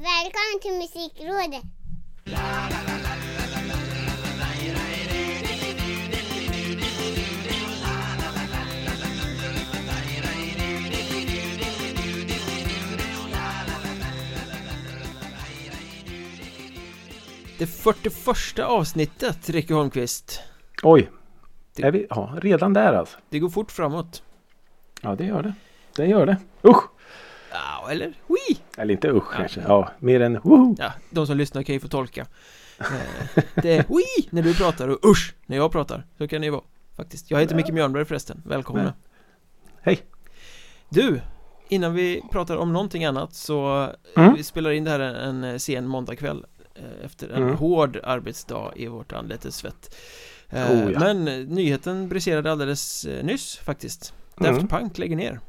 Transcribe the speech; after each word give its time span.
Välkommen 0.00 0.60
till 0.62 0.72
Musikrådet! 0.72 1.62
Det 17.58 17.66
41 17.66 18.58
avsnittet, 18.58 19.50
Ricky 19.50 19.74
Holmqvist 19.74 20.40
Oj! 20.82 21.10
Det- 21.76 21.82
Är 21.82 21.92
vi, 21.92 22.06
ja, 22.10 22.34
redan 22.42 22.72
där 22.72 22.92
alltså? 22.92 23.18
Det 23.28 23.38
går 23.38 23.48
fort 23.48 23.70
framåt 23.72 24.22
Ja, 25.02 25.14
det 25.14 25.24
gör 25.24 25.42
det. 25.42 25.54
Det 25.96 26.06
gör 26.06 26.26
det. 26.26 26.36
Usch! 26.64 26.82
Ja, 27.52 27.88
eller? 27.90 28.06
Ui! 28.06 28.56
Eller 28.76 28.92
inte 28.94 29.08
usch 29.08 29.32
Ja. 29.32 29.36
kanske. 29.38 29.60
Ja, 29.60 29.90
mer 29.98 30.20
än 30.20 30.40
woho! 30.40 30.74
Ja, 30.78 30.92
de 31.10 31.26
som 31.26 31.36
lyssnar 31.36 31.62
kan 31.62 31.72
ju 31.74 31.80
få 31.80 31.88
tolka 31.88 32.26
Eh, 32.80 33.42
Det 33.62 33.72
är 33.76 33.84
ui 33.88 34.28
när 34.30 34.42
du 34.42 34.54
pratar 34.54 34.88
och 34.88 35.10
usch 35.10 35.34
när 35.46 35.56
jag 35.56 35.72
pratar 35.72 36.06
Så 36.18 36.28
kan 36.28 36.40
det 36.40 36.44
ju 36.44 36.50
vara 36.50 36.62
faktiskt 36.96 37.30
Jag 37.30 37.40
heter 37.40 37.54
Micke 37.56 37.70
Mjörnberg 37.72 38.04
förresten, 38.04 38.42
välkomna 38.46 38.82
Men- 38.82 38.92
Hej! 39.82 40.00
Du, 40.88 41.20
innan 41.68 41.94
vi 41.94 42.22
pratar 42.30 42.56
om 42.56 42.72
någonting 42.72 43.04
annat 43.04 43.34
så 43.34 43.88
Mm. 44.16 44.34
Vi 44.34 44.42
spelar 44.42 44.70
in 44.70 44.84
det 44.84 44.90
här 44.90 45.00
en, 45.00 45.44
en 45.44 45.60
sen 45.60 45.86
måndagkväll 45.86 46.44
eh, 46.74 47.04
Efter 47.04 47.28
en 47.28 47.42
Mm. 47.42 47.56
hård 47.56 48.00
arbetsdag 48.04 48.72
i 48.76 48.86
vårt 48.86 49.12
anletes 49.12 49.56
svett 49.56 49.96
Eh, 50.52 50.70
Oh, 50.72 50.92
ja. 50.92 50.98
Men 50.98 51.28
eh, 51.28 51.38
nyheten 51.46 52.08
briserade 52.08 52.52
alldeles 52.52 53.04
eh, 53.04 53.24
nyss 53.24 53.56
faktiskt 53.56 54.14
Mm. 54.40 54.54
Daft 54.54 54.68
Punk 54.70 54.98
lägger 54.98 55.16
ner 55.16 55.40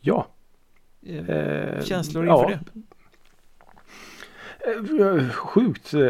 Ja. 0.00 0.26
Eh, 1.06 1.82
Känslor 1.84 2.26
ja. 2.26 2.42
inför 2.50 2.58
det? 2.58 2.60
Eh, 5.20 5.28
Sjukt 5.30 5.94
eh, 5.94 6.00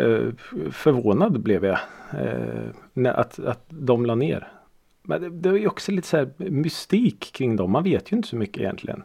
förvånad 0.71 1.41
blev 1.41 1.65
jag. 1.65 1.79
eh, 2.13 3.19
Att, 3.19 3.39
att 3.39 3.65
de 3.69 4.07
la 4.07 4.15
ner. 4.15 4.49
Men 5.03 5.21
det, 5.23 5.31
det 5.31 5.49
är 5.49 5.53
ju 5.55 5.67
också 5.69 5.93
lite 5.93 6.09
så 6.09 6.17
här 6.17 6.31
mystik 6.51 7.31
kring 7.35 7.57
dem. 7.57 7.71
Man 7.71 7.83
vet 7.85 8.13
ju 8.13 8.17
inte 8.17 8.29
så 8.29 8.37
mycket 8.37 8.59
egentligen. 8.63 9.03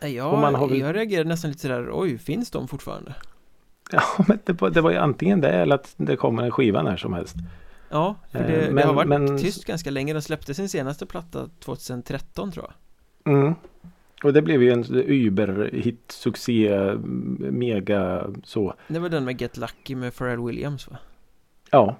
Jag, 0.00 0.40
väl- 0.40 0.78
jag 0.80 0.96
reagerade 0.96 1.28
nästan 1.28 1.50
lite 1.50 1.62
sådär, 1.62 1.88
oj, 1.92 2.18
finns 2.18 2.50
de 2.50 2.68
fortfarande? 2.68 3.14
Ja, 3.92 4.02
men 4.28 4.38
det 4.44 4.60
var, 4.60 4.70
det 4.70 4.80
var 4.80 4.90
ju 4.90 4.96
antingen 4.96 5.40
det 5.40 5.48
eller 5.50 5.74
att 5.74 5.94
det 5.96 6.16
kommer 6.16 6.42
en 6.42 6.50
skiva 6.50 6.82
när 6.82 6.96
som 6.96 7.12
helst. 7.12 7.36
Ja, 7.90 8.14
för 8.32 8.38
Eh, 8.38 8.46
det, 8.46 8.66
det 8.66 8.72
men- 8.72 8.86
har 8.86 8.94
varit 8.94 9.08
men- 9.08 9.38
tyst 9.38 9.64
ganska 9.64 9.90
länge, 9.90 10.12
de 10.14 10.22
släppte 10.22 10.54
sin 10.54 10.68
senaste 10.68 11.06
platta 11.06 11.48
2013 11.60 12.52
tror 12.52 12.64
jag 12.66 12.72
Mm. 13.34 13.54
Och 14.22 14.32
det 14.32 14.42
blev 14.42 14.62
ju 14.62 14.72
en 14.72 14.84
Uber-hit, 14.94 16.12
succé, 16.12 16.94
mega 17.38 18.26
så. 18.44 18.74
Det 18.88 18.98
var 18.98 19.08
den 19.08 19.24
med 19.24 19.40
Get 19.40 19.56
Lucky 19.56 19.94
med 19.94 20.16
Pharrell 20.16 20.40
Williams 20.40 20.90
va? 20.90 20.96
Ja. 21.70 21.96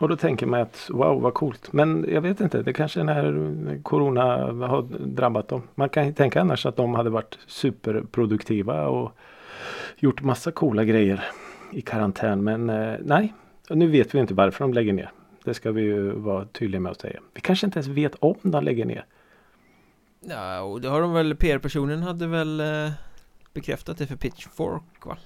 Och 0.00 0.08
då 0.08 0.16
tänker 0.16 0.46
man 0.46 0.60
att 0.60 0.90
wow 0.90 1.22
vad 1.22 1.34
coolt. 1.34 1.72
Men 1.72 2.06
jag 2.08 2.20
vet 2.20 2.40
inte, 2.40 2.62
det 2.62 2.72
kanske 2.72 3.00
är 3.00 3.04
när 3.04 3.82
Corona 3.82 4.22
har 4.66 4.82
drabbat 5.06 5.48
dem. 5.48 5.62
Man 5.74 5.88
kan 5.88 6.06
ju 6.06 6.12
tänka 6.12 6.40
annars 6.40 6.66
att 6.66 6.76
de 6.76 6.94
hade 6.94 7.10
varit 7.10 7.38
superproduktiva 7.46 8.88
och 8.88 9.12
gjort 9.96 10.22
massa 10.22 10.50
coola 10.50 10.84
grejer 10.84 11.24
i 11.72 11.80
karantän. 11.80 12.44
Men 12.44 12.70
eh, 12.70 12.94
nej, 13.04 13.32
nu 13.70 13.86
vet 13.86 14.14
vi 14.14 14.18
inte 14.18 14.34
varför 14.34 14.64
de 14.64 14.74
lägger 14.74 14.92
ner. 14.92 15.10
Det 15.44 15.54
ska 15.54 15.72
vi 15.72 15.82
ju 15.82 16.10
vara 16.10 16.44
tydliga 16.44 16.80
med 16.80 16.92
att 16.92 17.00
säga. 17.00 17.20
Vi 17.34 17.40
kanske 17.40 17.66
inte 17.66 17.78
ens 17.78 17.88
vet 17.88 18.14
om 18.14 18.36
de 18.42 18.64
lägger 18.64 18.84
ner. 18.84 19.04
Ja, 20.28 20.60
och 20.60 20.80
det 20.80 20.88
har 20.88 21.00
de 21.00 21.12
väl, 21.12 21.36
PR-personen 21.36 22.02
hade 22.02 22.26
väl 22.26 22.60
eh, 22.60 22.90
bekräftat 23.54 23.98
det 23.98 24.06
för 24.06 24.16
Pitchfork 24.16 25.06
va? 25.06 25.16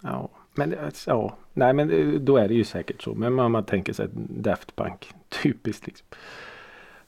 Ja, 0.00 0.28
men 0.54 0.74
ja, 1.06 1.36
nej 1.52 1.72
men 1.72 1.88
det- 1.88 2.18
då 2.18 2.36
är 2.36 2.48
det 2.48 2.54
ju 2.54 2.64
säkert 2.64 3.02
så. 3.02 3.14
Men 3.14 3.32
man, 3.32 3.50
man 3.50 3.64
tänker 3.64 3.92
sig 3.92 4.08
Daft 4.28 4.76
Punk, 4.76 5.10
typiskt 5.42 5.86
liksom. 5.86 6.06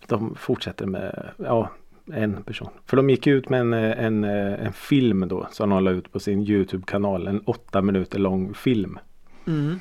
De 0.06 0.34
fortsätter 0.34 0.86
med, 0.86 1.30
ja, 1.36 1.70
en 2.12 2.42
person. 2.42 2.68
För 2.86 2.96
de 2.96 3.10
gick 3.10 3.26
ut 3.26 3.48
med 3.48 3.60
en, 3.60 3.72
eh, 3.74 4.04
en, 4.04 4.24
eh, 4.24 4.66
en 4.66 4.72
film 4.72 5.28
då 5.28 5.46
som 5.50 5.70
de 5.70 5.84
la 5.84 5.90
ut 5.90 6.12
på 6.12 6.20
sin 6.20 6.40
Youtube-kanal. 6.48 7.26
En 7.26 7.40
åtta 7.40 7.82
minuter 7.82 8.18
lång 8.18 8.54
film. 8.54 8.98
Mm. 9.46 9.80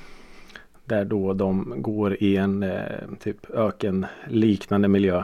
Där 0.85 1.05
då 1.05 1.33
de 1.33 1.73
går 1.77 2.23
i 2.23 2.38
en 2.38 2.63
eh, 2.63 2.81
typ 3.19 3.49
ökenliknande 3.49 4.88
miljö. 4.88 5.23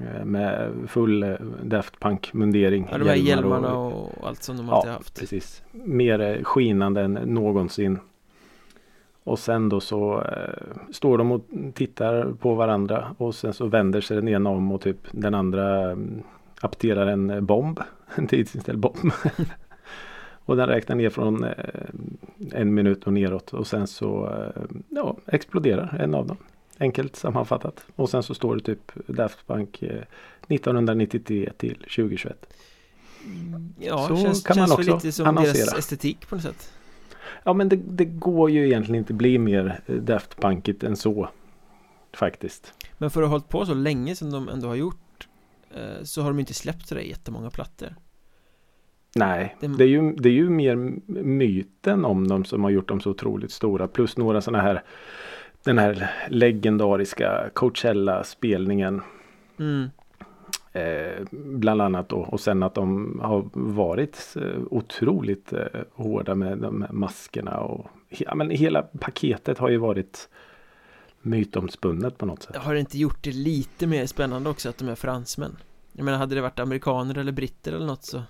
Eh, 0.00 0.24
Med 0.24 0.72
full 0.88 1.22
eh, 1.22 1.34
Daft 1.62 2.00
Punk 2.00 2.32
mundering. 2.32 2.88
Ja, 2.90 2.98
de 2.98 3.08
här 3.08 3.14
hjälmar 3.14 3.56
hjälmarna 3.56 3.76
och 3.76 4.28
allt 4.28 4.42
som 4.42 4.56
de 4.56 4.70
alltid 4.70 4.92
haft 4.92 5.20
Precis. 5.20 5.62
Mer 5.72 6.20
eh, 6.20 6.42
skinande 6.42 7.00
än 7.00 7.12
någonsin. 7.12 7.98
Och 9.24 9.38
sen 9.38 9.68
då 9.68 9.80
så 9.80 10.22
eh, 10.22 10.92
står 10.92 11.18
de 11.18 11.32
och 11.32 11.44
tittar 11.74 12.32
på 12.32 12.54
varandra 12.54 13.14
och 13.18 13.34
sen 13.34 13.52
så 13.52 13.66
vänder 13.66 14.00
sig 14.00 14.16
den 14.16 14.28
ena 14.28 14.50
om 14.50 14.72
och 14.72 14.80
typ 14.80 14.98
den 15.10 15.34
andra 15.34 15.90
mm, 15.90 16.22
apterar 16.60 17.06
en 17.06 17.46
bomb. 17.46 17.80
En 18.14 18.26
tidsinställd 18.26 18.78
bomb. 18.78 19.12
och 20.44 20.56
den 20.56 20.66
räknar 20.66 20.96
ner 20.96 21.10
från 21.10 21.44
eh, 21.44 21.50
en 22.52 22.74
minut 22.74 23.06
och 23.06 23.12
neråt 23.12 23.54
och 23.54 23.66
sen 23.66 23.86
så 23.86 24.26
eh, 24.26 24.62
ja, 24.88 25.16
exploderar 25.26 25.96
en 26.00 26.14
av 26.14 26.26
dem. 26.26 26.36
Enkelt 26.80 27.16
sammanfattat. 27.16 27.86
Och 27.96 28.10
sen 28.10 28.22
så 28.22 28.34
står 28.34 28.56
det 28.56 28.62
typ 28.62 28.92
Daft 29.06 29.46
Punk 29.46 29.82
eh, 29.82 30.02
1993 30.48 31.50
till 31.58 31.74
2021. 31.74 32.54
Ja, 33.78 34.08
Så 34.08 34.16
känns, 34.16 34.42
kan 34.42 34.56
man 34.58 34.72
också 34.72 34.94
lite 34.94 35.12
som 35.12 35.26
annonsera. 35.26 35.52
deras 35.52 35.78
estetik 35.78 36.28
på 36.28 36.34
något 36.34 36.44
sätt 36.44 36.72
Ja 37.44 37.52
men 37.52 37.68
det, 37.68 37.76
det 37.76 38.04
går 38.04 38.50
ju 38.50 38.66
egentligen 38.66 38.98
inte 38.98 39.14
bli 39.14 39.38
mer 39.38 39.80
eh, 39.86 39.94
Daft 39.96 40.36
Punkigt 40.40 40.82
än 40.84 40.96
så. 40.96 41.28
Faktiskt. 42.12 42.72
Men 42.98 43.10
för 43.10 43.22
att 43.22 43.28
ha 43.28 43.30
hållit 43.32 43.48
på 43.48 43.66
så 43.66 43.74
länge 43.74 44.16
som 44.16 44.30
de 44.30 44.48
ändå 44.48 44.68
har 44.68 44.74
gjort 44.74 45.28
eh, 45.74 46.02
Så 46.04 46.22
har 46.22 46.28
de 46.30 46.38
inte 46.38 46.54
släppt 46.54 46.88
sådär 46.88 47.02
jättemånga 47.02 47.50
plattor 47.50 47.94
Nej, 49.14 49.56
Det- 49.60 49.66
det 49.66 49.84
är, 49.84 49.88
ju, 49.88 50.12
det 50.12 50.28
är 50.28 50.32
ju 50.32 50.50
mer 50.50 50.76
myten 51.22 52.04
om 52.04 52.28
dem 52.28 52.44
som 52.44 52.62
har 52.64 52.70
gjort 52.70 52.88
dem 52.88 53.00
så 53.00 53.10
otroligt 53.10 53.52
stora. 53.52 53.88
Plus 53.88 54.16
några 54.16 54.40
sådana 54.40 54.62
här 54.62 54.82
Den 55.68 55.78
här 55.78 56.10
legendariska 56.28 57.50
Coachella-spelningen. 57.54 59.02
mm. 59.58 59.90
Eh, 60.72 61.24
bland 61.32 61.82
annat 61.82 62.08
då. 62.08 62.16
Och 62.16 62.40
sen 62.40 62.62
att 62.62 62.74
de 62.74 63.20
har 63.22 63.50
varit 63.52 64.36
eh, 64.36 64.62
otroligt 64.70 65.52
eh, 65.52 65.64
hårda 65.94 66.34
med 66.34 66.58
de 66.58 66.82
här 66.82 66.92
maskerna. 66.92 67.60
Och, 67.60 67.86
ja, 68.08 68.34
men 68.34 68.50
hela 68.50 68.82
paketet 68.82 69.58
har 69.58 69.68
ju 69.68 69.76
varit 69.76 70.28
mytomspunnet 71.22 72.18
på 72.18 72.26
något 72.26 72.42
sätt. 72.42 72.56
Har 72.56 72.74
det 72.74 72.80
inte 72.80 72.98
gjort 72.98 73.24
det 73.24 73.32
lite 73.32 73.86
mer 73.86 74.06
spännande 74.06 74.50
också 74.50 74.68
att 74.68 74.78
de 74.78 74.88
är 74.88 74.94
fransmän? 74.94 75.56
Jag 75.92 76.04
menar 76.04 76.18
hade 76.18 76.34
det 76.34 76.40
varit 76.40 76.58
amerikaner 76.58 77.18
eller 77.18 77.32
britter 77.32 77.72
eller 77.72 77.86
något 77.86 78.04
så 78.04 78.22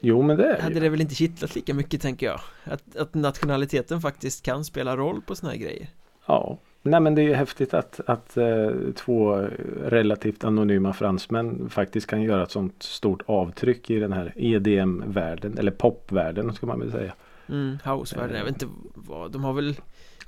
Jo 0.00 0.22
men 0.22 0.36
det 0.36 0.44
är 0.44 0.62
Hade 0.62 0.74
ju. 0.74 0.80
det 0.80 0.88
väl 0.88 1.00
inte 1.00 1.14
kittlat 1.14 1.54
lika 1.54 1.74
mycket 1.74 2.02
tänker 2.02 2.26
jag 2.26 2.40
Att, 2.64 2.96
att 2.96 3.14
nationaliteten 3.14 4.00
faktiskt 4.00 4.44
kan 4.44 4.64
spela 4.64 4.96
roll 4.96 5.22
på 5.22 5.34
såna 5.34 5.52
här 5.52 5.58
grejer 5.58 5.88
Ja. 6.30 6.58
Nej 6.82 7.00
men 7.00 7.14
det 7.14 7.22
är 7.22 7.34
häftigt 7.34 7.74
att, 7.74 8.00
att 8.06 8.36
eh, 8.36 8.70
två 8.96 9.48
relativt 9.84 10.44
anonyma 10.44 10.92
fransmän 10.92 11.68
faktiskt 11.70 12.06
kan 12.06 12.22
göra 12.22 12.42
ett 12.42 12.50
sånt 12.50 12.82
stort 12.82 13.22
avtryck 13.26 13.90
i 13.90 13.98
den 13.98 14.12
här 14.12 14.32
EDM-världen. 14.36 15.58
Eller 15.58 15.70
popvärlden 15.70 16.54
ska 16.54 16.66
man 16.66 16.80
väl 16.80 16.92
säga. 16.92 17.12
mm, 17.48 17.78
Housevärlden, 17.84 18.36
jag 18.36 18.44
vet 18.44 18.62
inte 18.62 18.74
vad, 18.94 19.32
de 19.32 19.44
har 19.44 19.52
väl 19.52 19.76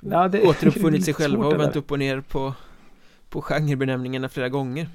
Ja, 0.01 0.27
det 0.27 0.47
återuppfunnit 0.47 1.05
sig 1.05 1.13
själva 1.19 1.47
och 1.47 1.59
vänt 1.59 1.75
upp 1.75 1.91
och 1.91 1.99
ner 1.99 2.21
på 2.21 2.53
På 3.29 3.41
genrebenämningarna 3.41 4.29
flera 4.29 4.49
gånger 4.49 4.87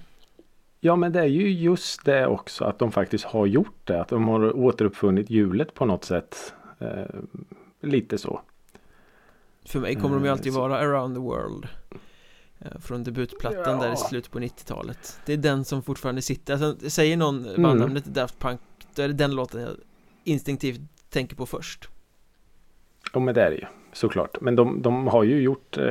Ja 0.81 0.97
men 0.97 1.13
det 1.13 1.21
är 1.21 1.25
ju 1.25 1.51
just 1.51 2.05
det 2.05 2.27
också 2.27 2.65
att 2.65 2.79
de 2.79 2.93
faktiskt 2.93 3.25
har 3.25 3.47
gjort 3.47 3.81
det. 3.85 4.01
Att 4.01 4.09
de 4.09 4.29
har 4.29 4.57
återuppfunnit 4.57 5.31
hjulet 5.31 5.75
på 5.75 5.85
något 5.85 6.05
sätt. 6.05 6.55
Eh, 6.79 7.07
lite 7.81 8.19
så. 8.19 8.41
För 9.69 9.81
mig 9.81 9.95
kommer 9.95 10.15
de 10.15 10.23
ju 10.23 10.27
Eh, 10.29 10.33
alltid 10.33 10.53
så- 10.53 10.61
vara 10.61 10.79
around 10.79 11.15
the 11.15 11.21
world 11.21 11.69
Eh, 12.61 12.79
Från 12.81 13.05
debutplattan 13.05 13.79
där 13.79 13.87
i 13.87 13.91
Ja. 13.91 13.97
slutet 13.97 14.31
på 14.33 14.39
90-talet 14.39 15.21
Det 15.27 15.33
är 15.33 15.37
den 15.37 15.65
som 15.65 15.83
fortfarande 15.83 16.23
sitter, 16.23 16.53
alltså, 16.65 16.91
säger 16.91 17.17
någon 17.17 17.47
Mm. 17.47 17.63
bandnamnet 17.63 18.05
Daft 18.05 18.39
Punk 18.39 18.61
Då 18.95 19.03
är 19.03 19.09
det 19.09 19.15
den 19.15 19.35
låten 19.35 19.61
jag 19.61 19.71
instinktivt 20.25 20.81
tänker 21.11 21.37
på 21.37 21.47
först 21.47 21.89
Ja 23.13 23.21
men 23.21 23.35
det 23.35 23.43
är 23.43 23.51
det 23.51 23.57
ju 23.57 23.65
såklart. 23.93 24.41
Men 24.41 24.57
de, 24.57 24.83
de 24.83 25.07
har 25.07 25.25
ju 25.25 25.41
gjort 25.41 25.79
eh, 25.79 25.85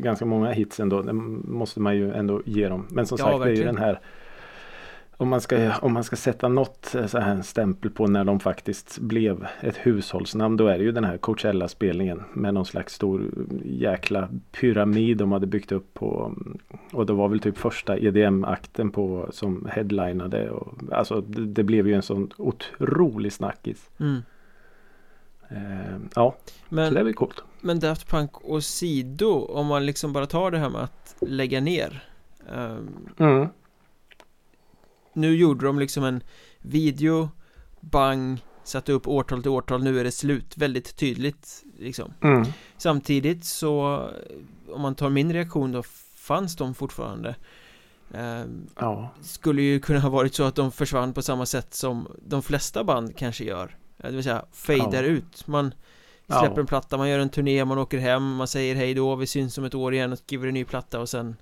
ganska 0.00 0.24
många 0.24 0.50
hits 0.52 0.80
ändå. 0.80 1.02
Det 1.02 1.12
måste 1.12 1.80
man 1.80 1.96
ju 1.96 2.12
ändå 2.12 2.42
ge 2.44 2.68
dem. 2.68 2.86
Men 2.90 3.06
som 3.06 3.16
Ja, 3.20 3.24
sagt 3.24 3.38
det 3.38 3.44
är 3.44 3.48
ju 3.48 3.50
verkligen. 3.54 3.74
den 3.74 3.84
här 3.84 4.00
om 5.16 5.28
man, 5.28 5.40
ska, 5.40 5.78
om 5.78 5.92
man 5.92 6.04
ska 6.04 6.16
sätta 6.16 6.48
något 6.48 6.94
eh, 6.94 7.06
så 7.06 7.18
här 7.18 7.42
stämpel 7.42 7.90
på 7.90 8.06
när 8.06 8.24
de 8.24 8.40
faktiskt 8.40 8.98
blev 8.98 9.46
ett 9.60 9.76
hushållsnamn 9.76 10.56
då 10.56 10.66
är 10.66 10.78
det 10.78 10.84
ju 10.84 10.92
den 10.92 11.04
här 11.04 11.18
Coachella-spelningen 11.18 12.22
med 12.34 12.54
någon 12.54 12.66
slags 12.66 12.94
stor 12.94 13.30
jäkla 13.64 14.28
pyramid 14.52 15.16
de 15.18 15.32
hade 15.32 15.46
byggt 15.46 15.72
upp 15.72 15.94
på 15.94 16.34
och 16.92 17.06
det 17.06 17.12
var 17.12 17.28
väl 17.28 17.40
typ 17.40 17.58
första 17.58 17.98
EDM-akten 17.98 18.90
på 18.90 19.28
som 19.32 19.68
headlinade 19.72 20.50
och 20.50 20.74
alltså 20.92 21.20
det, 21.20 21.46
det 21.46 21.62
blev 21.62 21.88
ju 21.88 21.94
en 21.94 22.02
sån 22.02 22.30
otrolig 22.36 23.32
snackis. 23.32 23.90
mm. 24.00 24.22
Eh, 25.48 25.96
ja, 26.14 26.34
så 26.68 26.74
Men, 26.74 26.94
det 26.94 27.04
blir 27.04 27.12
coolt. 27.12 27.44
men 27.60 27.80
Daft 27.80 28.08
Punk 28.10 28.30
och 28.44 28.64
Sido, 28.64 29.30
om 29.30 29.66
man 29.66 29.86
liksom 29.86 30.12
bara 30.12 30.26
tar 30.26 30.50
det 30.50 30.58
här 30.58 30.70
med 30.70 30.80
att 30.82 31.14
lägga 31.20 31.60
ner 31.60 32.02
ehm, 32.54 32.88
Mm. 33.18 33.48
Nu 35.12 35.36
gjorde 35.36 35.66
de 35.66 35.78
liksom 35.78 36.04
en 36.04 36.22
video, 36.58 37.28
bang, 37.80 38.44
satte 38.64 38.92
upp 38.92 39.08
årtal 39.08 39.42
till 39.42 39.50
årtal, 39.50 39.82
nu 39.82 40.00
är 40.00 40.04
det 40.04 40.12
slut, 40.12 40.56
väldigt 40.56 40.96
tydligt 40.96 41.62
liksom 41.78 42.12
Mm. 42.20 42.44
Samtidigt 42.78 43.44
så, 43.44 44.08
om 44.72 44.80
man 44.80 44.94
tar 44.94 45.10
min 45.10 45.32
reaktion 45.32 45.72
då, 45.72 45.82
fanns 46.16 46.56
de 46.56 46.74
fortfarande 46.74 47.34
Ehm, 48.14 48.66
Ja, 48.80 49.10
Skulle 49.22 49.62
ju 49.62 49.80
kunna 49.80 50.00
ha 50.00 50.08
varit 50.08 50.34
så 50.34 50.42
att 50.44 50.54
de 50.54 50.72
försvann 50.72 51.12
på 51.12 51.22
samma 51.22 51.46
sätt 51.46 51.74
som 51.74 52.08
de 52.26 52.42
flesta 52.42 52.84
band 52.84 53.16
kanske 53.16 53.44
gör 53.44 53.76
Det 53.96 54.10
vill 54.10 54.24
säga, 54.24 54.44
fejdar 54.52 55.02
Ja. 55.02 55.08
ut 55.10 55.46
Man 55.46 55.74
Ja. 56.26 56.40
släpper 56.40 56.60
en 56.60 56.66
platta, 56.66 56.96
man 56.96 57.08
gör 57.08 57.18
en 57.18 57.28
turné, 57.28 57.64
man 57.64 57.78
åker 57.78 57.98
hem, 57.98 58.34
man 58.34 58.48
säger 58.48 58.74
hej 58.74 58.94
då, 58.94 59.14
vi 59.16 59.26
syns 59.26 59.58
om 59.58 59.64
ett 59.64 59.74
år 59.74 59.94
igen 59.94 60.12
och 60.12 60.18
skriver 60.18 60.48
en 60.48 60.54
ny 60.54 60.64
platta 60.64 61.00
och 61.00 61.08
sen 61.08 61.36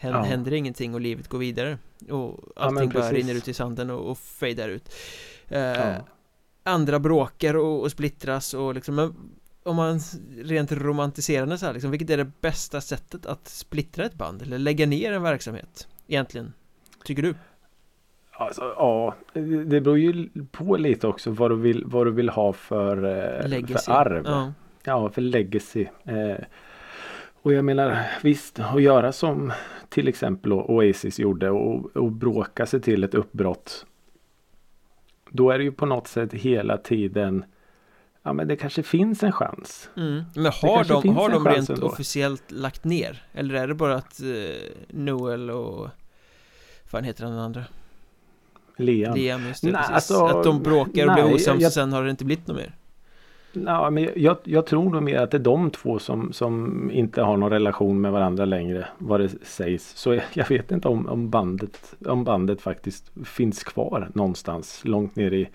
hän- 0.00 0.12
Ja. 0.12 0.22
händer 0.22 0.52
ingenting 0.52 0.94
och 0.94 1.00
livet 1.00 1.28
går 1.28 1.38
vidare 1.38 1.78
Och 2.00 2.08
Ja, 2.08 2.36
allting 2.56 2.74
men 2.74 2.88
bara 2.88 3.12
rinner 3.12 3.34
ut 3.34 3.48
i 3.48 3.54
sanden 3.54 3.90
och, 3.90 4.10
och 4.10 4.18
fejdar 4.18 4.68
ut 4.68 4.94
eh, 5.48 5.58
Ja. 5.60 5.94
Andra 6.62 6.98
bråkar 6.98 7.56
och, 7.56 7.80
och 7.80 7.90
splittras 7.90 8.54
och 8.54 8.74
liksom 8.74 8.94
men 8.94 9.14
om 9.62 9.76
man 9.76 10.00
rent 10.42 10.72
romantiserande 10.72 11.58
så 11.58 11.66
här, 11.66 11.72
liksom, 11.72 11.90
vilket 11.90 12.10
är 12.10 12.16
det 12.16 12.30
bästa 12.40 12.80
sättet 12.80 13.26
att 13.26 13.48
splittra 13.48 14.04
ett 14.04 14.14
band 14.14 14.42
eller 14.42 14.58
lägga 14.58 14.86
ner 14.86 15.12
en 15.12 15.22
verksamhet 15.22 15.88
egentligen? 16.08 16.52
Tycker 17.04 17.22
du? 17.22 17.34
alltså, 18.32 18.62
ja, 18.76 19.14
det 19.66 19.80
beror 19.80 19.98
ju 19.98 20.28
på 20.52 20.76
lite 20.76 21.06
också 21.06 21.30
vad 21.30 21.50
du 21.50 21.56
vill, 21.56 21.84
vad 21.86 22.06
du 22.06 22.10
vill 22.10 22.28
ha 22.28 22.52
för, 22.52 22.96
eh, 23.42 23.48
Legacy? 23.48 23.84
för 23.84 23.92
arv. 23.92 24.24
Ja, 24.26 24.52
Ja, 24.84 25.10
för 25.10 25.20
legacy. 25.22 25.86
Eh, 26.04 26.44
och 27.42 27.52
jag 27.52 27.64
menar 27.64 28.06
visst, 28.22 28.58
att 28.60 28.82
göra 28.82 29.12
som 29.12 29.52
till 29.88 30.08
exempel 30.08 30.52
Oasis 30.52 31.18
gjorde 31.18 31.50
och, 31.50 31.96
och 31.96 32.12
bråka 32.12 32.66
sig 32.66 32.80
till 32.80 33.04
ett 33.04 33.14
uppbrott. 33.14 33.86
Då 35.30 35.50
är 35.50 35.58
det 35.58 35.64
ju 35.64 35.72
på 35.72 35.86
något 35.86 36.06
sätt 36.08 36.32
hela 36.32 36.76
tiden 36.76 37.44
Ja 38.22 38.32
men 38.32 38.48
det 38.48 38.56
kanske 38.56 38.82
finns 38.82 39.22
en 39.22 39.32
chans. 39.32 39.90
mm. 39.96 40.22
Men 40.34 40.44
har 40.62 40.84
de, 41.02 41.08
har 41.16 41.28
de 41.30 41.46
rent 41.46 41.70
ändå. 41.70 41.86
officiellt 41.86 42.50
lagt 42.50 42.84
ner? 42.84 43.22
Eller 43.32 43.54
är 43.54 43.68
det 43.68 43.74
bara 43.74 43.94
att 43.94 44.20
eh, 44.20 44.26
Noel 44.88 45.50
och 45.50 45.88
fan 46.84 47.04
heter 47.04 47.24
den 47.24 47.38
andra? 47.38 47.64
Liam. 48.76 49.14
Liam, 49.14 49.46
just 49.46 49.62
det, 49.62 49.70
Nej, 49.72 49.82
alltså, 49.90 50.24
att 50.24 50.44
de 50.44 50.62
bråkar 50.62 51.06
och 51.06 51.12
nej, 51.14 51.22
blir 51.24 51.34
osams 51.34 51.60
jag- 51.62 51.68
och 51.68 51.72
sen 51.72 51.92
har 51.92 52.04
det 52.04 52.10
inte 52.10 52.24
blivit 52.24 52.46
något 52.46 52.56
mer 52.56 52.74
Ja, 53.52 53.90
men 53.90 54.08
jag, 54.16 54.36
jag 54.44 54.66
tror 54.66 54.90
nog 54.90 55.02
mer 55.02 55.18
att 55.18 55.30
det 55.30 55.36
är 55.36 55.38
de 55.38 55.70
två 55.70 55.98
som, 55.98 56.32
som 56.32 56.90
inte 56.90 57.22
har 57.22 57.36
någon 57.36 57.50
relation 57.50 58.00
med 58.00 58.12
varandra 58.12 58.44
längre. 58.44 58.88
Vad 58.98 59.20
det 59.20 59.28
sägs. 59.42 59.96
Så 59.96 60.14
jag, 60.14 60.24
jag 60.32 60.48
vet 60.48 60.72
inte 60.72 60.88
om, 60.88 61.08
om, 61.08 61.30
bandet, 61.30 61.94
om 62.06 62.24
bandet 62.24 62.60
faktiskt 62.60 63.12
finns 63.24 63.64
kvar 63.64 64.10
någonstans 64.14 64.80
långt 64.84 65.16
ner 65.16 65.32
i 65.32 65.48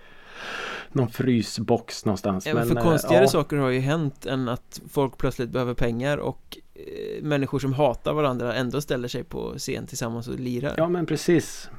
någon 0.92 1.10
frysbox 1.10 2.06
någonstans. 2.06 2.48
Även 2.48 2.68
för 2.68 2.78
eh, 2.78 2.84
konstigare 2.84 3.24
ja, 3.24 3.28
saker 3.28 3.58
har 3.58 3.70
ju 3.70 3.80
hänt 3.80 4.26
än 4.26 4.50
att 4.50 4.82
folk 4.90 5.18
plötsligt 5.18 5.50
behöver 5.50 5.74
pengar 5.74 6.18
och 6.18 6.58
eh, 6.74 7.24
människor 7.24 7.60
som 7.60 7.74
hatar 7.74 8.14
varandra 8.14 8.54
ändå 8.54 8.82
ställer 8.82 9.08
sig 9.08 9.24
på 9.24 9.54
scen 9.58 9.88
tillsammans 9.88 10.28
och 10.28 10.40
lirar 10.40 10.74
Ja 10.78 10.90
men 10.90 11.06
precis. 11.06 11.70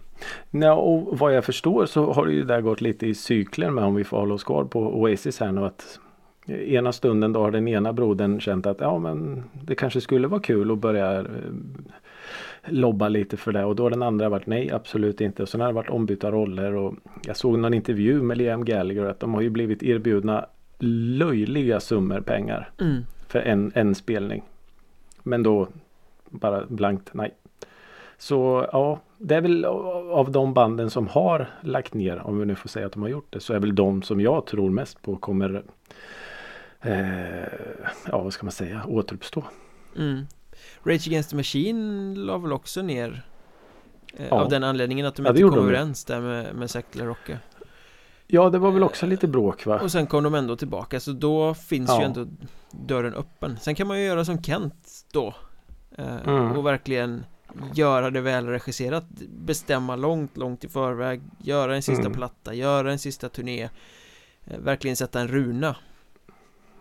Ja, 0.50 0.74
och 0.74 1.18
vad 1.18 1.34
jag 1.34 1.44
förstår 1.44 1.86
så 1.86 2.12
har 2.12 2.26
det 2.26 2.32
ju 2.32 2.44
där 2.44 2.60
gått 2.60 2.80
lite 2.80 3.06
i 3.06 3.14
cykler 3.14 3.70
med 3.70 3.84
om 3.84 3.94
vi 3.94 4.04
får 4.04 4.18
hålla 4.18 4.34
oss 4.34 4.44
kvar 4.44 4.64
på 4.64 4.80
Oasis 4.80 5.40
här 5.40 5.52
nu 5.52 5.64
att 5.64 5.98
ena 6.46 6.93
stunden 6.93 7.32
då 7.32 7.40
har 7.40 7.50
den 7.50 7.69
ena 7.69 7.93
brodern 7.93 8.40
känt 8.40 8.66
att 8.66 8.81
ja 8.81 8.98
men 8.98 9.44
det 9.62 9.75
kanske 9.75 10.00
skulle 10.00 10.28
vara 10.28 10.40
kul 10.40 10.70
att 10.70 10.78
börja 10.78 11.19
eh, 11.19 11.25
lobba 12.66 13.08
lite 13.08 13.37
för 13.37 13.52
det 13.52 13.64
och 13.64 13.76
då 13.76 13.82
har 13.82 13.90
den 13.90 14.02
andra 14.02 14.28
varit 14.28 14.46
nej 14.46 14.70
absolut 14.72 15.20
inte 15.20 15.43
och 15.43 15.48
sen 15.48 15.60
har 15.60 15.69
det 15.69 15.75
varit 15.75 15.90
ombytta 15.90 16.31
roller 16.31 16.75
och 16.75 16.94
jag 17.26 17.37
såg 17.37 17.58
någon 17.58 17.75
intervju 17.75 18.22
med 18.22 18.38
Liam 18.38 18.64
Gallagher 18.64 19.04
att 19.04 19.20
de 19.20 19.34
har 19.34 19.40
ju 19.40 19.50
blivit 19.50 19.82
erbjudna 19.82 20.46
löjliga 20.78 21.81
summor 21.81 22.20
pengar 22.20 22.70
mm. 22.81 23.02
för 23.28 23.38
en, 23.38 23.72
en 23.75 23.94
spelning. 23.94 24.42
Men 25.22 25.42
då 25.42 25.69
bara 26.31 26.66
blankt 26.69 27.10
nej. 27.14 27.34
Så 28.19 28.66
ja, 28.72 29.00
det 29.19 29.34
är 29.34 29.40
väl 29.40 29.64
av 29.64 30.32
de 30.32 30.54
banden 30.54 30.90
som 30.90 31.08
har 31.08 31.50
lagt 31.60 31.94
ner, 31.94 32.26
om 32.26 32.38
vi 32.38 32.46
nu 32.46 32.54
får 32.54 32.69
säga 32.69 32.87
att 32.87 32.92
de 32.92 33.02
har 33.02 33.08
gjort 33.08 33.26
det, 33.31 33.40
så 33.40 33.54
är 33.54 33.58
väl 33.58 33.75
de 33.75 34.02
som 34.02 34.20
jag 34.20 34.46
tror 34.46 34.70
mest 34.70 35.02
på 35.02 35.16
kommer 35.16 35.62
ja 38.06 38.23
vad 38.23 38.33
ska 38.33 38.44
man 38.47 38.53
säga, 38.53 38.85
återuppstå. 38.87 39.44
Mm. 39.97 40.27
Rage 40.85 41.06
Against 41.09 41.31
the 41.31 41.37
Machine 41.37 42.15
la 42.15 42.38
väl 42.38 42.53
också 42.53 42.83
ner 42.83 43.27
eh, 44.17 44.27
Ja. 44.31 44.41
Av 44.43 44.49
den 44.49 44.65
anledningen 44.65 45.06
att 45.06 45.15
de 45.15 45.25
Ja, 45.27 45.31
inte 45.31 45.43
kom 45.43 45.53
ju. 45.55 45.59
överens 45.61 46.05
där 46.05 46.21
med, 46.21 46.55
med 46.55 46.71
la 46.93 47.05
Rocca 47.05 47.38
Ja, 48.27 48.50
det 48.50 48.59
var 48.59 48.71
väl 48.71 48.83
också 48.83 49.06
lite 49.06 49.29
bråk 49.29 49.67
va? 49.67 49.81
Och 49.81 49.93
sen 49.93 50.06
kom 50.06 50.25
de 50.25 50.35
ändå 50.35 50.56
tillbaka 50.56 51.00
så 51.00 51.12
då 51.12 51.55
finns 51.55 51.91
ju 51.91 51.94
Ja. 51.94 52.03
ändå 52.03 52.27
dörren 52.71 53.15
öppen 53.15 53.56
Sen 53.61 53.75
kan 53.75 53.87
man 53.87 53.99
ju 54.00 54.05
göra 54.06 54.25
som 54.25 54.43
Kent 54.43 54.91
då 55.12 55.35
eh, 55.99 56.17
Mm. 56.27 56.53
Och 56.56 56.67
verkligen 56.67 57.25
göra 57.75 58.11
det 58.11 58.21
välregisserat 58.21 59.05
Bestämma 59.29 59.97
långt, 59.97 60.37
långt 60.37 60.65
i 60.65 60.69
förväg 60.69 61.21
Göra 61.38 61.75
en 61.77 61.83
sista 61.83 62.00
Mm. 62.06 62.12
platta, 62.12 62.55
göra 62.55 62.93
en 62.93 62.99
sista 62.99 63.29
turné 63.29 63.62
eh, 64.44 64.59
Verkligen 64.59 64.97
sätta 64.97 65.21
en 65.21 65.29
runa 65.29 65.77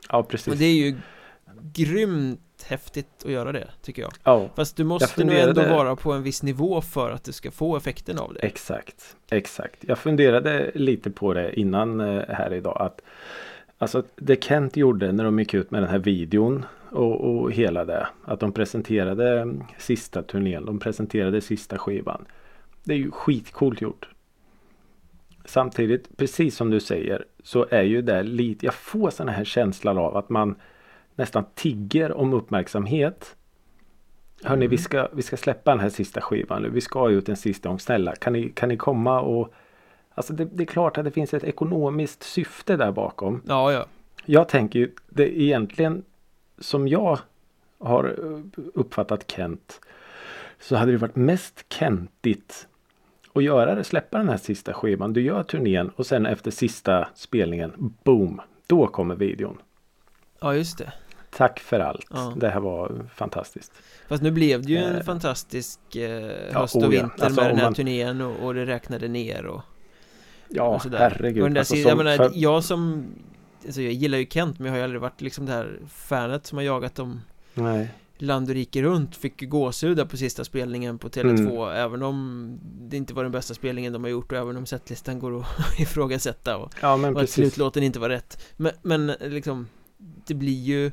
Ja, 0.09 0.17
Och 0.17 0.27
precis. 0.27 0.59
det 0.59 0.65
är 0.65 0.73
ju 0.75 0.95
grymt 1.73 2.39
häftigt 2.65 3.07
att 3.25 3.31
göra 3.31 3.51
det, 3.51 3.67
tycker 3.81 4.01
jag 4.01 4.11
Ja, 4.23 4.49
Fast 4.55 4.75
du 4.77 4.83
måste 4.83 5.07
funderade- 5.07 5.61
ändå 5.61 5.75
vara 5.75 5.95
på 5.95 6.13
en 6.13 6.23
viss 6.23 6.43
nivå 6.43 6.81
för 6.81 7.11
att 7.11 7.23
du 7.23 7.31
ska 7.31 7.51
få 7.51 7.77
effekten 7.77 8.19
av 8.19 8.33
det 8.33 8.39
exakt. 8.39 9.15
Exakt. 9.31 9.77
Jag 9.81 9.97
funderade 9.99 10.71
lite 10.75 11.11
på 11.11 11.33
det 11.33 11.59
innan 11.59 11.99
eh, 11.99 12.23
här 12.29 12.53
idag. 12.53 12.77
att 12.81 13.01
Alltså 13.77 14.03
det 14.15 14.43
Kent 14.43 14.77
gjorde 14.77 15.11
när 15.11 15.23
de 15.23 15.39
gick 15.39 15.53
ut 15.53 15.71
med 15.71 15.81
den 15.81 15.89
här 15.89 15.99
videon 15.99 16.65
och, 16.91 17.21
och 17.21 17.51
hela 17.51 17.85
det. 17.85 18.07
Att 18.25 18.39
de 18.39 18.51
presenterade 18.51 19.53
sista 19.77 20.23
turnén. 20.23 20.65
De 20.65 20.79
presenterade 20.79 21.41
sista 21.41 21.77
skivan. 21.77 22.25
Det 22.83 22.93
är 22.93 22.97
ju 22.97 23.11
skitcoolt 23.11 23.81
gjort. 23.81 24.09
Samtidigt, 25.45 26.17
precis 26.17 26.55
som 26.55 26.69
du 26.69 26.79
säger, 26.79 27.25
så 27.43 27.65
är 27.69 27.83
ju 27.83 28.01
det 28.01 28.23
lite, 28.23 28.65
jag 28.65 28.73
får 28.73 29.09
sådana 29.09 29.31
här 29.31 29.43
känslan 29.43 29.97
av 29.97 30.17
att 30.17 30.29
man 30.29 30.55
nästan 31.15 31.45
tigger 31.55 32.11
om 32.11 32.33
uppmärksamhet. 32.33 33.35
Hörni, 34.43 34.67
vi, 34.67 34.77
ska, 34.77 35.07
vi 35.13 35.21
ska 35.21 35.37
släppa 35.37 35.71
den 35.71 35.79
här 35.79 35.89
sista 35.89 36.21
skivan 36.21 36.61
nu. 36.61 36.69
Vi 36.69 36.81
ska 36.81 37.09
ut 37.09 37.29
en 37.29 37.35
sista 37.35 37.69
gång. 37.69 37.79
Snälla, 37.79 38.15
kan 38.15 38.33
ni, 38.33 38.49
kan 38.49 38.69
ni 38.69 38.77
komma 38.77 39.21
och... 39.21 39.53
Alltså 40.17 40.33
det, 40.33 40.45
det 40.45 40.63
är 40.63 40.67
klart 40.67 40.97
att 40.97 41.05
det 41.05 41.11
finns 41.11 41.33
ett 41.33 41.43
ekonomiskt 41.43 42.23
syfte 42.23 42.77
där 42.77 42.91
bakom. 42.91 43.41
Ja, 43.47 43.71
ja 43.71 43.85
Jag 44.25 44.49
tänker 44.49 44.79
ju, 44.79 44.91
det 45.09 45.41
egentligen 45.41 46.03
som 46.57 46.87
jag 46.87 47.19
har 47.79 48.03
eh, 48.03 48.61
uppfattat 48.73 49.31
Kent 49.31 49.81
så 50.59 50.75
hade 50.75 50.91
det 50.91 50.97
varit 50.97 51.15
mest 51.15 51.65
Kentigt 51.69 52.67
att 53.35 53.43
göra 53.43 53.75
det, 53.75 53.83
släppa 53.83 54.17
den 54.17 54.29
här 54.29 54.37
sista 54.37 54.73
skivan. 54.73 55.13
Du 55.13 55.21
gör 55.21 55.43
turnén 55.43 55.89
och 55.95 56.05
sen 56.05 56.25
efter 56.25 56.51
sista 56.51 57.07
spelningen, 57.15 57.93
boom, 58.03 58.41
då 58.67 58.87
kommer 58.87 59.15
videon. 59.15 59.57
Ja, 60.41 60.55
just 60.55 60.77
det 60.77 60.91
Tack 61.29 61.59
för 61.59 61.79
allt. 61.79 62.05
Ja. 62.09 62.33
Det 62.37 62.49
här 62.49 62.59
var 62.59 62.91
fantastiskt. 63.15 63.71
Fast 64.07 64.23
nu 64.23 64.31
blev 64.31 64.61
det 64.61 64.67
ju 64.71 64.77
en 64.77 64.95
Eh. 64.95 65.03
fantastisk 65.03 65.95
eh, 65.95 66.53
höst 66.53 66.75
och 66.75 66.81
oh 66.83 66.95
ja. 66.95 67.01
vinter 67.01 67.25
Alltså, 67.25 67.41
med 67.41 67.49
den 67.49 67.57
här 67.57 67.63
man- 67.65 67.73
turnén 67.73 68.21
och, 68.21 68.45
och 68.45 68.53
det 68.53 68.65
räknade 68.65 69.07
ner 69.07 69.45
och, 69.45 69.61
Ja, 70.49 70.63
och 70.75 70.81
sådär 70.81 70.97
herregud. 70.99 71.43
och 71.43 71.49
den 71.49 71.53
där 71.53 71.61
Alltså, 71.61 71.75
sidan, 71.75 71.89
som 71.97 72.05
jag 72.07 72.17
menar, 72.17 72.29
för- 72.29 72.37
jag 72.39 72.63
som 72.63 73.05
Alltså 73.65 73.81
jag 73.81 73.93
gillar 73.93 74.17
ju 74.17 74.25
Kent 74.29 74.59
men 74.59 74.65
jag 74.65 74.73
har 74.73 74.77
ju 74.77 74.83
aldrig 74.83 75.01
varit 75.01 75.21
liksom 75.21 75.45
det 75.45 75.51
här 75.51 75.79
fanet 75.89 76.45
som 76.45 76.57
har 76.57 76.65
jagat 76.65 76.95
dem 76.95 77.21
Nej. 77.53 77.89
Land 78.17 78.49
och 78.49 78.55
rike 78.55 78.81
runt 78.81 79.15
Fick 79.15 79.41
ju 79.41 79.47
gåshud 79.47 79.97
där 79.97 80.05
på 80.05 80.17
sista 80.17 80.43
spelningen 80.43 80.97
på 80.97 81.09
Tele2 81.09 81.65
Mm. 81.65 81.75
Även 81.85 82.03
om 82.03 82.59
det 82.63 82.97
inte 82.97 83.13
var 83.13 83.23
den 83.23 83.31
bästa 83.31 83.53
spelningen 83.53 83.93
de 83.93 84.03
har 84.03 84.09
gjort 84.11 84.31
och 84.31 84.37
även 84.37 84.57
om 84.57 84.65
setlistan 84.65 85.19
går 85.19 85.39
att 85.39 85.45
ifrågasätta 85.79 86.57
och, 86.57 86.73
Ja 86.81 86.97
men 86.97 87.15
och 87.15 87.21
att 87.21 87.29
slutlåten 87.29 87.83
inte 87.83 87.99
var 87.99 88.09
rätt 88.09 88.43
Men, 88.57 88.71
men 88.81 89.07
liksom 89.21 89.67
Det 90.27 90.33
blir 90.33 90.63
ju 90.63 90.91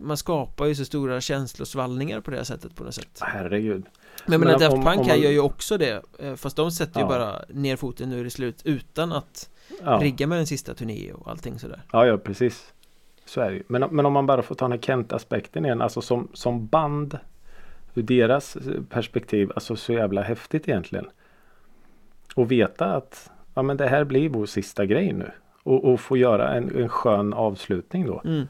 Man 0.00 0.16
skapar 0.16 0.66
ju 0.66 0.74
så 0.74 0.84
stora 0.84 1.20
känslosvallningar 1.20 2.20
på 2.20 2.30
det 2.30 2.36
här 2.36 2.44
sättet 2.44 2.74
på 2.74 2.84
något 2.84 2.94
sätt 2.94 3.18
Herregud. 3.20 3.86
Men 4.26 4.40
menar 4.40 4.52
Men 4.52 4.60
Daft 4.60 4.72
Punk 4.72 4.86
om 4.86 5.06
här 5.06 5.14
man- 5.14 5.20
gör 5.22 5.30
ju 5.30 5.40
också 5.40 5.78
det 5.78 6.02
eh, 6.18 6.34
Fast 6.34 6.56
de 6.56 6.70
sätter 6.70 7.00
ju 7.00 7.04
Ja. 7.04 7.08
bara 7.08 7.44
ner 7.48 7.76
foten, 7.76 8.08
nu 8.10 8.20
är 8.20 8.24
det 8.24 8.30
slut 8.30 8.62
Utan 8.64 9.12
att 9.12 9.48
Ja. 9.84 9.98
rigga 10.02 10.26
med 10.26 10.38
en 10.38 10.46
sista 10.46 10.74
turné 10.74 11.12
och 11.12 11.30
allting 11.30 11.58
sådär 11.58 11.82
Ja, 11.92 12.06
ja 12.06 12.18
precis. 12.18 12.72
Så 13.24 13.40
är 13.40 13.50
det 13.50 13.56
ju. 13.56 13.62
Men, 13.66 13.88
men 13.90 14.06
om 14.06 14.12
man 14.12 14.26
bara 14.26 14.42
får 14.42 14.54
ta 14.54 14.64
den 14.64 14.72
här 14.72 14.78
Kent-aspekten 14.78 15.64
igen. 15.64 15.82
Alltså 15.82 16.00
som, 16.00 16.28
som 16.32 16.66
band. 16.66 17.18
Ur 17.94 18.02
deras 18.02 18.56
perspektiv. 18.88 19.52
Alltså 19.54 19.76
så 19.76 19.92
jävla 19.92 20.22
häftigt 20.22 20.68
egentligen. 20.68 21.06
Och 22.34 22.50
veta 22.50 22.86
att 22.86 23.30
ja, 23.54 23.62
men 23.62 23.76
det 23.76 23.86
här 23.86 24.04
blir 24.04 24.28
vår 24.28 24.46
sista 24.46 24.86
grej 24.86 25.12
nu. 25.12 25.30
Och, 25.62 25.84
och 25.84 26.00
få 26.00 26.16
göra 26.16 26.54
en, 26.54 26.76
en 26.76 26.88
skön 26.88 27.32
avslutning 27.32 28.06
då. 28.06 28.22
Mm. 28.24 28.48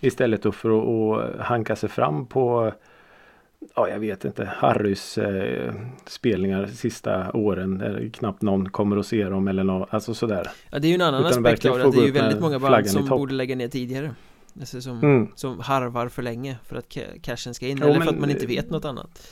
Istället 0.00 0.54
för 0.54 0.78
att, 0.78 1.24
att 1.24 1.40
hanka 1.46 1.76
sig 1.76 1.88
fram 1.88 2.26
på 2.26 2.72
Ja 3.76 3.88
jag 3.88 3.98
vet 3.98 4.24
inte 4.24 4.44
Harrys 4.44 5.18
eh, 5.18 5.74
spelningar 6.06 6.66
sista 6.66 7.32
åren 7.32 7.78
där 7.78 8.10
knappt 8.12 8.42
någon 8.42 8.68
kommer 8.70 8.96
att 8.96 9.06
se 9.06 9.24
dem 9.24 9.48
eller 9.48 9.64
något, 9.64 9.88
alltså 9.94 10.14
sådär. 10.14 10.50
Ja 10.70 10.78
det 10.78 10.86
är 10.86 10.88
ju 10.88 10.94
en 10.94 11.00
annan 11.00 11.20
Utan 11.26 11.46
aspekt 11.46 11.64
av 11.66 11.78
det, 11.78 11.90
det 11.90 11.98
är 12.02 12.06
ju 12.06 12.10
väldigt 12.12 12.40
många 12.40 12.58
band 12.58 12.90
som 12.90 13.08
borde 13.08 13.34
lägga 13.34 13.56
ner 13.56 13.68
tidigare 13.68 14.14
alltså 14.60 14.80
som, 14.80 14.98
Mm. 14.98 15.28
som 15.34 15.60
harvar 15.60 16.08
för 16.08 16.22
länge 16.22 16.56
för 16.64 16.76
att 16.76 16.88
ca- 16.88 17.20
cashen 17.22 17.54
ska 17.54 17.66
in 17.68 17.78
Jo, 17.80 17.84
eller 17.84 17.94
för 17.94 18.04
men- 18.04 18.14
att 18.14 18.20
man 18.20 18.30
inte 18.30 18.46
vet 18.46 18.70
något 18.70 18.84
annat 18.84 19.28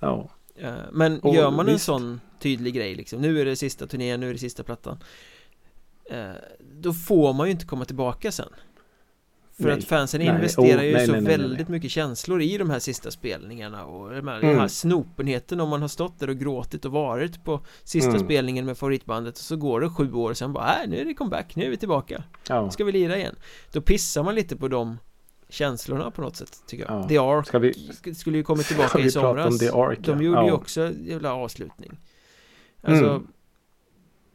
Ja. 0.00 0.30
Eh, 0.56 0.72
Men 0.92 1.20
Och 1.20 1.34
gör 1.34 1.50
man 1.50 1.66
en 1.68 1.72
visst. 1.72 1.84
sån 1.84 2.20
tydlig 2.40 2.74
grej 2.74 2.94
liksom 2.94 3.20
Nu 3.20 3.40
är 3.40 3.44
det 3.44 3.56
sista 3.56 3.86
turnén, 3.86 4.20
nu 4.20 4.28
är 4.28 4.32
det 4.32 4.38
sista 4.38 4.62
plattan 4.62 4.98
eh, 6.10 6.30
Då 6.72 6.92
får 6.92 7.32
man 7.32 7.46
ju 7.46 7.50
inte 7.52 7.66
komma 7.66 7.84
tillbaka 7.84 8.32
sen 8.32 8.48
För 9.62 9.68
Nej. 9.68 9.78
att 9.78 9.84
fansen 9.84 10.20
Nej. 10.20 10.28
investerar 10.28 10.78
Oh, 10.78 10.84
ju 10.84 10.92
nej, 10.92 11.06
så 11.06 11.12
väldigt 11.12 11.68
mycket 11.68 11.90
känslor 11.90 12.42
i 12.42 12.58
de 12.58 12.70
här 12.70 12.78
sista 12.78 13.10
spelningarna 13.10 13.84
och 13.84 14.10
de 14.10 14.28
här, 14.28 14.38
Mm. 14.38 14.50
den 14.50 14.58
här 14.60 14.68
snopenheten 14.68 15.60
om 15.60 15.68
man 15.68 15.80
har 15.80 15.88
stått 15.88 16.20
där 16.20 16.30
och 16.30 16.36
gråtit 16.38 16.84
och 16.84 16.92
varit 16.92 17.44
på 17.44 17.60
sista 17.84 18.10
Mm. 18.10 18.22
spelningen 18.24 18.64
med 18.66 18.78
favoritbandet 18.78 19.34
och 19.34 19.40
så 19.44 19.56
går 19.56 19.80
det 19.80 19.88
sju 19.90 20.12
år 20.12 20.34
sen 20.34 20.52
bara, 20.52 20.82
äh, 20.82 20.88
nu 20.90 20.98
är 21.00 21.04
det 21.04 21.14
comeback, 21.14 21.56
nu 21.56 21.64
är 21.64 21.70
vi 21.70 21.76
tillbaka 21.76 22.22
ja. 22.48 22.70
Ska 22.70 22.84
vi 22.84 22.92
lira 22.92 23.16
igen? 23.16 23.34
Då 23.72 23.80
pissar 23.80 24.22
man 24.22 24.34
lite 24.34 24.56
på 24.56 24.68
de 24.68 24.98
känslorna 25.48 26.10
på 26.10 26.22
något 26.22 26.36
sätt 26.36 26.62
tycker 26.66 26.84
jag 26.84 27.02
Ja. 27.02 27.08
The 27.08 27.18
Ark 27.18 27.54
vi- 27.54 27.72
sk- 27.72 28.14
skulle 28.14 28.36
ju 28.36 28.42
kommit 28.44 28.66
tillbaka 28.66 28.98
i 28.98 29.10
somras 29.10 29.46
om 29.52 29.58
The 29.58 29.68
Ark, 29.68 29.98
De 30.02 30.10
ja? 30.16 30.22
gjorde 30.22 30.40
ju 30.42 30.46
Ja. 30.48 30.52
också 30.52 30.80
en 30.80 31.04
jävla 31.04 31.34
avslutning 31.34 31.98
Alltså 32.82 33.08
Mm. 33.10 33.26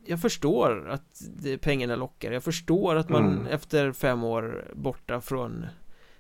Jag 0.08 0.22
förstår 0.22 0.90
att 0.90 1.22
pengarna 1.62 1.96
lockar. 1.96 2.32
Jag 2.32 2.44
förstår 2.44 2.96
att 2.96 3.10
man 3.10 3.26
Mm. 3.26 3.48
efter 3.48 3.92
fem 3.92 4.24
år 4.24 4.72
borta 4.76 5.22
från 5.22 5.66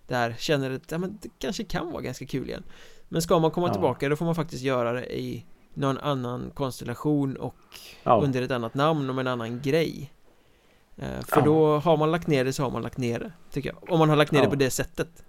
det 0.08 0.16
här 0.16 0.36
känner 0.40 0.72
att 0.72 0.92
ja, 0.92 0.98
men 0.98 1.18
det 1.22 1.30
kanske 1.40 1.64
kan 1.64 1.92
vara 1.92 2.02
ganska 2.02 2.26
kul 2.26 2.50
igen. 2.50 2.64
Men 3.10 3.22
ska 3.22 3.40
man 3.40 3.52
komma 3.52 3.68
Ja. 3.68 3.74
tillbaka 3.74 4.10
då 4.10 4.16
får 4.16 4.26
man 4.26 4.36
faktiskt 4.36 4.64
göra 4.64 4.94
det 4.94 5.18
i 5.20 5.46
någon 5.74 5.98
annan 5.98 6.52
konstellation 6.54 7.36
och 7.38 7.56
Ja. 8.04 8.22
under 8.24 8.42
ett 8.42 8.52
annat 8.52 8.74
namn 8.74 9.10
och 9.10 9.16
med 9.16 9.28
en 9.28 9.34
annan 9.34 9.62
grej. 9.62 10.12
Eh, 10.96 11.22
För 11.28 11.42
då 11.42 11.78
har 11.80 11.98
man 11.98 12.12
lagt 12.12 12.28
ner 12.28 12.46
det 12.46 12.54
så 12.54 12.64
har 12.64 12.72
man 12.72 12.82
lagt 12.82 12.98
ner 12.98 13.20
det 13.20 13.32
Tycker 13.52 13.70
jag. 13.70 13.94
Om 13.94 14.00
man 14.00 14.10
har 14.10 14.16
lagt 14.16 14.32
ner 14.32 14.42
det 14.42 14.50
på 14.50 14.56
det 14.56 14.70
sättet 14.70 15.24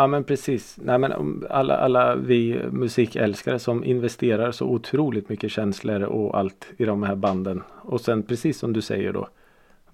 Ja 0.00 0.06
men 0.06 0.24
precis. 0.24 0.78
Nej, 0.82 0.98
men 0.98 1.12
om 1.12 1.46
alla, 1.50 1.76
alla 1.76 2.14
vi 2.14 2.62
musikälskare 2.70 3.58
som 3.58 3.84
investerar 3.84 4.52
så 4.52 4.66
otroligt 4.66 5.28
mycket 5.28 5.50
känslor 5.50 6.02
och 6.02 6.38
allt 6.38 6.66
i 6.76 6.84
de 6.84 7.02
här 7.02 7.14
banden. 7.14 7.62
Och 7.68 8.00
sen 8.00 8.22
precis 8.22 8.58
som 8.58 8.72
du 8.72 8.80
säger 8.80 9.12
då. 9.12 9.28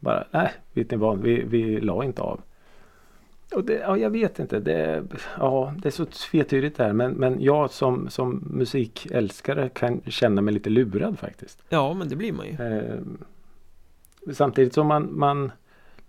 Bara 0.00 0.24
nej, 0.30 0.52
vet 0.72 0.90
ni 0.90 0.96
vad, 0.96 1.18
vi, 1.18 1.42
vi 1.42 1.80
la 1.80 2.04
inte 2.04 2.22
av. 2.22 2.40
Och 3.54 3.64
det, 3.64 3.74
ja, 3.74 3.96
jag 3.96 4.10
vet 4.10 4.38
inte, 4.38 4.60
det, 4.60 5.02
ja, 5.38 5.74
det 5.78 5.88
är 5.88 5.90
så 5.90 6.04
tvetydigt 6.04 6.76
där. 6.76 6.92
Men, 6.92 7.12
men 7.12 7.40
jag 7.40 7.70
som, 7.70 8.10
som 8.10 8.44
musikälskare 8.50 9.68
kan 9.68 10.00
känna 10.06 10.42
mig 10.42 10.54
lite 10.54 10.70
lurad 10.70 11.18
faktiskt. 11.18 11.62
Ja 11.68 11.94
men 11.94 12.08
det 12.08 12.16
blir 12.16 12.32
man 12.32 12.46
ju 12.46 12.52
Eh, 12.52 13.00
samtidigt 14.32 14.74
som 14.74 14.86
man, 14.86 15.18
man 15.18 15.52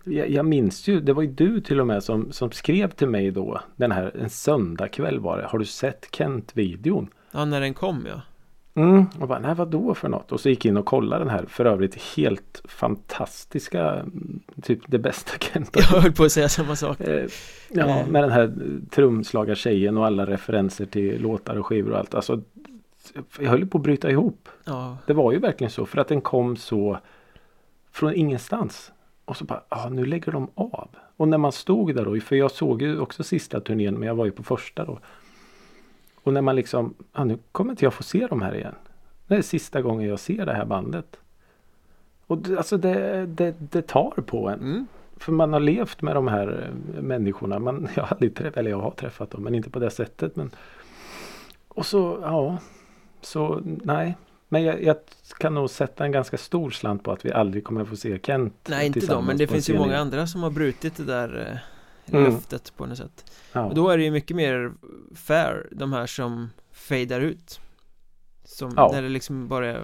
jag, 0.04 0.30
jag 0.30 0.46
minns 0.46 0.88
ju, 0.88 1.00
det 1.00 1.12
var 1.12 1.22
ju 1.22 1.28
du 1.28 1.60
till 1.60 1.80
och 1.80 1.86
med 1.86 2.02
som, 2.04 2.32
som 2.32 2.50
skrev 2.50 2.90
till 2.90 3.08
mig 3.08 3.30
då 3.30 3.60
den 3.76 3.92
här 3.92 4.16
en 4.20 4.30
söndagkväll 4.30 5.20
var 5.20 5.38
det. 5.38 5.46
Har 5.46 5.58
du 5.58 5.64
sett 5.64 6.08
Kent-videon? 6.12 7.08
Ja 7.30 7.44
när 7.44 7.60
den 7.60 7.74
kom 7.74 8.06
ja 8.08 8.20
Mm. 8.74 9.06
Och 9.20 9.28
bara, 9.28 9.38
nej 9.38 9.54
vad 9.54 9.68
då 9.70 9.94
för 9.94 10.08
något? 10.08 10.32
Och 10.32 10.40
så 10.40 10.48
gick 10.48 10.64
jag 10.64 10.70
in 10.72 10.76
och 10.76 10.86
kollade 10.86 11.24
den 11.24 11.30
här 11.32 11.44
för 11.48 11.64
övrigt 11.64 11.94
helt 12.16 12.62
fantastiska, 12.64 13.90
mm, 13.94 14.40
typ 14.62 14.80
det 14.86 14.98
bästa 14.98 15.38
Kent 15.40 15.70
Jag 15.72 15.82
höll 16.00 16.12
på 16.12 16.24
att 16.24 16.32
säga 16.32 16.48
samma 16.48 16.76
sak 16.76 17.00
Eh, 17.00 17.26
Ja, 17.68 17.86
Eh. 18.00 18.06
med 18.06 18.22
den 18.22 18.30
här 18.32 18.52
trumslagartjejen 18.90 19.96
och 19.96 20.06
alla 20.06 20.26
referenser 20.26 20.86
till 20.86 21.22
låtar 21.22 21.56
och 21.56 21.66
skivor 21.66 21.90
och 21.92 21.98
allt. 21.98 22.14
Alltså, 22.14 22.40
jag 23.38 23.50
höll 23.50 23.66
på 23.66 23.78
att 23.78 23.84
bryta 23.84 24.10
ihop. 24.10 24.48
Ja, 24.64 24.96
Det 25.06 25.12
var 25.12 25.32
ju 25.32 25.38
verkligen 25.38 25.70
så 25.70 25.86
för 25.86 25.98
att 26.00 26.08
den 26.08 26.20
kom 26.20 26.56
så 26.56 26.98
från 27.92 28.14
ingenstans. 28.14 28.92
Och 29.28 29.36
så 29.36 29.44
bara, 29.44 29.62
ja 29.68 29.88
nu 29.88 30.04
lägger 30.04 30.32
de 30.32 30.50
av. 30.54 30.88
Och 31.16 31.28
när 31.28 31.38
man 31.38 31.52
stod 31.52 31.94
där 31.94 32.04
då, 32.04 32.20
för 32.20 32.36
jag 32.36 32.50
såg 32.50 32.82
ju 32.82 33.00
också 33.00 33.22
sista 33.22 33.60
turnén 33.60 33.94
men 33.94 34.08
jag 34.08 34.14
var 34.14 34.24
ju 34.24 34.30
på 34.30 34.42
första 34.42 34.84
då. 34.84 34.98
Och 36.14 36.32
när 36.32 36.42
man 36.42 36.56
liksom, 36.56 36.94
ja 37.12 37.24
nu 37.24 37.38
kommer 37.52 37.70
inte 37.70 37.84
jag 37.84 37.94
få 37.94 38.02
se 38.02 38.26
dem 38.26 38.42
här 38.42 38.54
igen. 38.54 38.74
Det 39.26 39.34
är 39.36 39.42
sista 39.42 39.82
gången 39.82 40.08
jag 40.08 40.20
ser 40.20 40.46
det 40.46 40.54
här 40.54 40.64
bandet. 40.64 41.20
Och 42.26 42.38
det, 42.38 42.58
alltså 42.58 42.76
det, 42.76 43.26
det, 43.26 43.54
det 43.58 43.82
tar 43.82 44.10
på 44.10 44.48
en. 44.48 44.60
mm. 44.60 44.86
För 45.16 45.32
man 45.32 45.52
har 45.52 45.60
levt 45.60 46.02
med 46.02 46.14
de 46.14 46.28
här 46.28 46.70
eh, 46.96 47.02
människorna. 47.02 47.58
Man, 47.58 47.88
jag 47.96 48.02
har 48.02 48.10
aldrig 48.10 48.34
träffat, 48.34 48.56
eller 48.56 48.70
jag 48.70 48.80
har 48.80 48.90
träffat 48.90 49.30
dem 49.30 49.42
men 49.42 49.54
inte 49.54 49.70
på 49.70 49.78
det 49.78 49.90
sättet. 49.90 50.36
Men... 50.36 50.50
Och 51.68 51.86
så, 51.86 52.18
ja. 52.22 52.58
Så 53.20 53.60
nej. 53.64 54.16
Men 54.48 54.62
jag, 54.62 54.82
jag 54.82 54.96
kan 55.38 55.54
nog 55.54 55.70
sätta 55.70 56.04
en 56.04 56.12
ganska 56.12 56.38
stor 56.38 56.70
slant 56.70 57.02
på 57.02 57.12
att 57.12 57.24
vi 57.24 57.32
aldrig 57.32 57.64
kommer 57.64 57.80
att 57.80 57.88
få 57.88 57.96
se 57.96 58.18
Kent 58.22 58.54
Nej 58.68 58.86
inte 58.86 58.96
de, 58.98 59.00
tillsammans 59.00 59.26
men 59.26 59.36
det 59.38 59.46
finns 59.46 59.70
ju 59.70 59.74
många 59.74 59.88
igen. 59.88 60.00
andra 60.00 60.26
som 60.26 60.42
har 60.42 60.50
brutit 60.50 60.96
det 60.96 61.04
där 61.04 61.46
eh, 61.52 61.58
Mm. 62.14 62.24
löftet 62.24 62.72
på 62.76 62.86
något 62.86 62.98
sätt 62.98 63.32
Ja. 63.52 63.64
Och 63.64 63.74
då 63.74 63.88
är 63.88 63.98
det 63.98 64.04
ju 64.04 64.10
mycket 64.10 64.36
mer 64.36 64.72
fair, 65.14 65.68
de 65.70 65.92
här 65.92 66.06
som 66.06 66.50
fejdar 66.72 67.20
ut 67.20 67.60
Som 68.44 68.72
Ja. 68.76 68.90
när 68.92 69.02
det 69.02 69.08
liksom 69.08 69.48
bara 69.48 69.76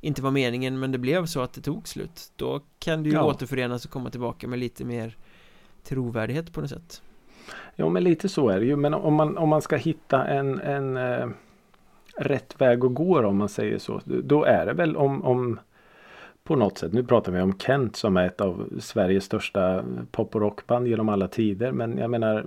inte 0.00 0.22
var 0.22 0.30
meningen 0.30 0.80
men 0.80 0.92
det 0.92 0.98
blev 0.98 1.26
så 1.26 1.40
att 1.40 1.52
det 1.52 1.60
tog 1.60 1.88
slut 1.88 2.32
Då 2.36 2.60
kan 2.78 3.02
du 3.02 3.10
ju 3.10 3.16
Ja. 3.16 3.24
återförenas 3.24 3.84
och 3.84 3.90
komma 3.90 4.10
tillbaka 4.10 4.48
med 4.48 4.58
lite 4.58 4.84
mer 4.84 5.16
trovärdighet 5.84 6.52
på 6.52 6.60
något 6.60 6.70
sätt 6.70 7.02
Jo 7.76 7.88
men 7.88 8.04
lite 8.04 8.28
så 8.28 8.48
är 8.48 8.60
det 8.60 8.66
ju. 8.66 8.76
Men 8.76 8.94
om 8.94 9.14
man, 9.14 9.38
om 9.38 9.48
man 9.48 9.62
ska 9.62 9.76
hitta 9.76 10.26
en, 10.26 10.60
en 10.60 10.96
eh, 10.96 11.28
rätt 12.16 12.60
väg 12.60 12.84
att 12.84 12.94
gå 12.94 13.20
då, 13.20 13.28
om 13.28 13.36
man 13.36 13.48
säger 13.48 13.78
så. 13.78 14.00
Då 14.04 14.44
är 14.44 14.66
det 14.66 14.72
väl 14.72 14.96
om, 14.96 15.24
om 15.24 15.60
på 16.44 16.56
något 16.56 16.78
sätt. 16.78 16.92
Nu 16.92 17.04
pratar 17.04 17.32
vi 17.32 17.40
om 17.40 17.58
Kent 17.58 17.96
som 17.96 18.16
är 18.16 18.26
ett 18.26 18.40
av 18.40 18.68
Sveriges 18.80 19.24
största 19.24 19.84
pop 20.10 20.34
och 20.34 20.40
rockband 20.40 20.86
genom 20.86 21.08
alla 21.08 21.28
tider. 21.28 21.72
Men 21.72 21.98
jag 21.98 22.10
menar 22.10 22.46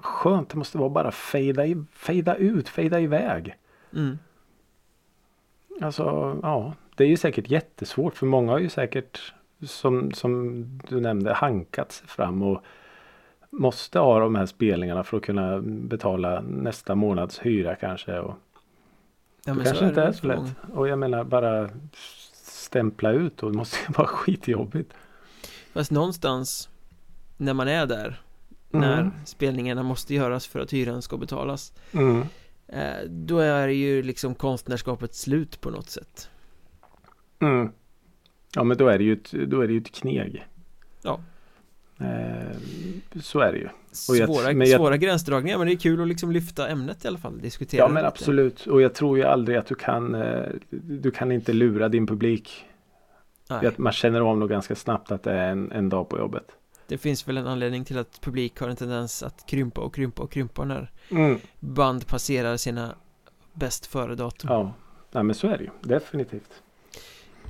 skönt 0.00 0.48
det 0.48 0.56
måste 0.56 0.78
vara 0.78 0.88
bara 0.88 1.10
fejda, 1.10 1.66
i, 1.66 1.84
fejda 1.92 2.34
ut, 2.36 2.68
fejda 2.68 3.00
iväg. 3.00 3.56
mm. 3.94 4.18
Alltså 5.80 6.38
ja, 6.42 6.72
det 6.96 7.04
är 7.04 7.08
ju 7.08 7.16
säkert 7.16 7.50
jättesvårt 7.50 8.14
för 8.14 8.26
många 8.26 8.52
har 8.52 8.58
ju 8.58 8.68
säkert 8.68 9.32
som, 9.62 10.12
som 10.12 10.64
du 10.88 11.00
nämnde 11.00 11.32
hankat 11.34 11.92
sig 11.92 12.08
fram 12.08 12.42
och 12.42 12.62
måste 13.50 13.98
ha 13.98 14.20
de 14.20 14.34
här 14.34 14.46
spelningarna 14.46 15.04
för 15.04 15.16
att 15.16 15.22
kunna 15.22 15.60
betala 15.62 16.40
nästa 16.40 16.94
månads 16.94 17.38
hyra 17.38 17.74
kanske. 17.74 18.18
Och 18.18 18.34
Ja, 19.48 19.54
det 19.54 19.64
kanske 19.64 19.86
inte 19.88 20.02
är 20.02 20.12
så 20.12 20.26
lätt. 20.26 20.54
Och 20.74 20.88
jag 20.88 20.98
menar 20.98 21.24
bara 21.24 21.70
stämpla 22.42 23.10
ut 23.12 23.42
och 23.42 23.50
det 23.52 23.56
måste 23.58 23.76
ju 23.88 23.92
vara 23.96 24.06
skitjobbigt. 24.06 24.92
Fast 25.72 25.90
någonstans 25.90 26.68
När 27.36 27.54
man 27.54 27.68
är 27.68 27.86
där 27.86 28.20
Mm. 28.72 28.88
När 28.90 29.10
spelningarna 29.24 29.82
måste 29.82 30.14
göras 30.14 30.46
för 30.46 30.60
att 30.60 30.72
hyran 30.72 31.02
ska 31.02 31.16
betalas 31.16 31.72
Mm. 31.92 32.22
eh, 32.66 33.08
Då 33.08 33.38
är 33.38 33.68
ju 33.68 34.02
liksom 34.02 34.34
konstnärskapet 34.34 35.14
slut 35.14 35.60
på 35.60 35.70
något 35.70 35.90
sätt 35.90 36.30
Mm. 37.38 37.72
Ja 38.54 38.64
men 38.64 38.76
då 38.76 38.88
är 38.88 38.98
det 38.98 39.04
ju 39.04 39.12
ett, 39.12 39.30
då 39.32 39.60
är 39.60 39.66
det 39.66 39.72
ju 39.72 39.80
ett 39.80 39.92
kneg. 39.94 40.46
Ja. 41.02 41.20
Eh, 42.00 42.56
så 43.20 43.40
är 43.40 43.52
det 43.52 43.58
ju. 43.58 43.64
Jag- 43.64 43.72
Svåra, 44.28 44.52
jag- 44.52 44.68
svåra 44.78 44.96
gränsdragningar 44.96 45.58
men 45.58 45.66
det 45.66 45.72
är 45.72 45.76
kul 45.78 46.02
att 46.02 46.08
liksom 46.08 46.32
lyfta 46.32 46.68
ämnet 46.68 47.04
i 47.04 47.08
alla 47.08 47.18
fall 47.18 47.40
Diskutera 47.40 47.78
Ja 47.80 47.88
men 47.88 47.94
lite. 48.02 48.08
absolut. 48.08 48.66
Och 48.66 48.82
jag 48.82 48.94
tror 48.94 49.18
ju 49.18 49.24
aldrig 49.24 49.56
att 49.58 49.66
du 49.66 49.74
kan 49.74 50.14
eh, 50.14 50.46
Du 50.70 51.10
kan 51.10 51.32
inte 51.32 51.52
lura 51.52 51.88
din 51.88 52.06
publik. 52.06 52.64
Nej, 53.50 53.66
Att 53.66 53.78
Man 53.78 53.92
känner 53.92 54.20
av 54.20 54.38
nog 54.38 54.48
ganska 54.50 54.74
snabbt 54.74 55.10
att 55.12 55.22
det 55.22 55.32
är 55.32 55.48
en, 55.50 55.72
en 55.72 55.88
dag 55.88 56.08
på 56.08 56.18
jobbet. 56.18 56.44
Det 56.88 56.98
finns 56.98 57.28
väl 57.28 57.36
en 57.36 57.46
anledning 57.46 57.84
till 57.84 57.98
att 57.98 58.20
publik 58.20 58.60
har 58.60 58.68
en 58.68 58.76
tendens 58.76 59.22
att 59.22 59.46
krympa 59.46 59.80
och 59.80 59.94
krympa 59.94 60.22
och 60.22 60.30
krympa 60.32 60.64
när 60.64 60.90
Mm. 61.10 61.38
band 61.60 62.06
passerar 62.06 62.56
sina 62.56 62.94
bäst 63.52 63.86
före-datum 63.86 64.50
Ja. 64.52 64.72
Nej 65.12 65.22
men 65.24 65.34
så 65.34 65.48
är 65.48 65.58
det 65.58 65.64
ju. 65.64 65.70
Definitivt. 65.82 66.62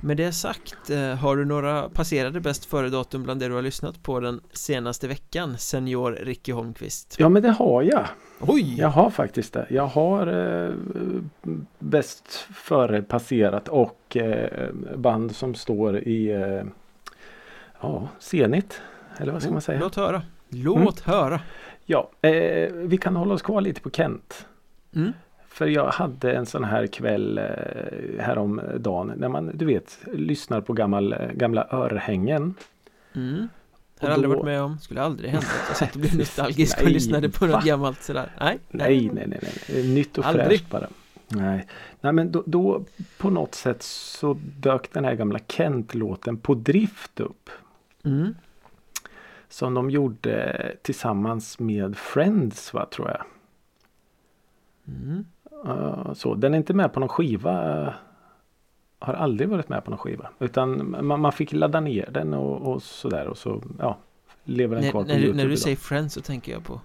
Med 0.01 0.17
det 0.17 0.31
sagt, 0.31 0.89
eh, 0.89 1.15
har 1.15 1.35
du 1.35 1.45
några 1.45 1.89
passerade 1.89 2.39
bäst 2.39 2.65
före-datum 2.65 3.23
bland 3.23 3.39
det 3.39 3.47
du 3.47 3.53
har 3.53 3.61
lyssnat 3.61 4.03
på 4.03 4.19
den 4.19 4.41
senaste 4.51 5.07
veckan, 5.07 5.57
senior 5.57 6.11
Ricky 6.11 6.51
Holmqvist? 6.51 7.15
Ja 7.19 7.29
men 7.29 7.41
det 7.43 7.49
har 7.49 7.81
jag. 7.81 8.05
Oj! 8.39 8.75
Jag 8.79 8.87
har 8.87 9.09
faktiskt 9.09 9.53
det. 9.53 9.65
Jag 9.69 9.87
har 9.87 10.27
eh, 10.27 10.73
bäst 11.79 12.47
före 12.53 13.01
passerat 13.01 13.67
och 13.67 14.17
eh, 14.17 14.69
band 14.95 15.35
som 15.35 15.55
står 15.55 15.97
i 15.97 16.31
eh, 16.31 16.63
ja, 17.81 18.07
Zenit. 18.19 18.81
Eller 19.17 19.33
vad 19.33 19.41
ska 19.41 19.51
man 19.51 19.61
säga? 19.61 19.79
Låt 19.79 19.95
höra 19.95 20.21
Låt 20.49 20.99
höra 20.99 21.39
Ja, 21.85 22.09
eh, 22.21 22.71
vi 22.73 22.97
kan 22.97 23.15
hålla 23.15 23.33
oss 23.33 23.41
kvar 23.41 23.61
lite 23.61 23.81
på 23.81 23.89
Kent. 23.89 24.47
Mm. 24.95 25.13
För 25.59 25.67
jag 25.67 25.87
hade 25.91 26.31
en 26.31 26.45
sån 26.45 26.63
här 26.63 26.87
kväll 26.87 27.37
eh, 27.37 27.43
häromdagen 28.23 29.13
när 29.17 29.29
man 29.29 29.51
du 29.57 29.65
vet 29.65 29.99
lyssnar 30.13 30.61
på 30.61 30.73
gammal, 30.73 31.13
eh, 31.13 31.31
gamla 31.33 31.67
örhängen. 31.71 32.53
Mm. 33.15 33.47
Och 33.99 34.07
Har 34.07 34.09
aldrig 34.13 34.29
då- 34.31 34.35
varit 34.35 34.45
med 34.45 34.61
om, 34.61 34.79
skulle 34.79 35.01
aldrig 35.01 35.29
hända 35.31 35.47
att 35.47 35.67
jag 35.67 35.77
satt 35.77 35.93
och 35.95 36.01
blev 36.01 36.15
nostalgisk 36.17 36.77
och 36.77 36.83
Nej, 36.83 36.93
lyssnade 36.93 37.29
på 37.29 37.45
va? 37.45 37.51
något 37.55 37.65
gammalt 37.65 38.03
sådär 38.03 38.31
Nej, 38.39 38.59
Nej, 38.69 39.09
nej, 39.13 39.27
nej, 39.27 39.39
nej. 39.69 39.83
Nytt 39.87 40.17
och 40.17 40.25
Aldrig. 40.25 40.47
fräscht 40.47 40.69
bara. 40.69 40.87
Nej, 41.27 41.67
nej 42.01 42.13
men 42.13 42.31
då, 42.31 42.43
då 42.45 42.85
på 43.17 43.29
något 43.29 43.55
sätt 43.55 43.83
så 43.83 44.37
dök 44.59 44.93
den 44.93 45.05
här 45.05 45.15
gamla 45.15 45.39
Kent-låten 45.47 46.37
på 46.37 46.53
drift 46.53 47.19
upp. 47.19 47.49
Mm. 48.03 48.35
Som 49.49 49.73
de 49.73 49.89
gjorde 49.89 50.75
tillsammans 50.81 51.59
med 51.59 51.97
Friends 51.97 52.73
va, 52.73 52.85
tror 52.91 53.07
jag. 53.09 53.23
Mm. 54.87 55.25
Uh, 55.65 56.13
så, 56.13 56.35
den 56.35 56.53
är 56.53 56.57
inte 56.57 56.73
med 56.73 56.93
på 56.93 56.99
någon 56.99 57.09
skiva. 57.09 57.83
uh, 57.85 57.93
har 58.99 59.13
aldrig 59.13 59.49
varit 59.49 59.69
med 59.69 59.83
på 59.83 59.91
någon 59.91 59.97
skiva. 59.97 60.29
Utan 60.39 60.91
man, 61.05 61.19
man 61.19 61.31
fick 61.31 61.53
ladda 61.53 61.79
ner 61.79 62.09
den 62.11 62.33
och, 62.33 62.73
och 62.73 62.83
sådär 62.83 63.27
och 63.27 63.37
så 63.37 63.63
ja, 63.79 63.97
lever 64.43 64.75
den 64.75 64.91
kvar 64.91 65.01
När, 65.01 65.07
på 65.07 65.13
när, 65.13 65.19
du, 65.19 65.21
Youtube 65.21 65.37
när 65.37 65.45
du 65.45 65.51
idag. 65.51 65.59
säger 65.59 65.77
Friends 65.77 66.13
så 66.13 66.21
tänker 66.21 66.51
jag 66.51 66.63
på 66.63 66.81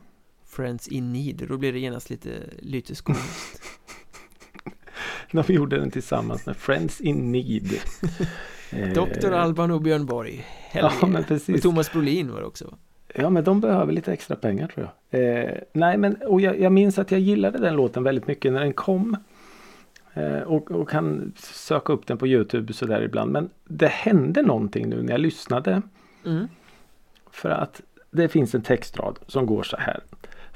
Friends 0.47 0.89
in 0.89 1.13
Need, 1.13 1.47
då 1.49 1.57
blir 1.57 1.73
det 1.73 1.79
genast 1.79 2.11
lite 2.11 2.31
lyteskomiskt 2.59 3.63
De 5.33 5.45
gjorde 5.53 5.79
den 5.79 5.91
tillsammans 5.91 6.47
med 6.47 6.57
Friends 6.57 7.01
in 7.01 7.33
Need. 7.33 7.71
Eh, 8.71 8.93
Dr. 8.93 9.33
Alban 9.33 9.71
och 9.71 9.83
Björn 9.83 10.07
Borg 10.07 10.47
Ja 10.73 10.93
men 11.01 11.17
Och 11.17 11.27
precis. 11.27 11.63
Thomas 11.63 11.93
Brolin 11.93 12.33
var 12.33 12.41
det 12.41 12.47
också? 12.47 12.75
Ja 13.17 13.31
men 13.31 13.45
de 13.45 13.61
behöver 13.61 13.93
lite 13.93 14.13
extra 14.13 14.37
pengar 14.37 14.67
tror 14.69 14.89
jag. 15.11 15.21
Eh, 15.21 15.55
nej 15.73 15.97
men 15.99 16.17
och 16.17 16.41
jag, 16.41 16.61
jag 16.61 16.73
minns 16.73 16.99
att 16.99 17.11
jag 17.11 17.21
gillade 17.21 17.59
den 17.59 17.77
låten 17.77 18.03
väldigt 18.03 18.27
mycket 18.27 18.53
när 18.53 18.61
den 18.61 18.73
kom. 18.73 19.17
Eh, 20.15 20.39
och, 20.41 20.71
och 20.71 20.89
kan 20.89 21.33
söka 21.37 21.93
upp 21.93 22.07
den 22.07 22.19
på 22.19 22.27
Youtube 22.27 22.73
sådär 22.73 23.03
ibland. 23.03 23.33
Men 23.33 23.51
det 23.65 23.89
hände 23.89 24.43
någonting 24.43 24.89
nu 24.89 25.03
när 25.03 25.11
jag 25.13 25.21
lyssnade. 25.21 25.83
Mm. 26.27 26.49
För 27.31 27.51
att 27.51 27.83
det 28.11 28.29
finns 28.29 28.55
en 28.55 28.63
textrad 28.63 29.19
som 29.27 29.47
går 29.47 29.63
så 29.63 29.77
här. 29.77 30.01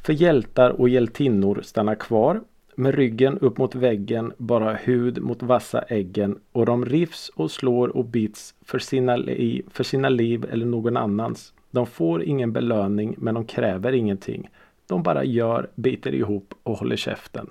För 0.02 0.12
hjältar 0.12 0.70
och 0.70 0.88
hjältinnor 0.88 1.60
stannar 1.62 1.94
kvar. 1.94 2.40
Med 2.74 2.94
ryggen 2.94 3.38
upp 3.38 3.58
mot 3.58 3.74
väggen, 3.74 4.32
bara 4.38 4.74
hud 4.74 5.22
mot 5.22 5.42
vassa 5.42 5.80
äggen. 5.82 6.38
Och 6.52 6.66
de 6.66 6.84
rivs 6.84 7.28
och 7.34 7.50
slår 7.50 7.88
och 7.96 8.04
bits 8.04 8.54
för 8.64 8.78
sina, 8.78 9.16
li- 9.16 9.62
för 9.70 9.84
sina 9.84 10.08
liv 10.08 10.46
eller 10.50 10.66
någon 10.66 10.96
annans. 10.96 11.52
De 11.70 11.86
får 11.86 12.22
ingen 12.22 12.52
belöning 12.52 13.14
men 13.18 13.34
de 13.34 13.44
kräver 13.44 13.92
ingenting. 13.92 14.50
De 14.86 15.02
bara 15.02 15.24
gör, 15.24 15.70
biter 15.74 16.14
ihop 16.14 16.54
och 16.62 16.78
håller 16.78 16.96
käften. 16.96 17.50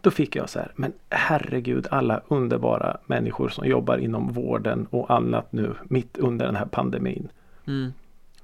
Då 0.00 0.10
fick 0.10 0.36
jag 0.36 0.50
så 0.50 0.58
här, 0.58 0.72
men 0.76 0.92
herregud 1.10 1.86
alla 1.90 2.20
underbara 2.28 2.96
människor 3.06 3.48
som 3.48 3.66
jobbar 3.66 3.98
inom 3.98 4.32
vården 4.32 4.86
och 4.90 5.10
annat 5.10 5.52
nu 5.52 5.74
mitt 5.84 6.18
under 6.18 6.46
den 6.46 6.56
här 6.56 6.66
pandemin. 6.66 7.28
Mm. 7.66 7.92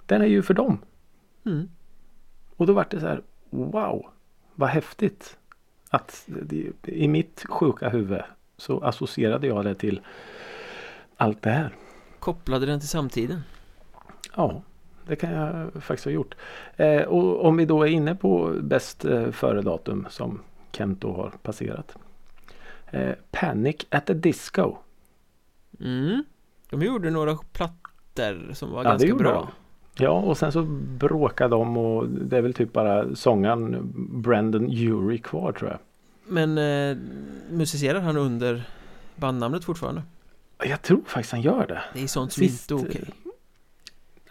Den 0.06 0.22
är 0.22 0.26
ju 0.26 0.42
för 0.42 0.54
dem. 0.54 0.78
Mm. 1.46 1.68
Och 2.56 2.66
då 2.66 2.72
var 2.72 2.86
det 2.90 3.00
så 3.00 3.06
här, 3.06 3.22
wow, 3.50 4.06
vad 4.54 4.68
häftigt. 4.68 5.36
Att 5.90 6.24
det, 6.26 6.72
i 6.82 7.08
mitt 7.08 7.44
sjuka 7.48 7.88
huvud 7.88 8.22
så 8.56 8.80
associerade 8.80 9.46
jag 9.46 9.64
det 9.64 9.74
till 9.74 10.00
allt 11.16 11.42
det 11.42 11.50
här. 11.50 11.74
Kopplade 12.18 12.66
den 12.66 12.80
till 12.80 12.88
samtiden 12.88 13.40
Ja, 14.36 14.62
det 15.06 15.16
kan 15.16 15.32
jag 15.32 15.72
faktiskt 15.82 16.04
ha 16.04 16.12
gjort. 16.12 16.34
Eh, 16.76 17.02
och 17.02 17.44
om 17.44 17.56
vi 17.56 17.64
då 17.64 17.82
är 17.82 17.86
inne 17.90 18.14
på 18.14 18.52
bäst 18.60 19.04
eh, 19.04 19.30
före-datum 19.30 20.06
som 20.10 20.40
Kent 20.72 21.00
då 21.00 21.12
har 21.12 21.30
passerat. 21.42 21.96
Eh, 22.86 23.14
Panic 23.30 23.76
at 23.88 24.06
the 24.06 24.14
Disco. 24.14 24.76
mm. 25.80 26.24
De 26.70 26.82
gjorde 26.82 27.10
några 27.10 27.36
plattor 27.52 28.52
som 28.52 28.70
var 28.70 28.84
Ja, 28.84 28.90
ganska 28.90 29.14
bra 29.14 29.48
Ja, 29.98 30.10
och 30.10 30.38
sen 30.38 30.52
så 30.52 30.62
bråkade 30.98 31.56
de 31.56 31.76
och 31.76 32.08
det 32.08 32.36
är 32.36 32.42
väl 32.42 32.54
typ 32.54 32.72
bara 32.72 33.14
sångaren 33.14 33.92
Brandon 34.22 34.64
Urie 34.64 35.18
kvar 35.18 35.52
tror 35.52 35.70
jag. 35.70 35.78
Men 36.26 36.58
eh, 36.58 36.96
musicerar 37.50 38.00
han 38.00 38.16
under 38.16 38.68
bandnamnet 39.16 39.64
fortfarande? 39.64 40.02
Jag 40.64 40.82
tror 40.82 41.02
faktiskt 41.06 41.32
han 41.32 41.42
gör 41.42 41.66
det. 41.66 41.82
Det 41.94 42.02
är 42.02 42.06
sånt 42.06 42.32
som 42.32 42.40
Sist, 42.40 42.70
inte 42.70 42.84
är 42.84 42.88
okej 42.88 43.14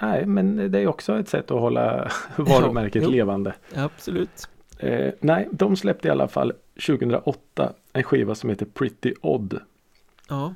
Nej, 0.06 0.26
men 0.26 0.72
det 0.72 0.80
är 0.80 0.88
också 0.88 1.20
ett 1.20 1.30
sätt 1.30 1.52
att 1.52 1.60
hålla 1.60 2.12
varumärket 2.36 3.04
jo. 3.04 3.10
levande. 3.10 3.54
Absolut 3.76 4.48
Eh, 4.84 5.14
nej, 5.20 5.48
de 5.52 5.76
släppte 5.76 6.08
i 6.08 6.12
alla 6.12 6.28
fall 6.28 6.54
2008 6.88 7.74
en 7.94 8.04
skiva 8.04 8.36
som 8.36 8.50
heter 8.50 8.66
Pretty 8.66 9.14
Odd. 9.22 9.60
Ja 10.30 10.54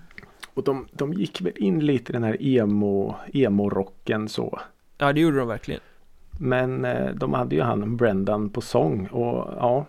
Och 0.54 0.64
de, 0.64 0.88
de 0.92 1.14
gick 1.14 1.42
väl 1.42 1.54
in 1.56 1.86
lite 1.86 2.12
i 2.12 2.14
den 2.14 2.24
här 2.24 2.38
emo, 2.44 3.16
emo-rocken 3.34 4.30
så. 4.30 4.60
Ja 4.98 5.14
det 5.14 5.20
gjorde 5.20 5.38
de 5.38 5.48
verkligen 5.48 5.82
Men 6.40 6.86
eh, 6.86 7.16
de 7.16 7.34
hade 7.34 7.56
ju 7.56 7.62
han 7.62 7.98
Brendan 7.98 8.50
på 8.50 8.62
sång 8.62 9.08
och 9.08 9.54
ja. 9.60 9.86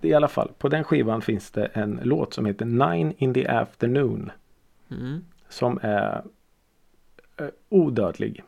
I 0.00 0.14
alla 0.14 0.28
fall, 0.28 0.50
på 0.58 0.68
den 0.68 0.84
skivan 0.84 1.22
finns 1.22 1.50
det 1.50 1.64
en 1.64 2.00
låt 2.02 2.34
som 2.34 2.46
heter 2.46 2.64
Nine 2.64 3.14
in 3.18 3.34
the 3.34 3.46
afternoon. 3.46 4.30
mm. 4.90 5.24
Som 5.48 5.78
är 5.82 6.22
eh, 7.36 7.46
odödlig. 7.68 8.42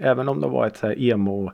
Även 0.00 0.28
om 0.28 0.40
det 0.40 0.48
var 0.48 0.66
ett 0.66 0.76
så 0.76 0.86
här 0.86 1.02
emo, 1.02 1.52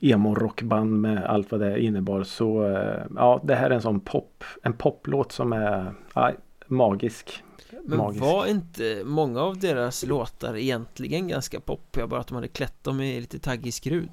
emo 0.00 0.34
rockband 0.34 1.00
med 1.00 1.24
allt 1.24 1.50
vad 1.50 1.60
det 1.60 1.80
innebar 1.82 2.22
så 2.22 2.66
eh, 2.66 3.02
ja 3.16 3.40
det 3.44 3.54
här 3.54 3.70
är 3.70 3.74
en 3.74 3.82
sån 3.82 4.00
pop, 4.00 4.44
en 4.62 4.72
poplåt 4.72 5.32
som 5.32 5.52
är 5.52 5.94
ja, 6.14 6.32
magisk. 6.66 7.42
Men 7.84 7.98
Magisk. 7.98 8.22
var 8.22 8.46
inte 8.46 9.02
många 9.04 9.40
av 9.40 9.58
deras 9.58 10.06
låtar 10.06 10.56
egentligen 10.56 11.28
ganska 11.28 11.60
poppiga 11.60 12.06
bara 12.06 12.20
att 12.20 12.26
de 12.26 12.34
hade 12.34 12.48
klätt 12.48 12.84
dem 12.84 13.00
i 13.00 13.20
lite 13.20 13.38
taggig 13.38 13.74
skrud? 13.74 14.10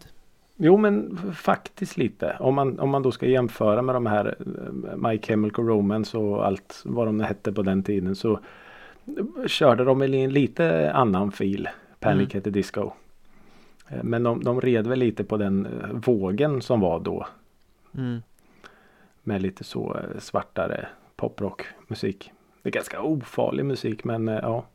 Jo 0.55 0.77
men 0.77 1.17
faktiskt 1.33 1.97
lite. 1.97 2.37
Om 2.39 2.55
man, 2.55 2.79
om 2.79 2.89
man 2.89 3.03
då 3.03 3.11
ska 3.11 3.25
jämföra 3.25 3.81
med 3.81 3.95
de 3.95 4.05
här 4.05 4.35
eh, 4.39 4.97
My 4.97 5.19
Chemical 5.21 5.65
Romance 5.65 6.17
och 6.17 6.45
allt 6.45 6.81
vad 6.85 7.07
de 7.07 7.19
hette 7.19 7.53
på 7.53 7.61
den 7.61 7.83
tiden 7.83 8.15
så 8.15 8.39
körde 9.47 9.83
de 9.83 10.03
i 10.03 10.23
en 10.23 10.33
lite 10.33 10.91
annan 10.91 11.31
fil. 11.31 11.69
Panic 11.99 12.29
Mm. 12.33 12.37
at 12.37 12.43
the 12.43 12.49
Disco. 12.49 12.91
Eh, 13.89 14.03
Men 14.03 14.23
de, 14.23 14.43
de 14.43 14.61
red 14.61 14.87
väl 14.87 14.99
lite 14.99 15.23
på 15.23 15.37
den 15.37 15.65
eh, 15.65 15.89
vågen 15.91 16.61
som 16.61 16.79
var 16.79 16.99
då. 16.99 17.27
Mm. 17.97 18.21
Med 19.23 19.41
lite 19.41 19.63
så 19.63 19.95
eh, 19.97 20.19
svartare 20.19 20.87
poprockmusik. 21.15 22.31
Det 22.63 22.69
är 22.69 22.73
ganska 22.73 23.01
ofarlig 23.01 23.65
musik 23.65 24.03
men 24.03 24.27
ja, 24.27 24.65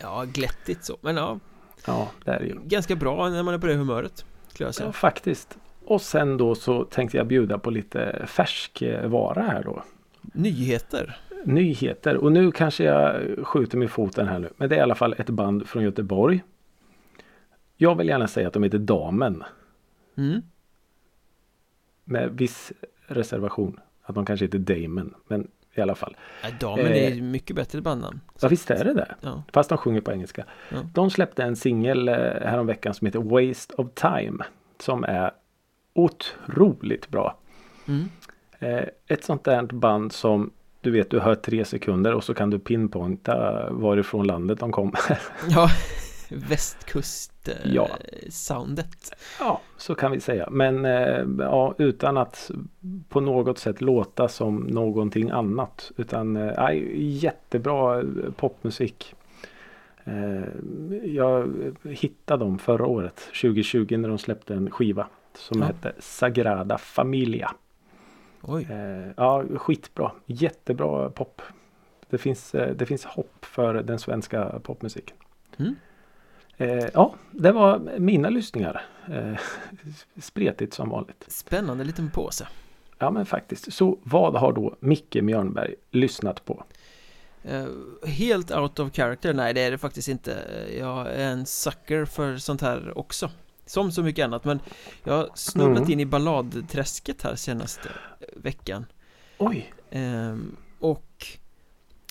Ja, 0.00 0.24
glättigt 0.32 0.84
så 0.84 0.96
Men 1.00 1.16
ja, 1.16 1.38
ja 1.86 2.08
det 2.24 2.30
är 2.30 2.40
ju. 2.40 2.58
ganska 2.64 2.96
bra 2.96 3.28
när 3.28 3.42
man 3.42 3.54
är 3.54 3.58
på 3.58 3.66
det 3.66 3.74
humöret 3.74 4.24
Ja, 4.58 4.92
faktiskt. 4.92 5.58
Och 5.84 6.02
sen 6.02 6.36
då 6.36 6.54
så 6.54 6.84
tänkte 6.84 7.16
jag 7.16 7.26
bjuda 7.26 7.58
på 7.58 7.70
lite 7.70 8.26
färskvara 8.26 9.42
här 9.42 9.62
då. 9.62 9.82
Nyheter 10.20 11.20
Nyheter 11.44 12.16
och 12.16 12.32
nu 12.32 12.52
kanske 12.52 12.84
jag 12.84 13.22
skjuter 13.46 13.78
mig 13.78 13.88
foten 13.88 14.28
här 14.28 14.38
nu. 14.38 14.48
Men 14.56 14.68
det 14.68 14.74
är 14.74 14.78
i 14.78 14.82
alla 14.82 14.94
fall 14.94 15.14
ett 15.18 15.30
band 15.30 15.66
från 15.68 15.82
Göteborg. 15.82 16.42
Jag 17.80 17.94
vill 17.94 18.08
gärna 18.08 18.28
säga 18.28 18.46
att 18.48 18.52
de 18.54 18.62
heter 18.62 18.78
Damen. 18.78 19.44
mm. 20.16 20.42
Med 22.04 22.30
viss 22.30 22.72
reservation. 23.06 23.80
Att 24.02 24.14
de 24.14 24.26
kanske 24.26 24.44
heter 24.46 24.58
Damon. 24.58 25.14
Men 25.26 25.48
i 25.74 25.80
alla 25.80 25.94
fall. 25.94 26.16
ja, 26.42 26.48
Damen 26.60 26.86
Eh. 26.86 27.12
är 27.18 27.22
mycket 27.22 27.56
bättre 27.56 27.80
bandnamn 27.80 28.20
Ja 28.40 28.48
visst 28.48 28.70
är 28.70 28.84
det 28.84 28.94
det. 28.94 29.14
Ja, 29.20 29.42
Fast 29.52 29.68
de 29.68 29.78
sjunger 29.78 30.00
på 30.00 30.12
engelska. 30.12 30.44
Ja. 30.70 30.76
De 30.94 31.10
släppte 31.10 31.42
en 31.42 31.56
singel 31.56 32.08
eh, 32.08 32.14
häromveckan 32.44 32.94
som 32.94 33.06
heter 33.06 33.18
Waste 33.48 33.74
of 33.74 33.86
Time. 33.94 34.44
Som 34.78 35.04
är 35.04 35.30
otroligt 35.94 37.08
bra. 37.08 37.38
mm. 37.88 38.08
Eh, 38.60 38.84
ett 39.06 39.24
sånt 39.24 39.44
där 39.44 39.62
band 39.62 40.12
som 40.12 40.50
du 40.80 40.90
vet 40.90 41.10
du 41.10 41.20
hör 41.20 41.34
tre 41.34 41.64
sekunder 41.64 42.14
och 42.14 42.24
så 42.24 42.34
kan 42.34 42.50
du 42.50 42.58
pinpointa 42.58 43.66
varifrån 43.72 44.26
landet 44.26 44.58
de 44.60 44.72
kom. 44.72 44.92
ja 45.50 45.68
västkust 46.48 47.48
eh, 47.48 47.54
Ja. 47.72 47.88
ja, 49.40 49.60
så 49.76 49.94
kan 49.94 50.10
vi 50.12 50.20
säga. 50.20 50.48
Men 50.50 50.84
eh, 50.84 51.24
ja, 51.38 51.74
utan 51.78 52.16
att 52.16 52.50
på 53.08 53.20
något 53.20 53.58
sätt 53.58 53.80
låta 53.80 54.28
som 54.28 54.56
någonting 54.56 55.30
annat. 55.30 55.92
Utan 55.96 56.36
eh, 56.36 56.52
nej, 56.56 57.06
jättebra 57.16 57.98
eh, 58.00 58.04
popmusik. 58.36 59.14
Jag 61.04 61.52
hittade 61.84 62.44
dem 62.44 62.58
förra 62.58 62.86
året, 62.86 63.16
2020, 63.42 63.96
när 63.96 64.08
de 64.08 64.18
släppte 64.18 64.54
en 64.54 64.70
skiva 64.70 65.06
som 65.34 65.60
Ja. 65.60 65.66
hette 65.66 65.92
Sagrada 65.98 66.78
Familia. 66.78 67.50
Oj, 68.42 68.68
ja, 69.16 69.44
skitbra. 69.56 70.12
Jättebra 70.26 71.10
pop. 71.10 71.42
Det 72.10 72.18
finns, 72.18 72.50
det 72.50 72.86
finns 72.86 73.04
hopp 73.04 73.44
för 73.44 73.74
den 73.74 73.98
svenska 73.98 74.60
popmusiken. 74.62 75.16
Mm. 75.58 75.74
Eh, 76.58 76.84
ja, 76.94 77.14
det 77.30 77.52
var 77.52 77.78
mina 77.98 78.30
lyssningar. 78.30 78.86
Eh, 79.08 79.34
spretigt 80.20 80.74
som 80.74 80.88
vanligt. 80.88 81.24
spännande 81.28 81.84
liten 81.84 82.10
påse 82.10 82.48
Ja 82.98 83.10
men 83.10 83.26
faktiskt. 83.26 83.72
Så 83.72 83.98
vad 84.02 84.36
har 84.36 84.52
då 84.52 84.76
Micke 84.80 85.14
Mjörnberg 85.22 85.74
lyssnat 85.90 86.44
på? 86.44 86.64
Eh, 87.44 87.66
helt 88.06 88.50
out 88.50 88.78
of 88.78 88.92
character? 88.92 89.34
Nej 89.34 89.54
det 89.54 89.60
är 89.60 89.70
det 89.70 89.78
faktiskt 89.78 90.08
inte 90.08 90.36
Jag 90.78 91.06
är 91.06 91.28
en 91.32 91.46
sucker 91.46 92.04
för 92.04 92.36
sånt 92.36 92.60
här 92.60 92.98
också 92.98 93.30
Som 93.66 93.92
så 93.92 94.02
mycket 94.02 94.24
annat 94.24 94.44
men 94.44 94.60
Jag 95.04 95.12
har 95.14 95.28
snubblat 95.34 95.78
Mm. 95.78 95.92
in 95.92 96.00
i 96.00 96.06
balladträsket 96.06 97.22
här 97.22 97.34
senaste 97.34 97.88
veckan 98.36 98.86
Oj! 99.38 99.72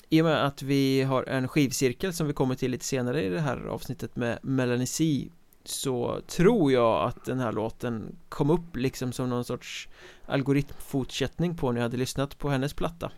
I 0.10 0.22
och 0.22 0.26
med 0.26 0.46
att 0.46 0.62
vi 0.62 1.02
har 1.02 1.24
en 1.24 1.48
skivcirkel 1.48 2.14
som 2.14 2.28
vi 2.28 2.34
kommer 2.34 2.56
till 2.56 2.72
lite 2.72 2.86
senare 2.86 3.24
i 3.24 3.30
det 3.30 3.42
här 3.42 3.58
avsnittet 3.68 4.16
med 4.16 4.40
Melanie 4.42 4.88
C 4.88 5.28
Så 5.64 6.22
tror 6.28 6.72
jag 6.72 7.08
att 7.08 7.26
den 7.26 7.40
här 7.40 7.52
låten 7.52 8.16
kom 8.30 8.50
upp 8.50 8.76
liksom 8.76 9.12
som 9.12 9.30
någon 9.30 9.46
sorts 9.46 9.88
algoritmfortsättning 10.26 11.58
på 11.58 11.72
när 11.72 11.80
jag 11.80 11.84
hade 11.84 11.98
lyssnat 11.98 12.38
på 12.38 12.50
hennes 12.50 12.74
platta 12.74 13.12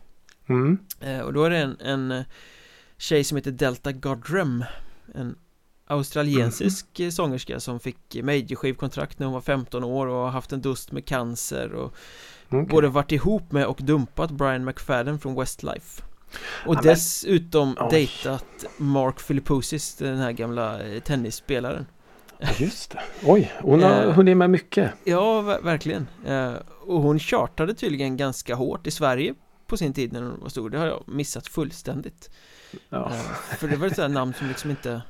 Mm. 0.49 0.78
Eh, 0.99 1.19
Och 1.19 1.34
då 1.34 1.43
är 1.43 1.49
det 1.49 1.58
en, 1.58 1.78
en 1.80 2.12
eh, 2.12 2.23
tjej 2.97 3.23
som 3.23 3.36
heter 3.36 3.52
Delta 3.52 3.91
Godrem 3.91 4.63
En 5.15 5.36
australiensisk 5.88 6.99
eh, 6.99 7.10
sångerska 7.10 7.60
som 7.60 7.80
fick 7.80 8.17
majorskivkontrakt 8.23 9.19
när 9.19 9.25
hon 9.28 9.34
var 9.34 9.41
15 9.41 9.84
år 9.84 10.08
och 10.08 10.15
har 10.23 10.30
haft 10.30 10.52
en 10.52 10.62
dust 10.62 10.91
med 10.91 11.06
cancer 11.06 11.73
och 11.73 11.93
Okej. 12.47 12.65
både 12.65 12.88
varit 12.88 13.12
ihop 13.12 13.52
med 13.52 13.65
och 13.65 13.80
dumpat 13.82 14.32
Brian 14.32 14.65
McFadden 14.65 15.19
från 15.19 15.36
Westlife 15.36 16.04
Och 16.65 16.74
men- 16.76 16.84
dessutom 16.84 17.76
Oj. 17.80 17.88
dejtat 17.92 18.65
Mark 18.78 19.28
Philippoussis, 19.28 19.96
den 19.96 20.18
här 20.18 20.32
gamla 20.32 20.82
eh, 20.84 21.00
tennisspelaren 21.02 21.86
Ja, 22.42 22.48
Just 22.60 22.92
det. 22.92 23.00
Oj, 23.24 23.52
hon 23.62 23.84
har 23.84 24.04
Eh. 24.04 24.12
hunnit 24.13 24.38
med 24.38 24.50
mycket. 24.50 24.92
Ja, 25.04 25.42
ver- 25.42 25.62
verkligen 25.63 26.08
eh, 26.26 26.54
Och 26.82 27.02
hon 27.02 27.20
chartade 27.20 27.74
tydligen 27.74 28.18
ganska 28.18 28.56
hårt 28.56 28.88
i 28.88 28.92
Sverige 28.92 29.34
på 29.68 29.78
sin 29.78 29.94
tid 29.94 30.13
när 30.13 30.22
hon 30.22 30.39
var 30.39 30.50
stor 30.50 30.70
Det 30.70 30.78
har 30.78 30.86
jag 30.88 31.04
missat 31.08 31.48
fullständigt 31.48 32.30
Ja. 32.89 33.06
Eh, 33.12 33.56
För 33.58 33.68
det 33.68 33.76
var 33.76 33.88
ett 33.88 33.98
här 33.98 34.08
namn 34.10 34.34
som 34.34 34.48
liksom 34.48 34.70
inte 34.70 35.02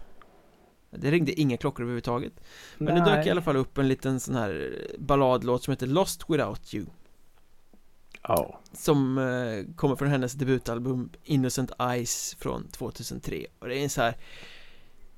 Det 0.91 1.11
ringde 1.11 1.39
inga 1.41 1.57
klockor 1.57 1.83
överhuvudtaget 1.83 2.33
Men 2.77 2.95
det 2.95 3.01
Nej. 3.05 3.15
dök 3.15 3.27
i 3.27 3.29
alla 3.29 3.41
fall 3.41 3.57
upp 3.57 3.77
en 3.77 3.87
liten 3.87 4.19
sån 4.19 4.35
här 4.35 4.75
balladlåt 4.99 5.63
som 5.63 5.71
heter 5.71 5.87
Lost 5.87 6.23
Without 6.27 6.73
You 6.73 6.85
Ja. 8.29 8.59
Som 8.73 9.17
eh, 9.17 9.75
kommer 9.75 9.95
från 9.95 10.07
hennes 10.07 10.33
debutalbum 10.33 11.09
Innocent 11.23 11.71
Eyes 11.79 12.35
från 12.39 12.67
2003 12.67 13.45
Och 13.59 13.67
det 13.67 13.77
är 13.77 13.83
en 13.83 13.89
så 13.89 14.01
här 14.01 14.17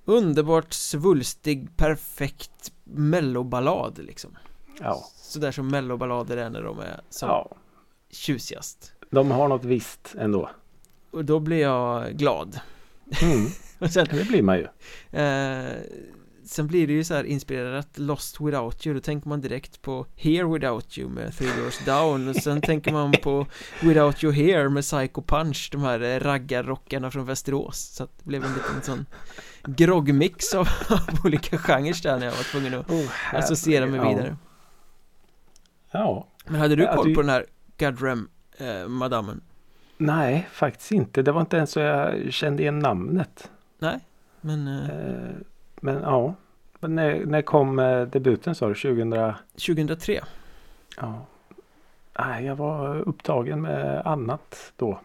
Underbart 0.05 0.73
svulstig, 0.73 1.77
perfekt 1.77 2.71
melloballad 2.83 3.97
liksom 3.97 4.37
Ja. 4.79 5.05
Sådär 5.15 5.51
som 5.51 5.67
melloballader 5.67 6.37
är 6.37 6.49
när 6.49 6.63
de 6.63 6.79
är 6.79 7.01
som 7.09 7.29
ja. 7.29 7.49
tjusigast 8.09 8.93
De 9.09 9.31
har 9.31 9.47
något 9.47 9.65
visst 9.65 10.15
ändå. 10.17 10.49
Och 11.11 11.25
då 11.25 11.39
blir 11.39 11.61
jag 11.61 12.17
glad 12.17 12.59
Mm. 13.21 13.47
Sen 13.89 14.07
Det 14.11 14.27
blir 14.27 14.41
man 14.41 14.57
ju. 14.57 14.67
Eh, 15.19 15.77
sen 16.51 16.67
blir 16.67 16.87
det 16.87 16.93
ju 16.93 17.03
så 17.03 17.13
här 17.13 17.23
inspirerat 17.23 17.97
Lost 17.97 18.41
Without 18.41 18.85
You 18.85 18.93
Då 18.93 19.01
tänker 19.01 19.29
man 19.29 19.41
direkt 19.41 19.81
på 19.81 20.05
Here 20.15 20.43
Without 20.43 20.97
You 20.97 21.09
med 21.09 21.33
Three 21.33 21.49
Doors 21.57 21.85
Down 21.85 22.27
Och 22.27 22.35
sen 22.35 22.61
tänker 22.61 22.91
man 22.91 23.11
på 23.11 23.45
Without 23.81 24.23
You 24.23 24.33
Here 24.33 24.69
med 24.69 24.83
Psycho 24.83 25.21
Punch 25.21 25.69
De 25.71 25.81
här 25.81 26.01
eh, 26.01 26.19
raggarrockarna 26.19 27.11
från 27.11 27.25
Västerås 27.25 27.77
Så 27.77 28.03
att 28.03 28.17
det 28.17 28.25
blev 28.25 28.43
en 28.43 28.53
liten 28.53 28.81
sån 28.81 29.05
groggmix 29.65 30.53
av, 30.53 30.67
av 30.89 31.25
olika 31.25 31.57
genrer 31.57 32.03
där 32.03 32.19
när 32.19 32.25
jag 32.25 32.35
var 32.35 32.43
tvungen 32.43 32.73
att 32.73 32.91
Oh, 32.91 33.09
associera 33.33 33.85
mig 33.85 33.99
vidare 33.99 34.37
Ja. 35.91 36.27
Men 36.45 36.61
hade 36.61 36.75
du 36.75 36.87
koll 36.95 37.15
på 37.15 37.21
den 37.21 37.29
här 37.29 37.45
Godrem 37.77 38.29
eh, 38.57 38.87
madammen? 38.87 39.41
Nej, 39.97 40.47
faktiskt 40.51 40.91
inte. 40.91 41.21
Det 41.21 41.31
var 41.31 41.41
inte 41.41 41.57
ens 41.57 41.71
så 41.71 41.79
jag 41.79 42.33
kände 42.33 42.63
igen 42.63 42.79
namnet. 42.79 43.49
Nej, 43.79 43.99
men 44.41 44.67
eh, 44.67 44.89
Eh, 44.89 45.35
Men 45.83 46.01
ja. 46.01 46.35
Men 46.79 46.95
när, 46.95 47.25
när 47.25 47.41
kom 47.41 47.79
eh, 47.79 48.01
debuten 48.01 48.55
sa 48.55 48.67
du? 48.67 48.73
2000? 48.75 49.33
2003 49.65 50.21
Ja. 50.97 51.25
Nej, 52.19 52.45
jag 52.45 52.55
var 52.55 52.99
upptagen 52.99 53.61
med 53.61 54.01
annat 54.07 54.73
då. 54.75 54.99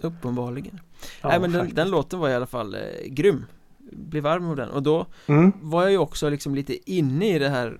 Uppenbarligen 0.00 0.80
Ja, 1.22 1.28
Nej 1.28 1.40
men 1.40 1.52
den, 1.52 1.74
den 1.74 1.90
låten 1.90 2.18
var 2.18 2.28
i 2.28 2.34
alla 2.34 2.46
fall 2.46 2.74
eh, 2.74 2.80
grym 3.06 3.46
Blev 3.78 4.22
varm 4.22 4.50
av 4.50 4.56
den 4.56 4.70
och 4.70 4.82
då 4.82 5.06
Mm. 5.26 5.52
var 5.60 5.82
jag 5.82 5.90
ju 5.90 5.98
också 5.98 6.28
liksom 6.30 6.54
lite 6.54 6.90
inne 6.92 7.34
i 7.34 7.38
det 7.38 7.48
här 7.48 7.78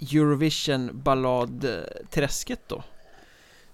Eurovision 0.00 0.90
balladträsket 0.92 2.60
då 2.66 2.82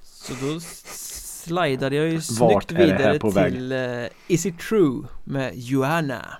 Så 0.03 0.33
då 0.33 0.61
slidade 0.61 1.97
jag 1.97 2.09
ju 2.09 2.14
Vart 2.16 2.23
snyggt 2.25 2.73
vidare 2.73 3.18
till 3.18 3.73
eh, 3.73 4.05
Is 4.27 4.47
It 4.47 4.59
True 4.59 5.07
med 5.25 5.53
Joanna 5.55 6.38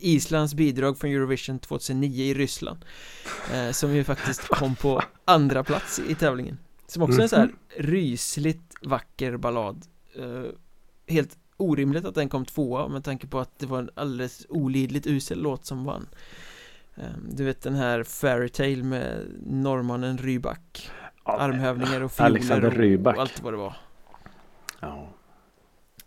Islands 0.00 0.54
bidrag 0.54 0.98
från 0.98 1.10
Eurovision 1.10 1.58
2009 1.58 2.24
i 2.24 2.34
Ryssland 2.34 2.84
eh, 3.54 3.70
Som 3.70 3.94
ju 3.94 4.04
faktiskt 4.04 4.48
kom 4.48 4.76
på 4.76 5.02
andra 5.24 5.64
plats 5.64 5.98
i 6.08 6.14
tävlingen 6.14 6.58
Som 6.86 7.02
också 7.02 7.18
är 7.18 7.22
en 7.22 7.28
så 7.28 7.36
här 7.36 7.44
Mhm. 7.46 7.56
rysligt 7.76 8.74
vacker 8.82 9.36
ballad 9.36 9.86
eh, 10.18 10.42
Helt 11.06 11.38
orimligt 11.56 12.04
att 12.04 12.14
den 12.14 12.28
kom 12.28 12.44
tvåa 12.44 12.88
med 12.88 13.04
tanke 13.04 13.26
på 13.26 13.38
att 13.38 13.58
det 13.58 13.66
var 13.66 13.78
en 13.78 13.90
alldeles 13.94 14.46
olidligt 14.48 15.06
usel 15.06 15.42
låt 15.42 15.66
som 15.66 15.84
vann 15.84 16.08
Eh, 16.96 17.04
Du 17.28 17.44
vet 17.44 17.62
den 17.62 17.74
här 17.74 18.02
Fairytale 18.02 18.82
med 18.82 19.26
norrmannen 19.46 20.18
Rybak 20.18 20.90
Ja, 21.24 21.38
Armhävningar 21.38 22.00
och 22.00 22.12
fioler 22.12 23.06
och 23.06 23.18
allt 23.20 23.42
vad 23.42 23.52
det 23.52 23.56
var 23.56 23.76
Ja. 24.80 25.08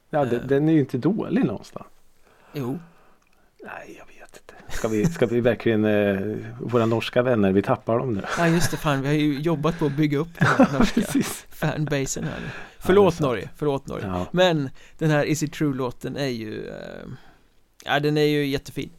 Ja, 0.10 0.26
Eh. 0.26 0.32
den 0.48 0.70
är 0.70 0.74
ju 0.74 0.80
inte 0.80 0.98
dålig 0.98 1.46
någonstans. 1.46 1.86
Jo, 2.54 2.80
Nej, 3.64 3.96
jag 4.00 4.06
vet 4.06 4.38
inte. 4.42 4.76
Ska 4.78 4.88
vi, 4.88 5.06
ska 5.06 5.26
vi 5.26 5.42
verkligen, 5.42 5.86
eh, 5.86 6.38
våra 6.60 6.86
norska 6.86 7.22
vänner, 7.22 7.52
vi 7.52 7.62
tappar 7.62 8.00
dem 8.00 8.14
nu. 8.14 8.22
ja 8.38 8.48
just 8.48 8.72
det 8.72 8.78
fan 8.78 9.02
vi 9.02 9.08
har 9.08 9.16
ju 9.16 9.40
jobbat 9.40 9.80
på 9.80 9.86
att 9.86 9.98
bygga 9.98 10.18
upp 10.18 10.40
den 10.40 10.48
här 10.48 10.74
norska 10.80 11.02
fanbasen 11.50 12.24
här 12.24 12.40
Förlåt 12.80 13.14
sant. 13.14 13.26
Norge, 13.28 13.50
förlåt 13.56 13.88
Norge 13.88 14.08
Ja. 14.08 14.26
Men 14.32 14.70
den 14.98 15.10
här 15.10 15.26
Is 15.26 15.44
It 15.44 15.54
True-låten 15.54 16.18
är 16.18 16.28
ju 16.28 16.68
eh, 16.68 16.76
Ja 17.86 18.00
den 18.00 18.18
är 18.18 18.22
ju 18.26 18.46
jättefin 18.46 18.90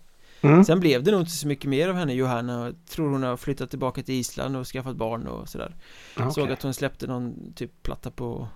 Mm. 0.41 0.65
Sen 0.65 0.81
blev 0.81 1.03
det 1.03 1.11
nog 1.11 1.21
inte 1.21 1.33
så 1.33 1.47
mycket 1.47 1.71
mer 1.71 1.89
av 1.89 1.97
henne 1.97 2.13
Johanna 2.15 2.65
Jag 2.65 2.75
tror 2.91 3.11
hon 3.11 3.23
har 3.23 3.37
flyttat 3.37 3.71
tillbaka 3.71 4.03
till 4.03 4.15
Island 4.15 4.57
och 4.57 4.67
skaffat 4.67 4.97
barn 4.97 5.27
och 5.27 5.49
sådär 5.49 5.77
Okej. 6.17 6.33
Såg 6.33 6.53
att 6.53 6.63
hon 6.63 6.75
släppte 6.75 7.07
någon 7.07 7.53
typ 7.55 7.83
platta 7.83 8.11
på 8.11 8.49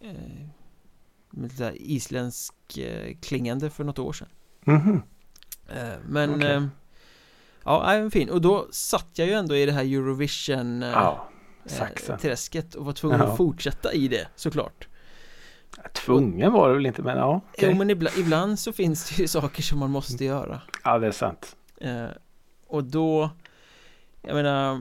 eh, 0.00 0.10
med 1.30 1.50
lite 1.52 1.72
isländsk 1.76 2.54
eh, 2.78 3.14
klingande 3.22 3.70
för 3.70 3.84
något 3.84 3.98
år 3.98 4.12
sedan 4.12 4.28
Mhm. 4.64 4.94
eh, 4.94 5.00
Men 6.06 6.34
Okej. 6.34 6.50
eh, 6.50 6.64
Ja, 7.64 8.10
fin 8.10 8.30
och 8.30 8.40
då 8.40 8.66
satt 8.70 9.08
jag 9.14 9.28
ju 9.28 9.34
ändå 9.34 9.56
i 9.56 9.66
det 9.66 9.72
här 9.72 9.84
Eurovision 9.84 10.82
eh, 10.82 10.88
Ja, 10.88 11.28
eh, 12.08 12.16
träsket 12.16 12.74
och 12.74 12.84
var 12.84 12.92
tvungen 12.92 13.20
Ja. 13.20 13.26
att 13.26 13.36
fortsätta 13.36 13.92
i 13.92 14.08
det 14.08 14.26
såklart 14.36 14.88
Tvungen 15.92 16.52
var 16.52 16.68
det 16.68 16.74
väl 16.74 16.86
inte 16.86 17.02
men 17.02 17.16
ja. 17.16 17.40
okej. 17.52 17.68
Jo 17.72 17.76
men 17.78 17.90
ibland, 17.90 18.16
ibland 18.18 18.58
så 18.58 18.72
finns 18.72 19.08
det 19.08 19.22
ju 19.22 19.28
saker 19.28 19.62
som 19.62 19.78
man 19.78 19.90
måste 19.90 20.24
göra 20.24 20.60
Ja 20.84 20.98
det 20.98 21.06
är 21.06 21.10
sant. 21.10 21.56
eh, 21.80 22.04
Och 22.66 22.84
då 22.84 23.30
Jag 24.22 24.34
menar 24.34 24.80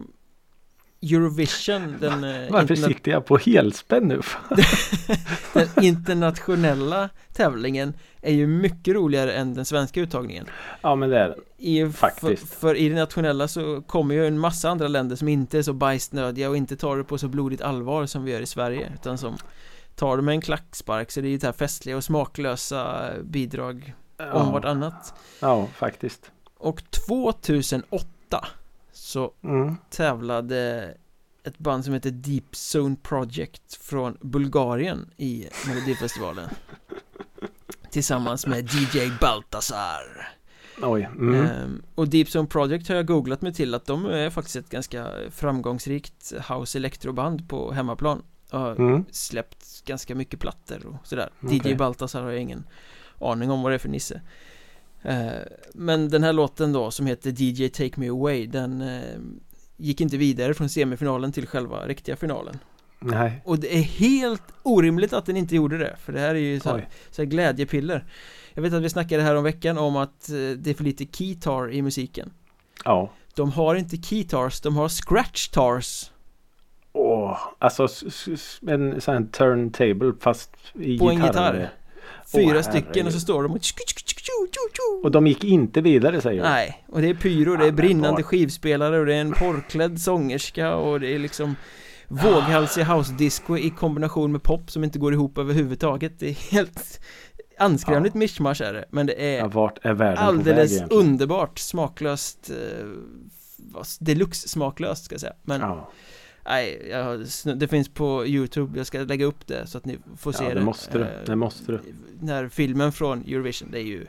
Eurovision, 1.12 1.96
den, 2.00 2.24
eh, 2.24 2.52
Varför 2.52 2.74
interna- 2.76 2.88
sitter 2.88 3.12
jag 3.12 3.26
på 3.26 3.38
helspänn 3.38 4.08
nu? 4.08 4.22
den 5.54 5.84
internationella 5.84 7.10
tävlingen 7.34 7.94
är 8.22 8.34
ju 8.34 8.48
mycket 8.48 8.96
roligare 8.96 9.34
än 9.34 9.54
den 9.54 9.66
svenska 9.66 10.02
uttagningen 10.02 10.46
ja 10.82 10.96
men 10.96 11.10
det 11.10 11.20
är 11.20 11.30
det. 11.30 11.36
I, 11.58 11.90
Faktiskt. 11.92 12.50
För, 12.50 12.60
för 12.60 12.76
i 12.76 12.90
det 12.90 12.96
nationella 12.96 13.48
så 13.48 13.82
kommer 13.82 14.16
ju 14.16 14.28
en 14.28 14.40
massa 14.40 14.70
andra 14.70 14.88
länder 14.88 15.16
som 15.16 15.28
inte 15.28 15.58
är 15.58 15.62
så 15.62 15.74
bajsnödiga 15.74 16.50
och 16.50 16.58
inte 16.58 16.76
tar 16.76 16.98
det 16.98 17.04
på 17.04 17.18
så 17.18 17.28
blodigt 17.28 17.62
allvar 17.62 18.06
som 18.06 18.24
vi 18.24 18.32
gör 18.32 18.42
i 18.42 18.46
Sverige 18.46 18.92
utan 18.96 19.18
som 19.18 19.38
tar 19.96 20.18
det 20.18 20.24
med 20.24 20.34
en 20.34 20.42
klackspark 20.42 21.12
så 21.12 21.22
det 21.22 21.28
är 21.28 21.32
ju 21.32 21.38
det 21.38 21.48
här 21.48 21.54
festliga 21.54 21.98
och 21.98 22.04
smaklösa 22.04 23.12
bidrag 23.24 23.94
om 24.18 24.26
Ja, 24.34 24.52
vartannat 24.52 25.14
ja 25.40 25.68
faktiskt. 25.76 26.32
Och 26.58 26.82
2008 27.08 28.48
så 28.94 29.34
Mm. 29.44 29.76
tävlade 29.90 30.94
ett 31.44 31.58
band 31.58 31.86
som 31.86 31.94
heter 31.94 32.12
Deep 32.12 32.44
Zone 32.74 32.96
Project 33.04 33.76
från 33.76 34.18
Bulgarien 34.22 35.10
i 35.18 35.48
Melodifestivalen 35.68 36.50
Tillsammans 37.92 38.48
med 38.48 38.70
DJ 38.74 39.00
Baltasar 39.22 40.28
Oj. 40.82 41.02
Mm. 41.12 41.36
Ehm, 41.46 41.84
Och 41.96 42.08
Deep 42.08 42.28
Zone 42.36 42.48
Project 42.48 42.88
har 42.90 42.96
jag 42.96 43.06
googlat 43.08 43.42
mig 43.42 43.54
till 43.54 43.74
att 43.74 43.86
de 43.86 44.06
är 44.06 44.30
faktiskt 44.30 44.56
ett 44.56 44.70
ganska 44.70 45.08
framgångsrikt 45.32 46.34
house 46.50 46.78
electroband 46.78 47.50
på 47.50 47.72
hemmaplan 47.72 48.22
och 48.52 48.60
har 48.60 48.76
Mm. 48.76 49.06
släppt 49.12 49.86
ganska 49.86 50.16
mycket 50.16 50.40
plattor 50.40 50.86
och 50.86 51.08
sådär 51.08 51.30
Okej. 51.44 51.62
DJ 51.72 51.76
Baltasar 51.76 52.22
har 52.24 52.32
jag 52.32 52.42
ingen 52.42 52.64
aning 53.22 53.52
om 53.52 53.62
vad 53.62 53.72
det 53.72 53.76
är 53.76 53.80
för 53.80 53.90
nisse 53.90 54.22
Men 55.74 56.10
den 56.10 56.24
här 56.24 56.34
låten 56.34 56.74
då 56.74 56.92
som 56.92 57.06
heter 57.08 57.34
DJ 57.42 57.70
Take 57.70 58.00
Me 58.00 58.10
Away 58.10 58.48
den 58.48 58.82
eh, 58.82 59.02
gick 59.78 60.02
inte 60.02 60.18
vidare 60.18 60.54
från 60.54 60.70
semifinalen 60.70 61.32
till 61.32 61.48
själva 61.48 61.88
riktiga 61.88 62.16
finalen. 62.16 62.60
Nej. 63.00 63.42
Och 63.46 63.60
det 63.60 63.78
är 63.78 63.82
helt 63.82 64.44
orimligt 64.64 65.14
att 65.14 65.26
den 65.26 65.38
inte 65.38 65.56
gjorde 65.56 65.78
det 65.78 65.96
För 66.00 66.14
det 66.14 66.20
här 66.20 66.36
är 66.36 66.40
ju 66.40 66.60
så, 66.60 66.70
här, 66.70 66.88
så 67.12 67.22
här 67.22 67.30
glädjepiller. 67.30 68.06
Jag 68.54 68.62
vet 68.64 68.74
att 68.74 68.82
vi 68.84 68.90
snackade 68.90 69.24
här 69.24 69.36
om 69.36 69.44
veckan 69.44 69.78
om 69.78 69.96
att 69.96 70.30
eh, 70.30 70.36
det 70.36 70.70
är 70.70 70.74
för 70.74 70.84
lite 70.84 71.06
keytar 71.18 71.72
i 71.72 71.82
musiken. 71.82 72.32
Ja. 72.86 73.12
De 73.36 73.52
har 73.52 73.76
inte 73.76 73.98
keytars, 73.98 74.62
de 74.62 74.76
har 74.76 74.88
scratch-tars 74.90 76.10
Åh, 76.96 77.38
alltså 77.60 77.84
s- 77.86 78.28
s- 78.28 78.60
en 78.68 79.02
sån 79.02 79.14
här 79.14 79.24
turntable 79.24 80.14
fast 80.20 80.52
i 80.74 81.00
På 81.00 81.10
en 81.10 81.16
gitarr. 81.26 81.70
Fyra 82.32 82.56
Åh, 82.58 82.62
stycken 82.62 83.08
och 83.08 83.14
så 83.14 83.20
står 83.20 83.44
de 83.44 83.52
och 83.52 83.64
Och 85.04 85.12
de 85.12 85.28
gick 85.28 85.44
inte 85.44 85.82
vidare 85.82 86.22
säger 86.22 86.44
du? 86.44 86.50
Nej, 86.50 86.86
och 86.88 87.02
det 87.02 87.10
är 87.10 87.14
pyro, 87.14 87.56
det 87.56 87.64
Ja, 87.64 87.68
är 87.68 87.72
brinnande 87.72 88.24
skivspelare 88.24 89.00
och 89.00 89.06
det 89.06 89.16
är 89.16 89.22
en 89.22 89.32
porrklädd 89.32 90.02
sångerska 90.02 90.76
och 90.76 91.00
det 91.00 91.16
är 91.16 91.20
liksom 91.20 91.56
Våghalsig 92.08 92.84
house-disco 92.84 93.58
i 93.58 93.70
kombination 93.70 94.32
med 94.32 94.44
pop 94.44 94.72
som 94.72 94.84
inte 94.84 95.00
går 95.00 95.14
ihop 95.14 95.38
överhuvudtaget. 95.38 96.20
Det 96.20 96.28
är 96.30 96.34
helt 96.52 97.00
anskrämligt 97.60 98.14
mischmasch 98.14 98.62
är 98.62 98.74
det 98.74 98.86
Men 98.90 99.06
det 99.06 99.36
är 99.36 99.38
Ja, 99.38 99.48
vart 99.48 99.86
är 99.86 99.94
världen 99.94 100.16
på 100.18 100.22
väg 100.22 100.28
alldeles 100.28 100.72
egentligen? 100.72 101.06
underbart 101.06 101.60
smaklöst 101.60 102.50
eh, 102.50 102.88
Deluxe 104.00 104.48
smaklöst 104.50 105.06
ska 105.06 105.14
jag 105.14 105.22
säga 105.22 105.34
Men 105.44 105.62
Ja, 105.62 105.90
nej, 106.46 106.88
jag 106.92 107.26
det 107.56 107.68
finns 107.68 107.90
på 107.90 108.26
Youtube 108.26 108.78
Jag 108.78 108.88
ska 108.88 109.00
lägga 109.00 109.26
upp 109.26 109.48
det 109.48 109.68
så 109.68 109.78
att 109.78 109.86
ni 109.86 109.98
får 110.18 110.32
se 110.32 110.44
ja 110.44 110.50
det 110.50 110.56
det 110.56 110.66
måste 110.66 110.98
du. 110.98 111.04
Eh, 111.04 111.10
Det 111.26 111.36
måste 111.36 111.72
du. 111.72 111.80
den 112.20 112.30
här 112.30 112.48
filmen 112.48 112.92
från 112.92 113.22
Eurovision, 113.22 113.70
det 113.72 113.80
är 113.80 113.84
ju 113.84 114.06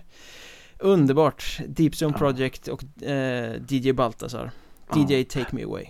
underbart 0.79 1.59
Deep 1.69 1.93
Zone 2.03 2.13
Ja. 2.15 2.19
Project 2.19 2.69
och 2.69 3.03
eh, 3.03 3.53
DJ 3.69 3.93
Baltasar 3.93 4.51
Ja. 4.95 5.07
DJ 5.11 5.25
Take 5.25 5.57
Me 5.57 5.65
Away 5.65 5.85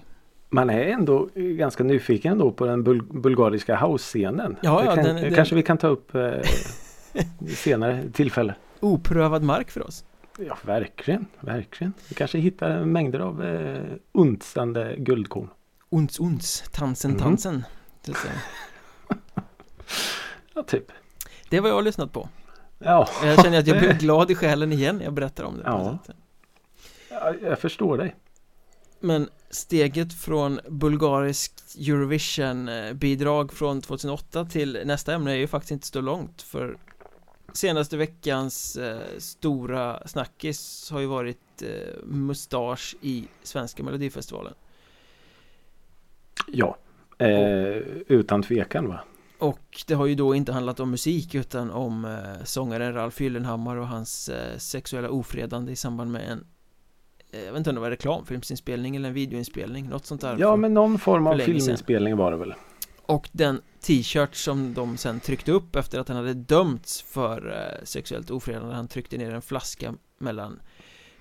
Man 0.51 0.71
är 0.71 0.85
ändå 0.85 1.29
ganska 1.35 1.85
nyfiken 1.85 2.33
ändå 2.33 2.53
på 2.53 2.67
den 2.67 2.83
bul 2.85 3.03
bulgariska 3.03 3.77
house-scenen. 3.77 4.57
Ja, 4.63 4.79
det 4.81 4.85
ja, 4.87 4.95
kan, 4.95 5.05
den- 5.05 5.17
det 5.17 5.23
den- 5.23 5.35
kanske 5.35 5.55
vi 5.55 5.63
kan 5.63 5.79
ta 5.79 5.89
upp 5.89 6.15
eh, 6.15 6.31
senare 7.49 8.03
tillfälle. 8.13 8.55
Oprövad 8.81 9.43
mark 9.43 9.71
för 9.71 9.87
oss 9.87 10.05
Ja, 10.39 10.59
verkligen, 10.65 11.27
verkligen. 11.41 11.93
Vi 12.09 12.15
kanske 12.15 12.39
hittar 12.39 12.85
mängder 12.85 13.21
av 13.21 13.45
eh, 13.45 13.83
untsande 14.13 14.95
guldkorn. 14.99 15.49
Uns 15.95 16.21
uns, 16.21 16.65
tansen 16.73 17.11
Mhm. 17.11 17.21
tansen 17.21 17.65
säga. 18.05 18.41
Ja, 20.55 20.63
typ. 20.63 20.93
Det 21.49 21.61
vad 21.61 21.71
jag 21.71 21.75
har 21.75 21.83
lyssnat 21.83 22.13
på 22.13 22.29
Ja, 22.79 23.09
Jag 23.23 23.43
känner 23.45 23.59
att 23.59 23.67
jag 23.67 23.79
blir 23.83 23.93
glad 23.93 24.31
i 24.31 24.35
själen 24.35 24.73
igen 24.73 24.97
när 24.97 25.05
jag 25.05 25.13
berättar 25.13 25.45
om 25.45 25.57
det 25.57 25.63
Ja. 25.65 25.99
jag 27.43 27.59
förstår 27.59 27.99
dig. 27.99 28.17
Men 29.01 29.29
steget 29.51 30.15
från 30.15 30.61
bulgariskt 30.69 31.77
Eurovision-bidrag 31.79 33.53
från 33.53 33.81
2008 33.81 34.45
till 34.45 34.83
nästa 34.85 35.15
ämne 35.15 35.33
är 35.33 35.37
ju 35.37 35.47
faktiskt 35.47 35.71
inte 35.71 35.87
så 35.87 36.01
långt 36.01 36.43
för 36.43 36.77
Senaste 37.53 37.97
veckans 37.97 38.77
eh, 38.77 38.99
stora 39.19 40.03
snackis 40.09 40.91
har 40.91 41.01
ju 41.01 41.07
varit 41.07 41.63
eh, 41.63 42.03
mustasch 42.05 42.97
i 43.01 43.29
svenska 43.43 43.83
melodifestivalen 43.83 44.55
Ja, 46.53 46.77
eh, 47.19 47.29
utan 48.09 48.43
tvekan 48.43 48.89
va. 48.89 49.01
Och 49.39 49.83
det 49.87 49.95
har 49.95 50.07
ju 50.07 50.15
då 50.15 50.35
inte 50.35 50.53
handlat 50.53 50.81
om 50.81 50.91
musik 50.91 51.35
utan 51.35 51.71
om 51.71 52.05
eh, 52.05 52.45
sångaren 52.45 52.95
Ralf 52.95 53.21
Gyllenhammar 53.21 53.77
och 53.77 53.89
hans 53.89 54.29
eh, 54.29 54.59
sexuella 54.59 55.11
ofredande 55.11 55.73
i 55.73 55.77
samband 55.77 56.11
med 56.13 56.31
en 56.31 56.47
eh, 57.33 57.41
Jag 57.45 57.53
vet 57.53 57.59
inte 57.59 57.71
om 57.71 57.75
det 57.77 57.81
var 57.83 57.91
reklamfilmsinspelning 57.91 58.97
eller 58.97 59.09
en 59.09 59.15
videoinspelning, 59.15 59.89
något 59.89 60.07
sånt 60.07 60.21
där 60.21 60.37
Ja, 60.39 60.53
för- 60.53 60.57
men 60.57 60.75
någon 60.75 60.99
form 60.99 61.27
av 61.27 61.39
filminspelning 61.39 62.17
var 62.17 62.31
det 62.31 62.37
väl. 62.37 62.55
Och 63.07 63.29
den 63.33 63.61
t-shirt 63.81 64.35
som 64.35 64.75
de 64.75 64.97
sen 64.97 65.21
tryckte 65.21 65.53
upp 65.53 65.77
efter 65.77 65.99
att 65.99 66.09
han 66.09 66.17
hade 66.17 66.35
dömts 66.35 67.03
för 67.03 67.51
eh, 67.51 67.85
sexuellt 67.85 68.31
ofredande 68.31 68.75
Han 68.75 68.89
tryckte 68.89 69.17
ner 69.17 69.35
en 69.35 69.43
flaska 69.43 69.95
mellan 70.19 70.61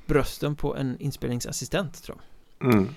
brösten 0.05 0.55
på 0.55 0.75
en 0.75 0.97
inspelningsassistent 0.99 2.03
tror 2.03 2.17
Mm. 2.61 2.87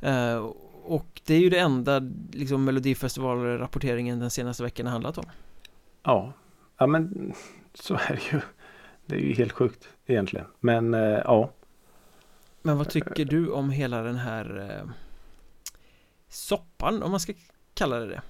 jag 0.00 0.32
eh, 0.34 0.50
Och 0.86 1.20
det 1.26 1.34
är 1.34 1.38
ju 1.38 1.50
det 1.50 1.58
enda 1.58 2.00
liksom 2.32 2.64
melodifestivalrapporteringen 2.64 4.18
den 4.18 4.30
senaste 4.30 4.62
veckan 4.62 4.86
har 4.86 4.92
handlat 4.92 5.18
om 5.18 5.24
Ja. 6.02 6.32
ja, 6.78 6.86
men 6.86 7.32
så 7.74 7.94
är 7.94 8.08
det 8.08 8.36
ju. 8.36 8.40
Det 9.06 9.14
är 9.14 9.20
ju 9.20 9.32
helt 9.32 9.52
sjukt 9.52 9.88
egentligen. 10.06 10.46
Men 10.60 10.94
eh, 10.94 11.00
ja, 11.24 11.50
Men 12.62 12.78
vad 12.78 12.88
tycker 12.88 13.24
du 13.24 13.50
om 13.50 13.70
hela 13.70 14.02
den 14.02 14.16
här 14.16 14.70
eh, 14.70 14.90
soppan 16.28 17.02
om 17.02 17.10
man 17.10 17.20
ska 17.20 17.32
kalla 17.74 17.98
det 17.98 18.06
det? 18.06 18.22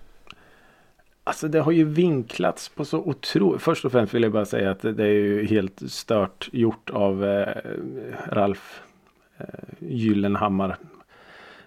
Alltså 1.25 1.49
det 1.49 1.61
har 1.61 1.73
ju 1.73 1.85
vinklats 1.85 2.69
på 2.69 2.85
så 2.85 2.99
otroligt. 2.99 3.63
Först 3.63 3.85
och 3.85 3.93
främst 3.93 4.15
vill 4.15 4.23
jag 4.23 4.33
bara 4.33 4.45
säga 4.45 4.71
att 4.71 4.81
det 4.81 5.05
är 5.05 5.13
ju 5.13 5.47
helt 5.47 5.93
stört 5.93 6.49
gjort 6.53 6.91
av 6.91 7.25
eh, 7.25 7.71
Ralf 8.29 8.83
eh, 9.39 9.47
Gyllenhammar. 9.79 10.79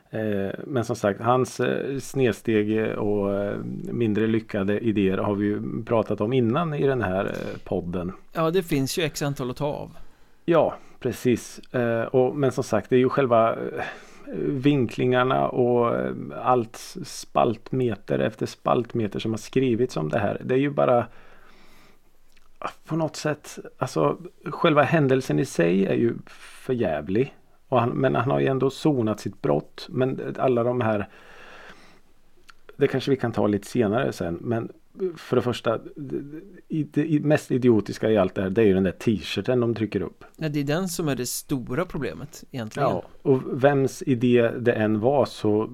Eh, 0.09 0.51
men 0.67 0.85
som 0.85 0.95
sagt 0.95 1.21
hans 1.21 1.59
eh, 1.59 1.99
snedsteg 1.99 2.97
och 2.97 3.35
eh, 3.35 3.57
mindre 3.91 4.27
lyckade 4.27 4.79
idéer 4.79 5.17
har 5.17 5.35
vi 5.35 5.45
ju 5.45 5.83
pratat 5.83 6.21
om 6.21 6.33
innan 6.33 6.73
i 6.73 6.87
den 6.87 7.01
här 7.01 7.35
podden. 7.63 8.11
Ja 8.33 8.51
det 8.51 8.63
finns 8.63 8.97
ju 8.97 9.03
x 9.03 9.21
antal 9.21 9.49
att 9.49 9.57
ta 9.57 9.65
av 9.65 9.97
Ja, 10.45 10.75
precis. 10.99 11.59
Och, 12.11 12.35
men 12.35 12.51
som 12.51 12.63
sagt, 12.63 12.89
det 12.89 12.95
är 12.95 12.99
ju 12.99 13.09
själva 13.09 13.55
vinklingarna 14.45 15.47
och 15.47 15.95
allt 16.35 16.95
spaltmeter 17.03 18.19
efter 18.19 18.45
spaltmeter 18.45 19.19
som 19.19 19.31
har 19.31 19.37
skrivits 19.37 19.97
om 19.97 20.09
det 20.09 20.19
här. 20.19 20.41
Det 20.43 20.53
är 20.53 20.59
ju 20.59 20.69
bara 20.69 21.05
på 22.85 22.95
något 22.95 23.15
sätt, 23.15 23.59
alltså 23.77 24.17
själva 24.45 24.83
händelsen 24.83 25.39
i 25.39 25.45
sig 25.45 25.85
är 25.85 25.95
ju 25.95 26.13
för 26.27 26.73
jävlig. 26.73 27.35
Och 27.39 27.46
han, 27.69 27.89
men 27.89 28.15
han 28.15 28.31
har 28.31 28.39
ju 28.39 28.47
ändå 28.47 28.69
sonat 28.69 29.19
sitt 29.19 29.41
brott. 29.41 29.87
Men 29.89 30.35
alla 30.39 30.63
de 30.63 30.81
här 30.81 31.09
Det 32.77 32.87
kanske 32.87 33.11
vi 33.11 33.17
kan 33.17 33.31
ta 33.31 33.47
lite 33.47 33.67
senare 33.67 34.13
sen. 34.13 34.37
Men 34.41 34.71
för 35.15 35.35
det 35.35 35.41
första 35.41 35.79
det, 36.65 37.23
mest 37.23 37.51
idiotiska 37.51 38.11
i 38.11 38.17
allt 38.17 38.35
det 38.35 38.41
här 38.41 38.49
det 38.49 38.61
är 38.61 38.65
ju 38.65 38.73
den 38.73 38.83
där 38.83 38.91
t-shirten 38.91 39.59
de 39.59 39.75
trycker 39.75 40.01
upp. 40.01 40.23
Nej, 40.37 40.49
det 40.49 40.59
är 40.59 40.63
den 40.63 40.87
som 40.87 41.07
är 41.07 41.15
det 41.15 41.25
stora 41.25 41.85
problemet 41.85 42.43
egentligen 42.51 42.89
Ja, 42.89 43.03
och 43.21 43.63
vems 43.63 44.01
idé 44.01 44.51
det 44.59 44.73
än 44.73 44.99
var 44.99 45.25
så 45.25 45.69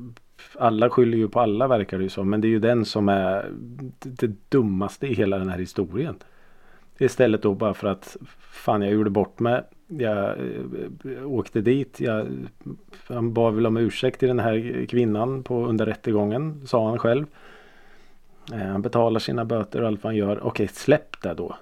alla 0.56 0.90
skyller 0.90 1.18
ju 1.18 1.30
på 1.30 1.40
alla 1.40 1.68
verkar 1.68 1.98
det 1.98 2.04
ju 2.04 2.10
som. 2.10 2.30
Men 2.30 2.42
det 2.42 2.48
är 2.48 2.50
ju 2.50 2.60
den 2.60 2.86
som 2.86 3.10
är 3.10 3.52
det 4.00 4.50
dummaste 4.50 5.08
i 5.08 5.14
hela 5.14 5.38
den 5.38 5.50
här 5.50 5.60
historien. 5.60 6.16
Istället 6.98 7.42
då 7.42 7.54
bara 7.54 7.74
för 7.74 7.88
att 7.88 8.18
fan 8.38 8.82
jag 8.82 8.92
gjorde 8.92 9.10
bort 9.10 9.40
mig. 9.40 9.64
Jag 10.00 10.30
eh, 10.30 11.26
åkte 11.32 11.62
dit. 11.62 12.00
Jag, 12.00 12.28
han 13.08 13.34
bad 13.34 13.56
väl 13.56 13.66
om 13.66 13.78
ursäkt 13.78 14.20
till 14.20 14.28
den 14.28 14.40
här 14.40 14.86
kvinnan 14.90 15.44
på 15.44 15.66
under 15.66 15.86
rättegången. 15.86 16.68
Sa 16.68 16.90
han 16.90 17.00
själv. 17.00 17.26
Eh, 18.54 18.58
Han 18.60 18.82
betalar 18.82 19.20
sina 19.20 19.46
böter 19.46 19.82
och 19.82 19.88
allt 19.88 20.04
vad 20.04 20.10
han 20.14 20.18
gör. 20.18 20.44
Okej 20.44 20.68
släpp 20.68 21.22
det 21.22 21.34
då. 21.34 21.58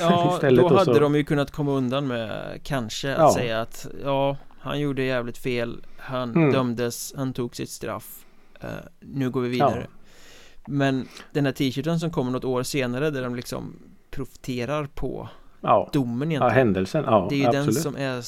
Ja, 0.00 0.38
då 0.50 0.68
hade 0.68 0.84
så- 0.94 0.98
de 1.00 1.14
ju 1.14 1.24
kunnat 1.24 1.50
komma 1.50 1.72
undan 1.72 2.06
med 2.06 2.60
kanske 2.62 3.12
att 3.14 3.18
Ja. 3.18 3.34
säga 3.34 3.60
att 3.60 3.86
ja, 4.04 4.36
han 4.60 4.80
gjorde 4.80 5.02
jävligt 5.02 5.38
fel, 5.38 5.80
han 5.98 6.30
Mm. 6.36 6.52
dömdes, 6.52 7.14
han 7.16 7.32
tog 7.32 7.56
sitt 7.56 7.70
straff, 7.70 8.24
eh, 8.60 8.68
nu 9.00 9.30
går 9.30 9.40
vi 9.40 9.48
vidare. 9.48 9.86
Men 10.66 11.08
den 11.32 11.44
här 11.46 11.52
t-shirten 11.52 12.00
som 12.00 12.10
kommer 12.10 12.30
något 12.32 12.44
år 12.44 12.62
senare 12.62 13.10
där 13.10 13.22
de 13.22 13.34
liksom 13.34 13.72
profiterar 14.10 14.88
på 14.94 15.28
Ja, 15.68 15.88
domen 15.92 16.30
ja 16.30 16.36
egentligen. 16.36 16.66
händelsen. 16.66 17.04
Ja, 17.06 17.26
det 17.30 17.34
är 17.34 17.38
ju 17.38 17.46
absolut. 17.46 17.66
den 17.66 17.74
som 17.74 17.96
är 17.96 18.22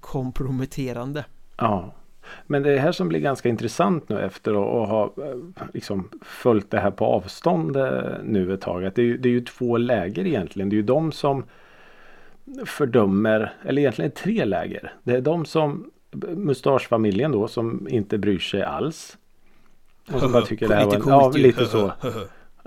komprometterande. 0.00 1.24
Ja. 1.56 1.94
Men 2.46 2.62
det 2.62 2.72
är 2.72 2.78
här 2.78 2.92
som 2.92 3.08
blir 3.08 3.20
ganska 3.20 3.48
intressant 3.48 4.08
nu 4.08 4.20
efter 4.20 4.50
att 4.50 4.88
ha 4.88 5.04
eh, 5.04 5.64
liksom 5.74 6.08
följt 6.22 6.70
det 6.70 6.80
här 6.80 6.90
på 6.90 7.04
avstånd 7.04 7.76
eh, 7.76 8.02
nu 8.24 8.54
ett 8.54 8.60
tag. 8.60 8.84
Att 8.84 8.94
det, 8.94 9.02
är 9.02 9.06
ju, 9.06 9.16
det 9.16 9.28
är 9.28 9.32
ju 9.32 9.40
två 9.40 9.76
läger 9.76 10.26
egentligen. 10.26 10.68
Det 10.68 10.74
är 10.74 10.78
ju 10.78 10.82
de 10.82 11.12
som 11.12 11.44
fördömer, 12.66 13.54
eller 13.62 13.82
egentligen 13.82 14.10
tre 14.10 14.44
läger. 14.44 14.92
Det 15.02 15.12
är 15.12 15.20
de 15.20 15.44
som 15.44 15.90
Mustaschfamiljen 16.36 17.32
då 17.32 17.48
som 17.48 17.88
inte 17.90 18.18
bryr 18.18 18.38
sig 18.38 18.62
alls. 18.62 19.18
Och 20.12 20.20
som 20.20 20.32
bara 20.32 20.42
tycker 20.42 20.68
det 20.68 20.74
här 20.74 20.86
var 20.86 20.94
en, 20.94 21.02
ja, 21.06 21.30
lite 21.30 21.66
så. 21.66 21.92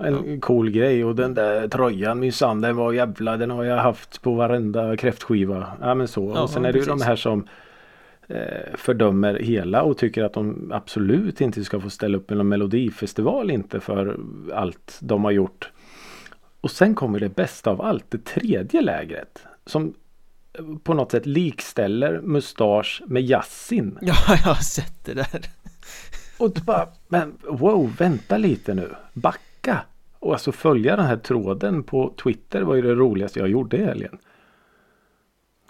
En 0.04 0.40
cool 0.40 0.70
grej 0.70 1.04
och 1.04 1.14
den 1.14 1.34
där 1.34 1.68
tröjan 1.68 2.20
minsann 2.20 2.60
den 2.60 2.76
var 2.76 2.92
jävla 2.92 3.36
den 3.36 3.50
har 3.50 3.64
jag 3.64 3.76
haft 3.76 4.22
på 4.22 4.34
varenda 4.34 4.96
kräftskiva. 4.96 5.66
Ja 5.80 5.94
men 5.94 6.08
så. 6.08 6.32
Ja, 6.34 6.42
och 6.42 6.50
sen 6.50 6.64
är 6.64 6.72
det 6.72 6.78
ju 6.78 6.84
de 6.84 7.00
här 7.00 7.16
som 7.16 7.46
eh, 8.28 8.74
fördömer 8.74 9.34
hela 9.34 9.82
och 9.82 9.98
tycker 9.98 10.24
att 10.24 10.32
de 10.32 10.72
absolut 10.74 11.40
inte 11.40 11.64
ska 11.64 11.80
få 11.80 11.90
ställa 11.90 12.18
upp 12.18 12.30
i 12.30 12.34
någon 12.34 12.48
melodifestival 12.48 13.50
inte 13.50 13.80
för 13.80 14.20
allt 14.54 14.98
de 15.00 15.24
har 15.24 15.30
gjort. 15.30 15.70
Och 16.60 16.70
sen 16.70 16.94
kommer 16.94 17.20
det 17.20 17.36
bästa 17.36 17.70
av 17.70 17.82
allt, 17.82 18.04
det 18.08 18.24
tredje 18.24 18.80
lägret. 18.80 19.46
Som 19.66 19.94
på 20.82 20.94
något 20.94 21.10
sätt 21.10 21.26
likställer 21.26 22.20
Mustasch 22.20 23.02
med 23.06 23.22
Yasin. 23.22 23.98
Ja, 24.02 24.14
jag 24.28 24.36
har 24.36 24.54
sett 24.54 25.04
det 25.04 25.14
där. 25.14 25.40
Och 26.38 26.50
bara, 26.50 26.88
men 27.08 27.38
wow, 27.48 27.96
vänta 27.98 28.36
lite 28.36 28.74
nu. 28.74 28.94
Backa. 29.12 29.49
Och 30.20 30.32
alltså 30.32 30.52
följa 30.52 30.96
den 30.96 31.06
här 31.06 31.16
tråden 31.16 31.82
på 31.82 32.14
Twitter 32.22 32.62
var 32.62 32.74
ju 32.74 32.82
det 32.82 32.94
roligaste 32.94 33.38
jag 33.38 33.48
gjorde 33.48 33.76
i 33.76 33.84
helgen. 33.84 34.18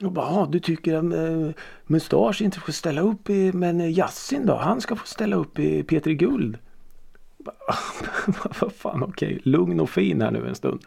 Och 0.03 0.13
bara, 0.13 0.27
"Ah, 0.27 0.47
du 0.47 0.61
tycker 0.61 0.95
att 0.97 1.05
äh, 1.15 1.63
Mustasch 1.87 2.43
inte 2.43 2.61
får 2.61 2.73
ställa 2.73 3.01
upp 3.01 3.31
i, 3.31 3.53
men 3.53 3.81
eh, 3.81 3.91
Yasin 3.99 4.47
då? 4.47 4.57
Han 4.57 4.81
ska 4.81 4.97
få 4.97 5.07
ställa 5.07 5.37
upp 5.37 5.59
i 5.59 5.83
Petri 5.83 6.15
Guld. 6.15 6.59
Vad 8.61 8.73
fan, 8.73 9.03
okej, 9.03 9.41
lugn 9.45 9.81
och 9.81 9.91
fin 9.91 10.21
här 10.21 10.31
nu 10.31 10.49
en 10.49 10.55
stund. 10.55 10.81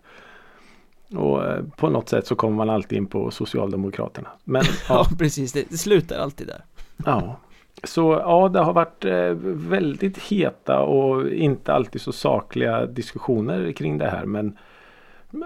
Och 1.15 1.45
eh, 1.45 1.63
på 1.77 1.89
något 1.89 2.09
sätt 2.09 2.27
så 2.27 2.35
kommer 2.35 2.55
man 2.57 2.69
alltid 2.69 2.97
in 2.97 3.07
på 3.07 3.31
Socialdemokraterna. 3.31 4.29
Men 4.43 4.63
Ja, 4.89 5.05
ja, 5.09 5.15
precis, 5.17 5.53
det, 5.53 5.65
det 5.69 5.77
slutar 5.77 6.19
alltid 6.19 6.47
där 6.47 6.63
ja. 7.05 7.39
Så 7.83 8.11
ja, 8.11 8.49
det 8.49 8.59
har 8.59 8.73
varit 8.73 9.05
eh, 9.05 9.29
väldigt 9.69 10.17
heta 10.17 10.79
och 10.79 11.29
inte 11.29 11.73
alltid 11.73 12.01
så 12.01 12.11
sakliga 12.11 12.85
diskussioner 12.85 13.71
kring 13.71 13.97
det 13.97 14.09
här. 14.09 14.25
Men 14.25 14.57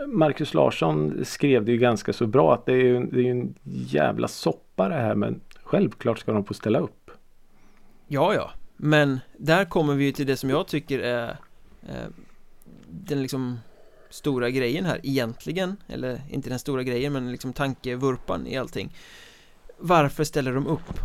Marcus 0.07 0.53
Larsson 0.53 1.25
skrev 1.25 1.65
det 1.65 1.71
ju 1.71 1.77
ganska 1.77 2.13
så 2.13 2.27
bra 2.27 2.53
att 2.53 2.65
det 2.65 2.73
är 2.73 2.83
ju 2.83 3.05
det 3.05 3.27
är 3.27 3.31
en 3.31 3.55
jävla 3.63 4.27
soppa 4.27 4.89
det 4.89 4.95
här. 4.95 5.15
Men 5.15 5.41
självklart 5.63 6.19
ska 6.19 6.31
de 6.31 6.45
få 6.45 6.53
ställa 6.53 6.79
upp. 6.79 7.11
Ja, 8.07 8.33
ja, 8.33 8.51
men 8.77 9.19
där 9.37 9.65
kommer 9.65 9.95
vi 9.95 10.05
ju 10.05 10.11
till 10.11 10.27
det 10.27 10.37
som 10.37 10.49
jag 10.49 10.67
tycker 10.67 10.99
är 10.99 11.29
eh, 11.81 12.07
den 12.87 13.21
liksom 13.21 13.59
stora 14.09 14.49
grejen 14.49 14.85
här 14.85 14.99
egentligen 15.03 15.77
Eller 15.87 16.21
inte 16.29 16.49
den 16.49 16.59
stora 16.59 16.83
grejen 16.83 17.13
men 17.13 17.31
liksom 17.31 17.53
tankevurpan 17.53 18.47
i 18.47 18.57
allting 18.57 18.93
Varför 19.77 20.23
ställer 20.23 20.53
de 20.53 20.67
upp? 20.67 20.99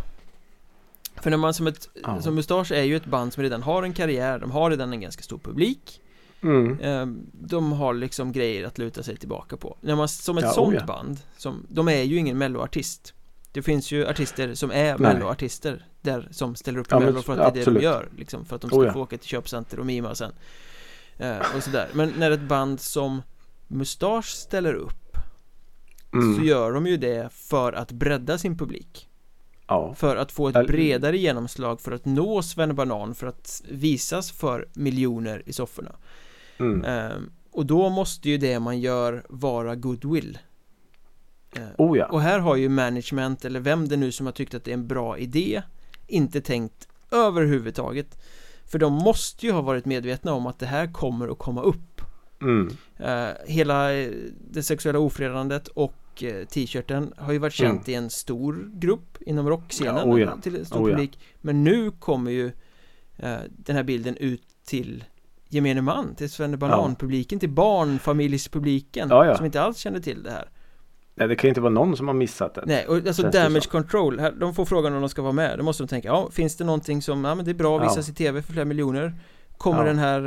För 1.23 1.29
när 1.29 1.37
man 1.37 1.53
som 1.53 1.67
ett, 1.67 1.89
Ja. 2.03 2.21
som 2.21 2.35
Mustasch 2.35 2.71
är 2.71 2.83
ju 2.83 2.95
ett 2.95 3.05
band 3.05 3.33
som 3.33 3.43
redan 3.43 3.63
har 3.63 3.83
en 3.83 3.93
karriär, 3.93 4.39
de 4.39 4.51
har 4.51 4.69
redan 4.69 4.93
en 4.93 5.01
ganska 5.01 5.23
stor 5.23 5.37
publik 5.37 5.99
Mm. 6.41 6.79
eh, 6.79 7.05
De 7.33 7.71
har 7.71 7.93
liksom 7.93 8.31
grejer 8.31 8.65
att 8.67 8.77
luta 8.77 9.03
sig 9.03 9.17
tillbaka 9.17 9.57
på 9.57 9.77
När 9.81 9.95
man 9.95 10.07
som 10.07 10.37
ett 10.37 10.43
Ja, 10.43 10.51
sånt 10.51 10.73
oh 10.73 10.79
ja. 10.79 10.85
band, 10.85 11.19
som, 11.37 11.65
de 11.69 11.87
är 11.87 12.01
ju 12.03 12.17
ingen 12.17 12.37
melloartist 12.37 13.13
Det 13.51 13.61
finns 13.61 13.91
ju 13.91 14.07
artister 14.07 14.53
som 14.53 14.71
är 14.71 14.97
melloartister 14.97 15.85
Där 16.01 16.27
som 16.31 16.55
ställer 16.55 16.79
upp 16.79 16.87
i 16.87 16.89
Ja, 16.89 16.99
mello 16.99 17.21
för 17.21 17.37
att 17.37 17.53
det 17.53 17.61
är 17.61 17.65
det 17.65 17.71
de 17.71 17.81
gör 17.83 18.09
liksom, 18.17 18.45
För 18.45 18.55
att 18.55 18.61
de 18.61 18.67
ska 18.69 18.77
Oh 18.79 18.85
ja. 18.85 18.93
få 18.93 19.01
åka 19.01 19.17
till 19.17 19.27
köpcenter 19.29 19.79
och 19.79 19.85
mima 19.85 20.15
sen 20.15 20.31
eh, 21.17 21.37
Och 21.55 21.63
sådär, 21.63 21.87
men 21.93 22.13
när 22.17 22.31
ett 22.31 22.41
band 22.47 22.79
som 22.81 23.21
Mustasch 23.67 24.25
ställer 24.29 24.73
upp 24.73 25.17
Så 26.11 26.17
Mm. 26.17 26.43
gör 26.43 26.71
de 26.71 26.87
ju 26.87 26.97
det 26.97 27.29
för 27.33 27.73
att 27.73 27.91
bredda 27.91 28.37
sin 28.37 28.57
publik 28.57 29.09
Ja. 29.73 29.93
För 29.93 30.15
att 30.15 30.31
få 30.31 30.47
ett 30.47 30.67
bredare 30.67 31.17
genomslag 31.17 31.81
För 31.81 31.91
att 31.91 32.05
nå 32.05 32.41
Sven 32.41 32.75
Banan 32.75 33.15
För 33.15 33.27
att 33.27 33.61
visas 33.69 34.31
för 34.31 34.67
miljoner 34.73 35.43
i 35.45 35.53
sofforna 35.53 35.95
Mm. 36.59 36.85
Ehm, 36.85 37.31
Och 37.51 37.65
då 37.65 37.89
måste 37.89 38.29
ju 38.29 38.37
det 38.37 38.59
man 38.59 38.79
gör 38.79 39.23
vara 39.29 39.75
goodwill 39.75 40.37
Ehm, 41.55 41.63
Oh 41.77 41.97
ja. 41.97 42.05
Och 42.05 42.21
här 42.21 42.39
har 42.39 42.55
ju 42.55 42.69
management 42.69 43.45
eller 43.45 43.59
vem 43.59 43.87
det 43.87 43.97
nu 43.97 44.11
som 44.11 44.25
har 44.25 44.33
tyckt 44.33 44.53
att 44.53 44.63
det 44.63 44.71
är 44.71 44.73
en 44.73 44.87
bra 44.87 45.17
idé 45.17 45.61
Inte 46.07 46.41
tänkt 46.41 46.87
överhuvudtaget 47.11 48.17
För 48.65 48.79
de 48.79 48.93
måste 48.93 49.45
ju 49.45 49.51
ha 49.51 49.61
varit 49.61 49.85
medvetna 49.85 50.33
om 50.33 50.47
att 50.47 50.59
det 50.59 50.65
här 50.65 50.93
kommer 50.93 51.27
att 51.27 51.37
komma 51.37 51.61
upp 51.61 52.01
Mm. 52.41 52.69
Ehm, 52.97 53.35
Hela 53.47 53.93
eh, 53.93 54.11
det 54.51 54.63
sexuella 54.63 54.99
ofredandet 54.99 55.67
och 55.67 55.93
t-shirten 56.49 57.13
har 57.17 57.33
ju 57.33 57.39
varit 57.39 57.53
känt 57.53 57.89
i 57.89 57.93
en 57.93 58.09
stor 58.09 58.69
grupp 58.73 59.17
inom 59.21 59.49
rockscenen 59.49 59.95
Mm. 59.97 60.09
Ja, 60.09 60.13
oh 60.15 60.21
ja. 60.21 60.41
till 60.41 60.55
en 60.55 60.65
stor 60.65 60.79
Oh 60.85 60.89
ja. 60.89 60.95
publik 60.95 61.19
Men 61.41 61.63
nu 61.63 61.91
kommer 61.91 62.31
ju 62.31 62.51
eh, 63.17 63.35
den 63.49 63.75
här 63.75 63.83
bilden 63.83 64.17
ut 64.17 64.41
till 64.65 65.03
gemene 65.49 65.81
man, 65.81 66.15
till 66.15 66.29
Svenne 66.29 66.57
Banan-publiken, 66.57 67.39
till 67.39 67.49
barnfamiljspubliken 67.49 69.09
som 69.09 69.45
inte 69.45 69.61
alls 69.61 69.77
känner 69.77 69.99
till 69.99 70.23
det 70.23 70.31
här 70.31 70.49
Nej, 71.15 71.27
det 71.27 71.35
kan 71.35 71.47
ju 71.47 71.49
inte 71.49 71.61
vara 71.61 71.73
någon 71.73 71.97
som 71.97 72.07
har 72.07 72.15
missat 72.15 72.55
det. 72.55 72.63
Nej, 72.65 72.87
och 72.87 72.95
alltså 72.95 73.21
Känns 73.21 73.35
damage 73.35 73.69
control, 73.71 74.19
här, 74.19 74.31
de 74.31 74.53
får 74.55 74.65
frågan 74.65 74.93
om 74.93 75.01
de 75.01 75.09
ska 75.09 75.21
vara 75.21 75.33
med 75.33 75.57
Då 75.57 75.63
måste 75.63 75.83
de 75.83 75.87
tänka, 75.87 76.07
ja, 76.07 76.29
finns 76.31 76.57
det 76.57 76.63
någonting 76.63 77.01
som, 77.01 77.25
ja 77.25 77.35
men 77.35 77.45
det 77.45 77.51
är 77.51 77.55
bra 77.55 77.79
att 77.79 77.91
visas 77.91 78.09
i 78.09 78.13
tv 78.13 78.41
för 78.41 78.53
flera 78.53 78.65
miljoner 78.65 79.13
Kommer 79.57 79.79
Ja. 79.79 79.83
den 79.85 79.99
här 79.99 80.19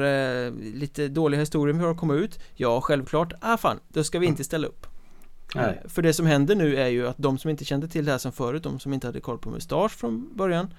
eh, 0.47 0.53
lite 0.53 1.09
dåliga 1.09 1.41
historien 1.41 1.81
har 1.81 1.91
att 1.91 1.97
komma 1.97 2.15
ut? 2.15 2.39
Ja, 2.55 2.81
självklart, 2.81 3.33
ah 3.41 3.57
fan, 3.57 3.81
då 3.89 4.05
ska 4.05 4.19
vi 4.19 4.27
inte 4.27 4.45
ställa 4.45 4.67
upp 4.67 4.87
Nej. 5.55 5.81
Eh, 5.85 5.89
För 5.89 6.03
det 6.03 6.13
som 6.13 6.27
händer 6.27 6.55
nu 6.55 6.77
är 6.77 6.87
ju 6.89 7.09
att 7.09 7.19
de 7.19 7.39
som 7.39 7.51
inte 7.51 7.65
kände 7.65 7.89
till 7.89 8.05
det 8.05 8.11
här 8.11 8.19
som 8.19 8.33
förut, 8.33 8.63
de 8.63 8.81
som 8.81 8.93
inte 8.93 9.07
hade 9.07 9.21
koll 9.21 9.39
på 9.39 9.51
Mustasch 9.51 9.93
från 9.93 10.37
början 10.37 10.75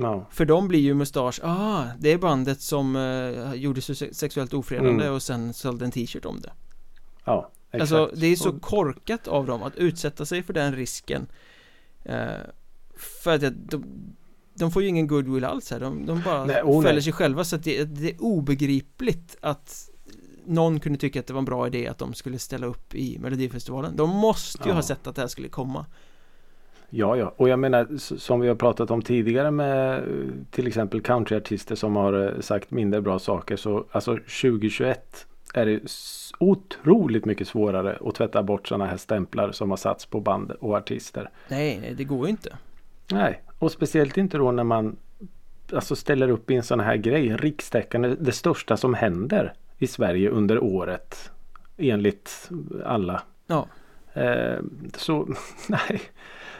Ja. 0.00 0.26
För 0.30 0.44
dem 0.44 0.68
blir 0.68 0.80
ju 0.80 0.94
Mustasch, 0.94 1.40
ah, 1.42 1.84
det 1.98 2.12
är 2.12 2.18
bandet 2.18 2.60
som 2.60 2.96
eh, 2.96 3.54
gjorde 3.54 3.80
sexuellt 4.12 4.54
ofredande 4.54 5.04
Mm. 5.04 5.14
och 5.14 5.22
sen 5.22 5.52
sålde 5.54 5.84
en 5.84 5.90
t-shirt 5.90 6.24
om 6.24 6.40
det 6.40 6.52
Ja. 7.24 7.50
Exakt. 7.70 7.80
Alltså 7.92 8.16
det 8.20 8.26
är 8.26 8.36
så 8.36 8.52
korkat 8.52 9.28
av 9.28 9.46
dem 9.46 9.62
att 9.62 9.76
utsätta 9.76 10.26
sig 10.26 10.42
för 10.42 10.52
den 10.52 10.74
risken 10.74 11.26
eh, 12.04 12.26
För 12.96 13.34
att 13.34 13.70
de, 13.70 13.84
de 14.54 14.70
får 14.70 14.82
ju 14.82 14.88
ingen 14.88 15.06
goodwill 15.06 15.44
alls 15.44 15.70
här, 15.70 15.80
de, 15.80 16.06
de 16.06 16.22
bara 16.24 16.44
Nej, 16.44 16.62
oh, 16.62 16.82
fäller 16.82 17.00
sig 17.00 17.12
själva 17.12 17.44
så 17.44 17.56
att 17.56 17.64
det, 17.64 17.84
det 17.84 18.10
är 18.10 18.22
obegripligt 18.22 19.36
att 19.40 19.90
någon 20.46 20.80
kunde 20.80 20.98
tycka 20.98 21.20
att 21.20 21.26
det 21.26 21.32
var 21.32 21.38
en 21.38 21.44
bra 21.44 21.66
idé 21.66 21.88
att 21.88 21.98
de 21.98 22.14
skulle 22.14 22.38
ställa 22.38 22.66
upp 22.66 22.94
i 22.94 23.18
Melodifestivalen 23.18 23.96
De 23.96 24.10
måste 24.10 24.62
ju 24.64 24.68
Ja. 24.70 24.74
ha 24.74 24.82
sett 24.82 25.06
att 25.06 25.14
det 25.14 25.20
här 25.22 25.28
skulle 25.28 25.48
komma 25.48 25.86
Ja, 26.90 27.16
ja. 27.16 27.34
Och 27.36 27.48
jag 27.48 27.58
menar 27.58 27.88
som 27.98 28.40
vi 28.40 28.48
har 28.48 28.54
pratat 28.54 28.90
om 28.90 29.02
tidigare 29.02 29.50
med 29.50 29.98
eh, 29.98 30.04
till 30.50 30.66
exempel 30.66 31.00
countryartister 31.00 31.74
som 31.74 31.96
har 31.96 32.26
eh, 32.34 32.40
sagt 32.40 32.70
mindre 32.70 33.00
bra 33.02 33.18
saker. 33.18 33.56
Så 33.56 33.84
alltså 33.90 34.14
2021 34.16 35.26
är 35.54 35.66
det 35.66 35.80
otroligt 36.38 37.24
mycket 37.24 37.48
svårare 37.48 37.98
att 38.04 38.14
tvätta 38.14 38.42
bort 38.42 38.68
sådana 38.68 38.86
här 38.86 38.96
stämplar 38.96 39.52
som 39.52 39.70
har 39.70 39.76
satts 39.76 40.06
på 40.06 40.20
band 40.20 40.50
och 40.50 40.74
artister. 40.76 41.30
Nej, 41.48 41.78
nej 41.80 41.94
det 41.94 42.04
går 42.04 42.26
ju 42.26 42.30
inte 42.30 42.56
Nej, 43.12 43.42
och 43.58 43.72
speciellt 43.72 44.16
inte 44.16 44.38
då 44.38 44.52
när 44.52 44.64
man 44.64 44.96
alltså 45.72 45.96
ställer 45.96 46.28
upp 46.28 46.50
i 46.50 46.54
en 46.54 46.62
sån 46.62 46.80
här 46.80 46.96
grej. 46.96 47.36
Rikstäckande, 47.36 48.14
det 48.20 48.32
största 48.32 48.76
som 48.76 48.94
händer 48.94 49.52
i 49.78 49.86
Sverige 49.86 50.30
under 50.30 50.62
året. 50.64 51.30
Enligt 51.76 52.50
alla. 52.84 53.22
Ja, 53.46 53.66
Eh, 54.12 54.58
så 54.96 55.28
nej. 55.68 56.00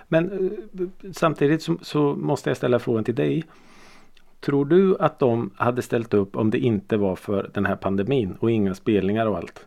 Men 0.08 0.48
eh, 0.78 1.12
samtidigt 1.12 1.62
så, 1.62 1.78
så 1.82 2.14
måste 2.14 2.50
jag 2.50 2.56
ställa 2.56 2.78
frågan 2.78 3.04
till 3.04 3.14
dig. 3.14 3.44
Tror 4.40 4.64
du 4.64 4.96
att 5.00 5.18
de 5.18 5.50
hade 5.56 5.82
ställt 5.82 6.14
upp 6.14 6.36
om 6.36 6.50
det 6.50 6.58
inte 6.58 6.96
var 6.96 7.16
för 7.16 7.50
den 7.54 7.66
här 7.66 7.76
pandemin 7.76 8.36
och 8.40 8.50
inga 8.50 8.74
spelningar 8.74 9.26
och 9.26 9.36
allt? 9.36 9.66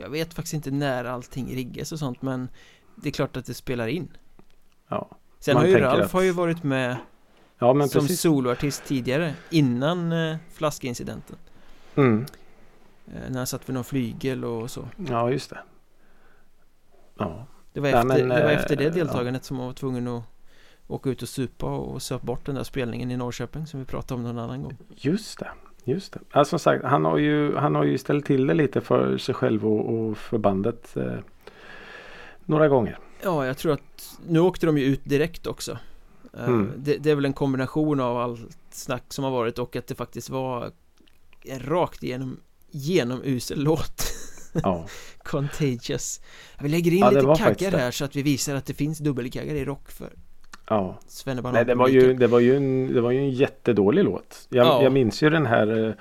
jag 0.00 0.10
vet 0.10 0.34
faktiskt 0.34 0.54
inte 0.54 0.70
när 0.70 1.04
allting 1.04 1.54
riggas 1.54 1.92
och 1.92 1.98
sånt 1.98 2.22
men 2.22 2.48
Det 2.96 3.08
är 3.08 3.12
klart 3.12 3.36
att 3.36 3.46
det 3.46 3.54
spelar 3.54 3.86
in 3.86 4.08
Ja, 4.88 5.08
Sen 5.38 5.56
har 5.56 5.66
ju 5.66 5.78
Ralf 5.78 6.04
att- 6.04 6.12
har 6.12 6.22
ju 6.22 6.32
varit 6.32 6.62
med 6.62 6.96
ja 7.58 7.72
som 7.88 8.00
precis. 8.02 8.20
soloartist 8.20 8.84
tidigare 8.84 9.34
innan 9.50 10.12
eh, 10.12 10.36
flaskincidenten 10.52 11.36
Mm. 12.00 12.26
eh, 13.14 13.30
När 13.30 13.36
han 13.38 13.46
satt 13.46 13.68
vid 13.68 13.74
någon 13.74 13.84
flygel 13.84 14.44
och 14.44 14.70
så 14.70 14.88
Ja, 15.08 15.30
just 15.30 15.50
det. 15.50 15.58
Ja, 17.18 17.46
Det 17.72 17.80
var 17.80 17.88
Ja, 17.88 17.94
efter, 17.96 18.08
men, 18.08 18.28
det, 18.28 18.42
var 18.42 18.50
eh, 18.50 18.58
efter 18.58 18.76
det 18.76 18.84
ja. 18.84 18.90
deltagandet 18.90 19.44
som 19.44 19.56
man 19.56 19.66
var 19.66 19.72
tvungen 19.72 20.08
att 20.08 20.22
Åka 20.88 21.10
ut 21.10 21.22
och 21.22 21.28
supa 21.28 21.66
och 21.66 22.02
söp 22.02 22.22
bort 22.22 22.46
den 22.46 22.54
där 22.54 22.62
spelningen 22.64 23.10
i 23.10 23.16
Norrköping 23.16 23.66
som 23.66 23.80
vi 23.80 23.86
pratade 23.86 24.14
om 24.14 24.22
någon 24.22 24.38
annan 24.38 24.62
gång 24.62 24.76
just 24.96 25.38
det. 25.38 25.50
Just 25.84 26.12
det. 26.12 26.20
Alltså, 26.30 26.50
som 26.50 26.58
sagt, 26.58 26.84
han 26.84 27.04
har, 27.04 27.18
ju, 27.18 27.56
han 27.56 27.74
har 27.74 27.84
ju 27.84 27.98
ställt 27.98 28.26
till 28.26 28.46
det 28.46 28.54
lite 28.54 28.80
för 28.80 29.18
sig 29.18 29.34
själv 29.34 29.66
och, 29.66 29.94
och 29.94 30.18
för 30.18 30.38
bandet. 30.38 30.96
Eh, 30.96 31.14
några 32.44 32.68
gånger. 32.68 32.98
Ja, 33.22 33.46
jag 33.46 33.58
tror 33.58 33.72
att 33.72 34.18
Nu 34.26 34.40
åkte 34.40 34.66
de 34.66 34.78
ju 34.78 34.84
ut 34.84 35.00
direkt 35.04 35.46
också 35.46 35.78
Eh, 36.38 36.44
Mm. 36.48 36.72
det, 36.76 36.96
det 36.96 37.10
är 37.10 37.14
väl 37.14 37.24
en 37.24 37.32
kombination 37.32 38.00
av 38.00 38.16
allt 38.18 38.58
snack 38.70 39.04
som 39.08 39.24
har 39.24 39.30
varit 39.30 39.58
och 39.58 39.76
att 39.76 39.86
det 39.86 39.94
faktiskt 39.94 40.30
var 40.30 40.70
rakt 41.46 42.02
igenom 42.02 42.40
Genomusel 42.70 43.62
låt 43.62 44.02
Ja, 44.62 44.86
Contagious 45.22 46.20
Vi 46.60 46.68
lägger 46.68 46.92
in 46.92 46.98
Ja, 46.98 47.10
lite 47.10 47.34
kaggar 47.44 47.78
här 47.78 47.90
så 47.90 48.04
att 48.04 48.16
vi 48.16 48.22
visar 48.22 48.54
att 48.54 48.66
det 48.66 48.74
finns 48.74 48.98
dubbelkaggar 48.98 49.54
i 49.54 49.64
rock 49.64 49.90
för 49.90 50.10
ja. 50.68 50.98
Nej, 51.52 51.64
det 51.64 51.74
var 51.74 51.88
ju, 51.88 52.14
det 52.14 52.26
var 52.26 52.40
ju, 52.40 52.56
en, 52.56 52.94
det 52.94 53.00
var 53.00 53.10
ju 53.10 53.18
en 53.18 53.30
jättedålig 53.30 54.04
låt. 54.04 54.46
Jag, 54.50 54.66
Ja. 54.66 54.82
jag 54.82 54.92
minns 54.92 55.22
ju 55.22 55.30
den 55.30 55.46
här 55.46 55.86
eh, 55.88 55.92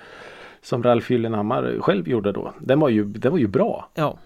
som 0.62 0.84
Ralf 0.84 1.10
Gyllenhammar 1.12 1.78
själv 1.80 2.08
gjorde 2.08 2.32
då. 2.32 2.54
Den 2.60 2.80
var 2.80 2.90
ju, 2.90 3.06
den 3.06 3.32
var 3.32 3.40
ju 3.40 3.48
bra. 3.48 3.90
Ja, 3.96 4.18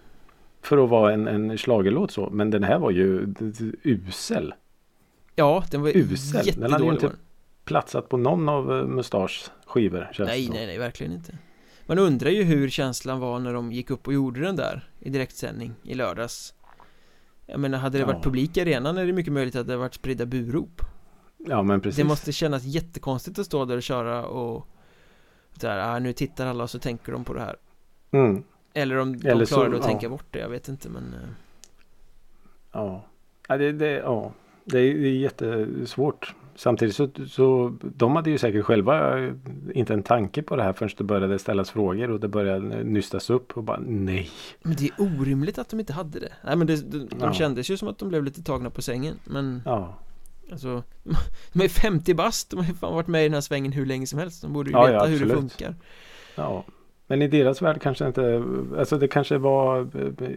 För 0.62 0.84
att 0.84 0.90
vara 0.90 1.14
en, 1.14 1.28
en 1.28 1.58
schlagerlåt 1.58 2.12
så. 2.12 2.30
Men 2.30 2.50
den 2.50 2.64
här 2.64 2.80
var 2.80 2.92
ju 2.92 3.34
usel. 3.84 4.54
ja 5.36 5.64
den 5.72 5.82
var 5.82 5.98
Usel. 5.98 6.46
Den 6.56 6.72
hade 6.72 6.84
ju 6.84 6.90
jättedålig 6.92 7.04
inte. 7.04 7.12
Platsat 7.66 8.10
på 8.10 8.18
någon 8.18 8.50
av 8.50 8.72
uh, 8.72 8.88
Mustaschs 8.88 9.52
skivor. 9.74 10.10
Känns 10.14 10.28
Nej, 10.30 10.50
nej, 10.50 10.66
nej, 10.68 10.78
verkligen 10.78 11.14
inte 11.14 11.38
Man 11.86 12.00
undrar 12.00 12.30
ju 12.30 12.44
hur 12.44 12.70
känslan 12.70 13.20
var 13.20 13.40
när 13.40 13.54
de 13.54 13.72
gick 13.72 13.90
upp 13.90 14.08
och 14.08 14.14
gjorde 14.14 14.42
den 14.42 14.56
där 14.56 14.90
i 15.00 15.10
direktsändning 15.10 15.74
i 15.84 15.94
lördags 15.94 16.54
Jag 17.46 17.60
menar, 17.60 17.78
hade 17.78 17.98
det 17.98 18.06
varit 18.06 18.16
Ja. 18.18 18.24
publik 18.24 18.58
i 18.58 18.62
arenan 18.62 18.98
är 18.98 19.06
det 19.06 19.14
mycket 19.14 19.34
möjligt 19.34 19.56
att 19.56 19.68
det 19.68 19.74
hade 19.74 19.80
varit 19.82 19.94
spridda 19.94 20.26
burop 20.26 20.82
Ja 21.38 21.64
men 21.64 21.82
precis. 21.82 21.98
Det 21.98 22.04
måste 22.04 22.32
kännas 22.32 22.64
jättekonstigt 22.64 23.40
att 23.40 23.46
stå 23.46 23.66
där 23.66 23.76
och 23.78 23.84
köra 23.84 24.26
och 24.26 24.68
där, 25.54 25.78
ah, 25.96 26.00
nu 26.00 26.14
tittar 26.14 26.46
alla 26.48 26.64
och 26.64 26.70
så 26.70 26.80
tänker 26.80 27.12
de 27.12 27.24
på 27.26 27.34
det 27.34 27.40
här 27.42 27.56
Mm. 28.12 28.44
Eller 28.74 28.98
om 28.98 29.20
de 29.20 29.28
Eller 29.30 29.46
så- 29.46 29.56
klarade 29.56 29.76
att 29.76 29.82
ja. 29.84 29.88
tänka 29.88 30.10
bort 30.10 30.26
det, 30.32 30.40
jag 30.40 30.50
vet 30.50 30.68
inte 30.68 30.90
men 30.90 31.14
eh, 31.14 31.30
Ja. 32.72 33.06
Ja, 33.48 33.58
det, 33.58 33.72
det, 33.72 33.92
ja. 33.92 34.32
Det 34.66 34.80
är 34.80 34.94
jättesvårt. 34.94 36.34
Samtidigt 36.56 36.96
så, 36.96 37.10
så 37.30 37.74
de 37.82 38.16
hade 38.16 38.30
ju 38.30 38.38
säkert 38.38 38.66
själva 38.66 39.20
inte 39.74 39.94
en 39.94 40.04
tanke 40.04 40.44
på 40.44 40.56
det 40.56 40.64
här 40.64 40.74
förrän 40.74 40.90
det 40.98 41.04
började 41.04 41.40
ställas 41.40 41.72
frågor 41.72 42.12
och 42.12 42.20
det 42.20 42.28
började 42.28 42.84
nystas 42.84 43.30
upp 43.30 43.58
och 43.58 43.64
bara 43.64 43.80
nej. 43.86 44.30
Men 44.62 44.76
det 44.76 44.86
är 44.86 44.92
orimligt 44.98 45.58
att 45.58 45.70
de 45.70 45.80
inte 45.80 45.94
hade 45.94 46.20
det 46.20 46.34
Nej 46.44 46.56
men 46.56 46.68
det, 46.68 46.92
de, 46.92 46.98
de 46.98 47.08
Ja. 47.20 47.34
kändes 47.34 47.70
ju 47.70 47.78
som 47.78 47.88
att 47.88 47.98
de 47.98 48.10
blev 48.10 48.24
lite 48.24 48.44
tagna 48.44 48.70
på 48.70 48.82
sängen 48.82 49.16
Men 49.26 49.62
Ja, 49.66 49.94
alltså 50.52 50.84
De 51.54 51.62
är 51.64 51.68
50 51.68 52.14
bast, 52.14 52.50
de 52.50 52.60
har 52.60 52.66
ju 52.66 52.74
fan 52.74 52.96
varit 52.96 53.08
med 53.08 53.22
i 53.22 53.24
den 53.28 53.34
här 53.34 53.42
svängen 53.42 53.72
hur 53.72 53.86
länge 53.86 54.08
som 54.08 54.20
helst 54.20 54.42
De 54.42 54.54
borde 54.54 54.70
ju 54.70 54.76
Ja, 54.78 54.82
veta 54.86 54.94
ja, 54.96 55.06
hur 55.06 55.26
det 55.26 55.36
funkar 55.36 55.76
ja. 56.36 56.64
Men 57.08 57.22
i 57.22 57.28
deras 57.28 57.62
värld 57.62 57.82
kanske 57.82 58.08
inte, 58.08 58.44
alltså 58.78 58.98
det 58.98 59.08
kanske 59.08 59.38
var 59.38 59.88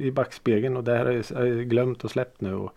i 0.01 0.11
backspegeln 0.11 0.77
och 0.77 0.85
det 0.85 0.97
här 0.97 1.07
är 1.07 1.37
är 1.37 1.63
glömt 1.63 2.05
och 2.05 2.11
släppt 2.11 2.41
nu. 2.41 2.55
Och, 2.55 2.73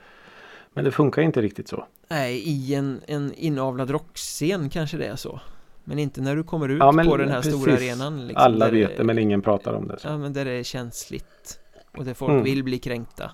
men 0.74 0.84
det 0.86 0.91
funkar 0.91 1.22
inte 1.22 1.41
riktigt 1.41 1.67
så. 1.67 1.86
Nej, 2.07 2.36
i 2.45 2.76
en, 2.76 3.01
en 3.07 3.34
inavlad 3.34 3.89
rockscen 3.89 4.70
kanske 4.70 4.97
det 4.97 5.05
är 5.05 5.15
så 5.15 5.39
Men 5.84 5.99
inte 5.99 6.22
när 6.22 6.36
du 6.36 6.43
kommer 6.43 6.70
ut 6.70 6.80
Ja, 6.80 6.91
men 6.91 7.07
på 7.07 7.17
den 7.17 7.30
här 7.30 7.41
stora 7.41 7.72
precis. 7.72 7.91
arenan 7.91 8.28
liksom, 8.28 8.43
Alla 8.45 8.70
vet 8.70 8.97
det 8.97 9.03
men 9.03 9.20
ingen 9.20 9.41
pratar 9.41 9.74
om 9.74 9.88
det. 9.88 9.99
Så. 9.99 10.07
Ja 10.07 10.17
men 10.17 10.34
där 10.34 10.45
det 10.45 10.51
är 10.51 10.63
känsligt 10.63 11.59
Och 11.97 12.05
där 12.05 12.13
folk 12.13 12.32
Mm. 12.32 12.43
vill 12.43 12.63
bli 12.63 12.80
kränkta 12.80 13.32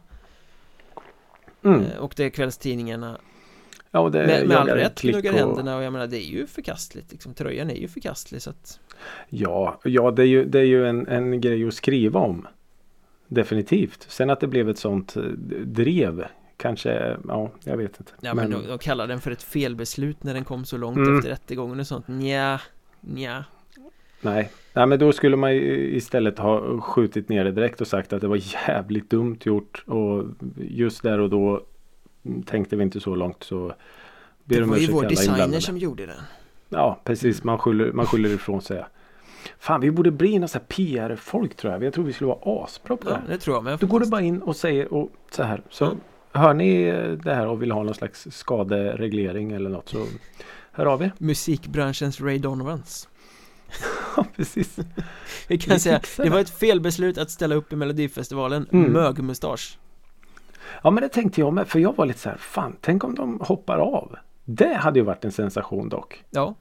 Mm. 1.63 1.81
Eh, 1.81 1.97
Och 1.97 2.13
det 2.17 2.23
är 2.25 2.29
kvällstidningarna 2.29 3.17
Ja, 3.91 3.99
och 3.99 4.11
det 4.11 4.27
Med, 4.27 4.47
med 4.47 4.57
all 4.57 4.67
rätt 4.69 5.01
gnuggar 5.01 5.33
och- 5.33 5.39
händerna 5.39 5.77
och 5.77 5.83
jag 5.83 5.93
menar 5.93 6.07
det 6.07 6.17
är 6.17 6.29
ju 6.31 6.47
förkastligt 6.47 7.11
liksom. 7.11 7.33
Tröjan 7.33 7.69
är 7.69 7.75
ju 7.75 7.87
förkastlig 7.87 8.41
så 8.41 8.49
att 8.49 8.79
Ja, 9.29 9.79
ja 9.83 10.11
det 10.11 10.21
är 10.21 10.27
ju, 10.27 10.45
det 10.45 10.59
är 10.59 10.63
ju 10.63 10.87
en, 10.87 11.07
en 11.07 11.41
grej 11.41 11.67
att 11.67 11.73
skriva 11.73 12.19
om. 12.19 12.47
Definitivt. 13.27 14.05
Sen 14.09 14.29
att 14.29 14.39
det 14.39 14.47
blev 14.47 14.69
ett 14.69 14.77
sånt 14.77 15.15
eh, 15.17 15.23
drev. 15.65 16.25
Kanske, 16.57 17.17
ja, 17.27 17.51
jag 17.63 17.77
vet 17.77 17.99
inte. 17.99 18.11
Ja 18.21 18.33
men, 18.33 18.51
de, 18.51 18.67
de 18.67 18.77
kallar 18.77 19.07
den 19.07 19.21
för 19.21 19.31
ett 19.31 19.43
felbeslut 19.43 20.23
när 20.23 20.33
den 20.33 20.43
kom 20.43 20.65
så 20.65 20.77
långt 20.77 20.97
Mm. 20.97 21.17
efter 21.17 21.29
rättegången 21.29 21.79
och 21.79 21.87
sånt 21.87 22.07
Nja, 22.07 22.61
nja 23.01 23.45
Nej. 24.21 24.51
Nej, 24.73 24.85
men 24.85 24.99
då 24.99 25.11
skulle 25.11 25.35
man 25.35 25.53
ju 25.53 25.95
istället 25.95 26.39
ha 26.39 26.81
skjutit 26.81 27.29
ner 27.29 27.43
det 27.43 27.51
direkt 27.51 27.81
och 27.81 27.87
sagt 27.87 28.13
att 28.13 28.21
det 28.21 28.27
var 28.27 28.39
jävligt 28.67 29.09
dumt 29.09 29.37
gjort. 29.43 29.83
Och 29.87 30.23
just 30.57 31.03
där 31.03 31.19
och 31.19 31.29
då 31.29 31.61
tänkte 32.45 32.75
vi 32.75 32.83
inte 32.83 32.99
så 32.99 33.15
långt 33.15 33.43
så 33.43 33.73
ber 34.43 34.55
Det 34.59 34.65
var 34.65 34.77
ju 34.77 34.87
vår 34.91 35.03
designer 35.03 35.33
inblandade. 35.33 35.61
som 35.61 35.77
gjorde 35.77 36.05
den 36.05 36.15
Ja, 36.69 36.99
precis. 37.03 37.43
Man 37.43 37.57
skyller, 37.59 37.91
man 37.91 38.05
skyller 38.05 38.29
ifrån 38.29 38.61
sig. 38.61 38.85
Fan, 39.59 39.81
vi 39.81 39.91
borde 39.91 40.11
bli 40.11 40.39
här 40.53 40.59
PR-folk 40.59 41.55
tror 41.55 41.73
jag. 41.73 41.83
Jag 41.83 41.93
tror 41.93 42.05
vi 42.05 42.13
skulle 42.13 42.27
vara 42.27 42.63
asbra 42.63 42.97
på 42.97 43.09
det 43.09 43.15
här. 43.15 43.23
det 43.27 43.37
tror 43.37 43.55
jag 43.55 43.63
men 43.63 43.77
Då 43.81 43.87
går 43.87 43.99
det 43.99 44.05
bara 44.07 44.21
in 44.21 44.41
och 44.41 44.55
säger 44.55 44.93
och 44.93 45.11
så 45.31 45.43
här. 45.43 45.61
Så 45.69 45.85
Mm. 45.85 45.97
Hör 46.35 46.53
ni 46.53 46.91
det 47.23 47.33
här 47.33 47.47
och 47.47 47.61
vill 47.61 47.71
ha 47.71 47.83
någon 47.83 47.95
slags 47.95 48.27
skadereglering 48.31 49.51
eller 49.51 49.69
något 49.69 49.89
så 49.89 50.05
hör 50.71 50.85
av 50.85 51.01
er. 51.03 51.11
Musikbranschens 51.17 52.21
Ray 52.21 52.37
Donovans 52.37 53.09
Ja, 54.17 54.25
precis. 54.35 54.75
Vi 55.47 55.57
kan 55.57 55.73
Vi 55.73 55.79
säga, 55.79 56.01
det. 56.17 56.29
var 56.29 56.39
ett 56.39 56.49
felbeslut 56.49 57.17
att 57.17 57.29
ställa 57.31 57.55
upp 57.55 57.73
i 57.73 57.75
Melodifestivalen 57.75 58.67
Mm. 58.71 58.91
Mögmustasch 58.93 59.77
Ja, 60.83 60.91
men 60.91 61.03
det 61.03 61.09
tänkte 61.09 61.41
jag 61.41 61.53
med. 61.53 61.67
För 61.67 61.79
jag 61.79 61.95
var 61.95 62.05
lite 62.05 62.19
så 62.19 62.29
här. 62.29 62.37
Fan, 62.37 62.75
tänk 62.81 63.03
om 63.03 63.15
de 63.15 63.39
hoppar 63.39 63.77
av. 63.77 64.15
Det 64.45 64.73
hade 64.73 64.99
ju 64.99 65.05
varit 65.05 65.25
en 65.25 65.31
sensation 65.31 65.89
dock. 65.89 66.23
Ja, 66.29 66.55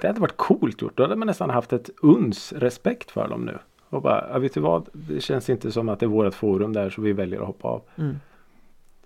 Det 0.00 0.06
hade 0.06 0.20
varit 0.20 0.36
coolt 0.36 0.82
gjort. 0.82 0.96
Då 0.96 1.02
hade 1.02 1.16
man 1.16 1.26
nästan 1.26 1.50
haft 1.50 1.72
ett 1.72 1.90
uns 2.02 2.52
respekt 2.52 3.10
för 3.10 3.28
dem 3.28 3.44
nu. 3.44 3.58
Och 3.90 4.02
bara, 4.02 4.28
ja, 4.32 4.38
vet 4.38 4.54
du 4.54 4.60
vad? 4.60 4.88
Det 4.92 5.20
känns 5.20 5.50
inte 5.50 5.72
som 5.72 5.88
att 5.88 6.00
det 6.00 6.06
är 6.06 6.08
vårt 6.08 6.34
forum 6.34 6.72
där 6.72 6.90
så 6.90 7.00
vi 7.02 7.12
väljer 7.12 7.40
att 7.40 7.46
hoppa 7.46 7.68
av. 7.68 7.82
mm. 7.96 8.16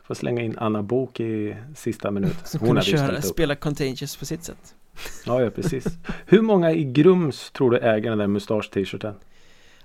Får 0.03 0.15
slänga 0.15 0.43
in 0.43 0.59
Anna 0.59 0.83
Bok 0.83 1.21
i 1.21 1.57
sista 1.77 2.11
minuten. 2.11 2.37
som 2.45 2.61
Hon 2.61 2.69
kunde 2.69 2.83
köra, 2.83 3.23
spela 3.23 3.55
Contagious 3.55 4.17
på 4.17 4.27
sitt 4.27 4.45
sätt 4.45 4.75
Ja, 5.27 5.43
ja, 5.43 5.51
precis. 5.51 5.85
Hur 6.27 6.43
många 6.43 6.73
i 6.73 6.85
Grums 6.85 7.51
tror 7.51 7.71
du 7.71 7.79
äger 7.79 8.11
den 8.11 8.19
där 8.19 8.27
mustasch-t-shirten? 8.27 9.15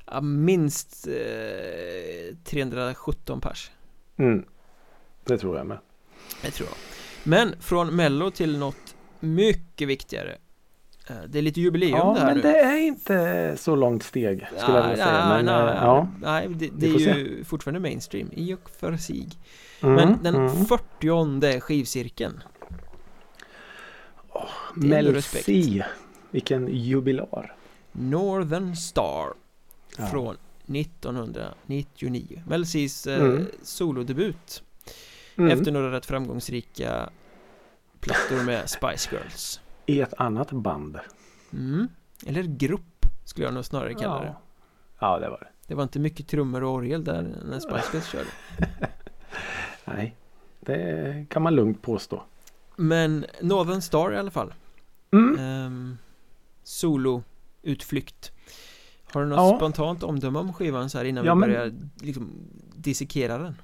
ja, 0.06 0.22
Minst 0.22 1.08
eh, 1.08 2.36
317 2.44 3.42
pers 3.42 3.72
Mm. 4.18 4.46
Det 5.26 5.38
tror 5.38 5.58
jag 5.58 5.68
med. 5.68 5.78
Det 6.42 6.52
tror 6.52 6.70
jag 6.70 6.78
Men 7.24 7.56
från 7.60 7.96
Mello 7.96 8.32
till 8.32 8.58
något 8.58 8.96
mycket 9.20 9.88
viktigare 9.88 10.38
Eh, 11.10 11.16
Det 11.28 11.38
är 11.38 11.42
lite 11.42 11.62
jubileum 11.62 11.98
Ja, 11.98 12.14
det 12.14 12.20
här 12.20 12.26
men 12.28 12.36
nu 12.38 12.42
det 12.42 12.60
är 12.60 12.78
inte 12.78 13.54
så 13.58 13.76
långt 13.76 14.04
steg 14.04 14.48
skulle 14.58 14.78
jag 14.78 14.90
vilja 14.90 15.06
säga. 15.06 15.28
Men, 15.30 15.46
nej, 15.46 15.56
eh, 15.56 15.82
ja. 15.82 16.08
nej, 16.22 16.48
det, 16.50 16.70
det 16.78 16.88
är 16.88 17.00
ju 17.00 17.44
fortfarande 17.44 17.80
mainstream 17.80 18.30
i 18.34 18.54
och 18.54 18.70
för 18.70 18.98
sig 18.98 19.28
Mm, 19.82 19.96
Men 19.96 20.24
den 20.24 20.36
mm. 20.36 20.66
40 20.66 21.60
skivcirkeln 21.60 22.44
det 24.76 24.96
ändå 24.98 25.12
respekt. 25.12 25.48
Melsi. 25.48 25.84
Vilken 26.32 26.68
jubilar. 26.68 27.56
Northern 27.92 28.76
Star 28.76 29.34
Ja. 29.98 30.06
Från 30.08 30.38
1999 30.66 32.44
Mel 32.48 32.66
Cs 32.66 33.08
eh, 33.08 33.22
Mm. 33.22 33.46
solodebut 33.62 34.64
Mm. 35.38 35.52
Efter 35.52 35.72
några 35.72 35.92
rätt 35.92 36.06
framgångsrika 36.06 37.10
Plattor 38.00 38.44
med 38.44 38.70
Spice 38.70 39.10
Girls 39.16 39.60
I 39.86 40.02
ett 40.02 40.14
annat 40.18 40.52
band. 40.52 41.00
mm. 41.54 41.88
Eller 42.26 42.44
grupp 42.44 43.06
Skulle 43.26 43.48
jag 43.48 43.54
nog 43.54 43.66
snarare 43.66 43.94
kalla 43.94 44.20
det 44.20 44.26
Ja. 44.28 44.42
ja, 45.00 45.20
det 45.20 45.30
var 45.30 45.38
det. 45.40 45.48
Det 45.68 45.76
var 45.76 45.84
inte 45.84 46.00
mycket 46.00 46.28
trummor 46.28 46.64
och 46.64 46.72
orgel 46.74 47.04
där 47.04 47.22
när 47.46 47.60
Spice 47.60 47.90
Girls 47.94 48.08
körde 48.08 48.30
Nej, 49.88 50.16
det 50.60 51.26
kan 51.30 51.42
man 51.42 51.56
lugnt 51.56 51.82
påstå. 51.82 52.24
Men 52.76 53.26
Northern 53.42 53.82
Star 53.82 54.12
i 54.14 54.18
alla 54.18 54.32
fall 54.32 54.54
Mm. 55.12 55.40
ehm, 55.40 55.98
Solo 56.64 57.24
Utflykt 57.62 58.32
Har 59.14 59.22
du 59.22 59.28
något 59.28 59.38
Ja. 59.38 59.58
spontant 59.58 60.04
omdöme 60.04 60.40
om 60.40 60.54
skivan 60.54 60.90
så 60.90 60.98
här 60.98 61.06
innan 61.06 61.26
Ja, 61.26 61.34
vi 61.36 61.40
men- 61.40 61.50
börjar 61.50 61.74
liksom 62.02 62.30
dissekera 62.76 63.38
den? 63.38 63.56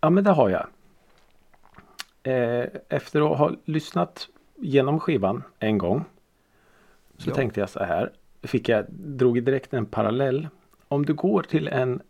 Ja, 0.00 0.10
men 0.10 0.24
det 0.24 0.30
har 0.30 0.48
jag. 0.48 0.66
Eh, 2.22 2.66
efter 2.88 3.32
att 3.32 3.38
ha 3.38 3.50
lyssnat 3.64 4.28
genom 4.56 5.00
skivan 5.00 5.42
en 5.58 5.78
gång. 5.78 6.04
Så 7.18 7.30
Ja. 7.30 7.34
tänkte 7.34 7.60
jag 7.60 7.68
så 7.70 7.84
här. 7.84 8.12
Fick 8.42 8.68
jag, 8.68 8.84
drog 8.90 9.42
direkt 9.44 9.74
en 9.74 9.86
parallell. 9.86 10.48
Om 10.88 11.06
du 11.06 11.14
går 11.14 11.42
till 11.42 11.68
en 11.68 12.00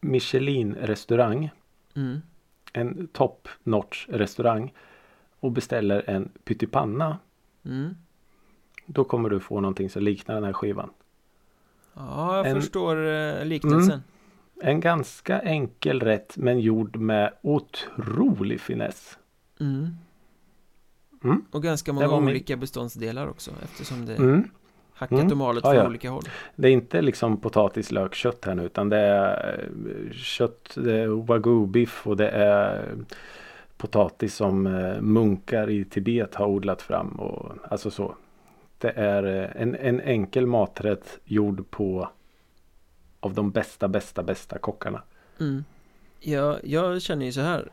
Michelin-restaurang. 0.00 1.50
Mm. 1.96 2.22
En 2.72 3.08
top 3.12 3.48
notch 3.62 4.06
restaurang. 4.08 4.72
Och 5.40 5.52
beställer 5.52 6.10
en 6.10 6.28
pyttipanna. 6.44 7.18
Mm. 7.64 7.94
Då 8.86 9.04
kommer 9.04 9.30
du 9.30 9.40
få 9.40 9.60
någonting 9.60 9.90
som 9.90 10.02
liknar 10.02 10.34
den 10.34 10.44
här 10.44 10.52
skivan. 10.52 10.90
Ja, 11.94 12.36
jag 12.36 12.46
En- 12.46 12.60
förstår 12.60 13.06
eh, 13.06 13.44
liknelsen 13.44 14.00
En 14.62 14.80
ganska 14.80 15.40
enkel 15.40 16.00
rätt 16.00 16.36
men 16.36 16.60
gjord 16.60 16.96
med 16.96 17.32
otrolig 17.42 18.60
finess. 18.60 19.18
mm. 19.60 19.88
Mm. 21.24 21.44
Och 21.50 21.62
ganska 21.62 21.92
många 21.92 22.08
var 22.08 22.20
min- 22.20 22.28
olika 22.30 22.56
beståndsdelar 22.56 23.26
också 23.26 23.50
eftersom 23.62 24.06
det 24.06 24.16
Mm. 24.16 24.48
Hackat 25.02 25.18
Mm. 25.18 25.30
och 25.32 25.36
malet 25.36 25.64
Ja, 25.64 25.70
från 25.70 25.80
ja. 25.80 25.86
olika 25.88 26.10
håll 26.10 26.22
Det 26.56 26.68
är 26.68 26.72
inte 26.72 27.02
liksom 27.02 27.36
potatis, 27.40 27.90
lök, 27.90 28.14
kött 28.14 28.44
här 28.44 28.54
nu 28.54 28.64
utan 28.64 28.88
det 28.88 28.96
är 28.98 29.58
eh, 30.08 30.12
kött, 30.12 30.72
det 30.74 30.92
är 30.98 31.06
wagyu-biff 31.08 32.06
och 32.06 32.16
det 32.16 32.28
är 32.28 32.94
potatis 33.76 34.34
som 34.34 34.66
eh, 34.66 35.00
munkar 35.00 35.70
i 35.70 35.84
Tibet 35.84 36.34
har 36.34 36.46
odlat 36.46 36.82
fram. 36.82 37.08
Och, 37.20 37.52
alltså 37.70 37.90
så. 37.90 38.14
Det 38.78 38.90
är 38.90 39.22
eh, 39.42 39.62
en, 39.62 39.74
en 39.74 40.00
enkel 40.00 40.46
maträtt 40.46 41.18
gjord 41.24 41.70
på 41.70 42.08
av 43.20 43.34
de 43.34 43.50
bästa, 43.50 43.88
bästa, 43.88 44.22
bästa 44.22 44.58
kockarna. 44.58 45.02
mm. 45.40 45.64
jag, 46.20 46.58
jag 46.64 47.02
känner 47.02 47.26
ju 47.26 47.32
så 47.32 47.40
här 47.40 47.70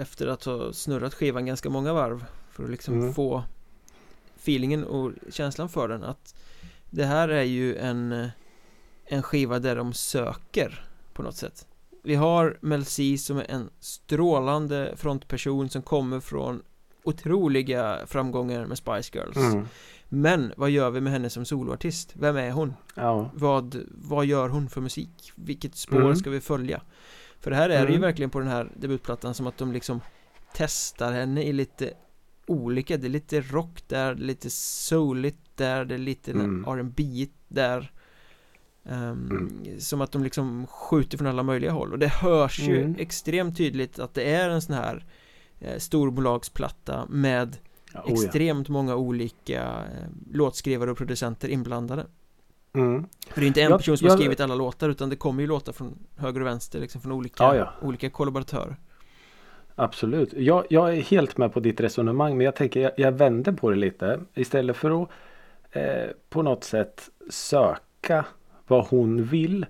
Efter 0.00 0.26
att 0.26 0.44
ha 0.44 0.72
snurrat 0.72 1.14
skivan 1.14 1.46
ganska 1.46 1.70
många 1.70 1.92
varv 1.92 2.24
För 2.50 2.64
att 2.64 2.70
liksom 2.70 2.94
Mm. 2.94 3.14
få 3.14 3.42
Feelingen 4.36 4.84
och 4.84 5.12
känslan 5.30 5.68
för 5.68 5.88
den 5.88 6.04
att 6.04 6.34
Det 6.96 7.04
här 7.04 7.28
är 7.28 7.42
ju 7.42 7.76
en 7.76 8.12
eh, 8.12 8.28
En 9.04 9.22
skiva 9.22 9.58
där 9.58 9.76
de 9.76 9.92
söker 9.92 10.84
På 11.12 11.22
något 11.22 11.36
sätt 11.36 11.66
Vi 12.02 12.14
har 12.14 12.58
Mel 12.60 12.84
C 12.84 13.16
som 13.18 13.38
är 13.38 13.50
en 13.50 13.70
strålande 13.80 14.94
frontperson 14.96 15.68
som 15.68 15.82
kommer 15.82 16.20
från 16.20 16.62
Otroliga 17.04 17.98
framgångar 18.06 18.66
med 18.66 18.78
Spice 18.78 19.18
Girls 19.18 19.36
Mm. 19.36 19.66
Men 20.08 20.52
vad 20.56 20.70
gör 20.70 20.90
vi 20.90 21.00
med 21.00 21.12
henne 21.12 21.30
som 21.30 21.44
soloartist? 21.44 22.12
Vem 22.14 22.36
är 22.36 22.50
hon? 22.50 22.74
Ja. 22.94 23.30
Vad, 23.34 23.76
vad 23.90 24.26
gör 24.26 24.48
hon 24.48 24.68
för 24.68 24.80
musik? 24.80 25.32
Vilket 25.34 25.76
spår 25.76 26.00
Mm. 26.00 26.16
ska 26.16 26.30
vi 26.30 26.40
följa? 26.40 26.82
För 27.40 27.50
det 27.50 27.56
här 27.56 27.70
är 27.70 27.82
det 27.82 27.88
ju 27.88 27.96
Mm. 27.96 28.00
verkligen 28.00 28.30
på 28.30 28.38
den 28.38 28.48
här 28.48 28.72
debutplattan 28.76 29.34
som 29.34 29.46
att 29.46 29.58
de 29.58 29.72
liksom 29.72 30.00
testar 30.54 31.12
henne 31.12 31.42
i 31.42 31.52
lite 31.52 31.92
olika 32.46 32.96
Det 32.96 33.06
är 33.06 33.08
lite 33.08 33.40
rock 33.40 33.82
där, 33.88 34.14
lite 34.14 34.50
souligt 34.50 35.38
där, 35.56 35.84
det 35.84 35.94
är 35.94 35.98
lite 35.98 36.30
Mm. 36.30 36.64
R&B 36.64 37.26
där 37.48 37.92
Ehm, 38.88 39.28
Mm. 39.30 39.80
Som 39.80 40.00
att 40.00 40.12
de 40.12 40.22
liksom 40.24 40.66
skjuter 40.66 41.18
från 41.18 41.26
alla 41.26 41.42
möjliga 41.42 41.70
håll 41.72 41.92
och 41.92 41.98
det 41.98 42.08
hörs 42.08 42.58
ju 42.58 42.80
Mm. 42.80 42.94
extremt 42.98 43.56
tydligt 43.56 43.98
att 43.98 44.14
det 44.14 44.22
är 44.34 44.48
en 44.50 44.62
sån 44.62 44.74
här 44.74 45.04
eh, 45.60 45.78
storbolagsplatta 45.78 47.06
med 47.08 47.56
Ja, 47.92 48.00
oh 48.02 48.04
ja. 48.08 48.14
extremt 48.24 48.68
många 48.68 48.96
olika 48.96 49.62
eh, 49.64 50.08
låtskrivare 50.32 50.90
och 50.90 50.96
producenter 50.98 51.48
inblandade 51.48 52.06
Mm. 52.74 53.04
För 53.28 53.40
det 53.40 53.44
är 53.46 53.48
inte 53.48 53.62
en 53.62 53.70
Jag- 53.70 53.78
person 53.80 53.98
som 53.98 54.04
har 54.06 54.10
jag- 54.12 54.18
skrivit 54.18 54.40
alla 54.40 54.54
låtar 54.54 54.88
utan 54.88 55.10
det 55.10 55.16
kommer 55.16 55.40
ju 55.42 55.46
låtar 55.46 55.72
från 55.72 55.98
höger 56.16 56.40
och 56.40 56.46
vänster 56.46 56.80
liksom 56.80 57.00
från 57.00 57.12
olika, 57.12 57.44
Ja, 57.44 57.56
ja. 57.56 57.72
olika 57.82 58.10
kollaboratörer 58.10 58.76
Absolut. 59.78 60.32
Jag, 60.36 60.64
jag 60.70 60.96
är 60.96 61.00
helt 61.00 61.36
med 61.38 61.52
på 61.52 61.60
ditt 61.60 61.80
resonemang 61.80 62.36
men 62.36 62.44
jag 62.44 62.54
tänker 62.54 62.80
jag, 62.80 62.92
jag 62.96 63.12
vänder 63.12 63.52
på 63.52 63.70
det 63.70 63.76
lite. 63.76 64.20
Istället 64.34 64.76
för 64.76 65.02
att 65.02 65.08
eh, 65.72 66.10
på 66.30 66.42
något 66.42 66.64
sätt 66.64 67.08
söka 67.30 68.24
vad 68.66 68.86
hon 68.86 69.24
vill 69.24 69.66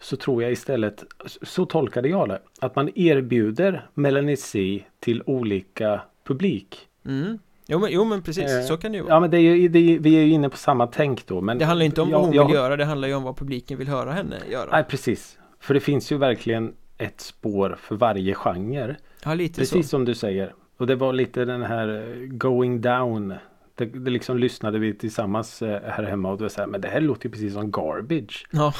så 0.00 0.16
tror 0.16 0.42
jag 0.42 0.52
istället, 0.52 1.04
så 1.42 1.64
tolkade 1.64 2.08
jag 2.08 2.28
det, 2.28 2.40
att 2.60 2.76
man 2.76 2.90
erbjuder 2.94 3.86
Melanie 3.94 4.36
C 4.36 4.82
till 5.00 5.22
olika 5.26 6.00
publik. 6.24 6.88
mm. 7.06 7.38
jo, 7.66 7.78
men, 7.78 7.92
jo 7.92 8.04
men 8.04 8.22
precis, 8.22 8.44
Eh, 8.52 8.62
så 8.62 8.76
kan 8.76 8.92
det 8.92 8.98
ju 8.98 9.02
vara 9.04 9.14
Ja 9.14 9.20
men 9.20 9.30
det 9.30 9.36
är 9.36 9.40
ju, 9.40 9.68
det 9.68 9.78
är, 9.78 9.98
vi 9.98 10.16
är 10.16 10.22
ju 10.22 10.30
inne 10.32 10.48
på 10.48 10.56
samma 10.56 10.86
tänk 10.86 11.26
då. 11.26 11.40
Men 11.40 11.58
Det 11.58 11.64
handlar 11.64 11.86
inte 11.86 12.00
om 12.00 12.10
jag- 12.10 12.18
vad 12.18 12.26
hon 12.26 12.34
jag- 12.36 12.46
vill 12.46 12.54
göra, 12.54 12.76
det 12.76 12.84
handlar 12.84 13.08
ju 13.08 13.14
om 13.14 13.22
vad 13.22 13.36
publiken 13.36 13.78
vill 13.78 13.88
höra 13.88 14.12
henne 14.12 14.36
göra 14.50 14.68
Nej 14.72 14.84
precis. 14.88 15.38
För 15.60 15.74
det 15.74 15.80
finns 15.80 16.12
ju 16.12 16.18
verkligen 16.18 16.72
ett 16.98 17.20
spår 17.20 17.76
för 17.80 17.96
varje 17.96 18.34
genre. 18.34 18.96
Ja, 19.24 19.34
lite 19.34 19.60
Precis 19.60 19.86
så 19.86 19.90
som 19.90 20.04
du 20.04 20.14
säger. 20.14 20.54
Och 20.76 20.86
det 20.86 20.94
var 20.94 21.12
lite 21.12 21.44
den 21.44 21.62
här 21.62 21.88
eh, 21.88 22.26
going 22.26 22.80
down. 22.80 23.34
Det, 23.74 23.84
det 23.84 24.10
liksom 24.10 24.38
lyssnade 24.38 24.78
vi 24.78 24.94
tillsammans 24.94 25.62
eh, 25.62 25.82
här 25.82 26.02
hemma 26.04 26.30
och 26.30 26.38
det 26.38 26.44
var 26.44 26.48
så 26.48 26.60
här, 26.60 26.68
men 26.68 26.80
det 26.80 26.88
här 26.88 27.00
låter 27.00 27.26
ju 27.26 27.30
precis 27.32 27.52
som 27.52 27.70
garbage. 27.70 28.46
Ja, 28.50 28.74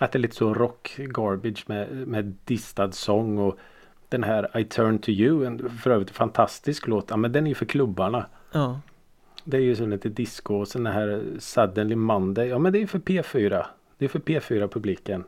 Att 0.00 0.12
det 0.12 0.18
är 0.18 0.20
lite 0.20 0.36
så 0.36 0.54
rock 0.54 0.96
garbage 0.98 1.64
med, 1.66 2.08
med 2.08 2.34
distad 2.44 2.92
sång 2.92 3.38
och 3.38 3.58
den 4.08 4.22
här 4.24 4.58
I 4.58 4.64
turn 4.64 4.98
to 4.98 5.10
you, 5.10 5.46
en 5.46 5.70
för 5.70 5.90
övrigt 5.90 6.10
fantastisk 6.10 6.86
låt. 6.86 7.10
Ja 7.10 7.16
men 7.16 7.32
den 7.32 7.46
är 7.46 7.48
ju 7.48 7.54
för 7.54 7.66
klubbarna. 7.66 8.26
ja, 8.52 8.80
Det 9.44 9.56
är 9.56 9.60
ju 9.60 9.76
så 9.76 9.86
lite 9.86 10.08
disco 10.08 10.54
och 10.54 10.68
sen 10.68 10.84
den 10.84 10.92
här 10.92 11.22
Suddenly 11.38 11.96
Monday. 11.96 12.48
Ja 12.48 12.58
men 12.58 12.72
det 12.72 12.82
är 12.82 12.86
för 12.86 12.98
P4. 12.98 13.66
Det 13.98 14.04
är 14.04 14.08
för 14.08 14.18
P4 14.18 14.68
publiken. 14.68 15.24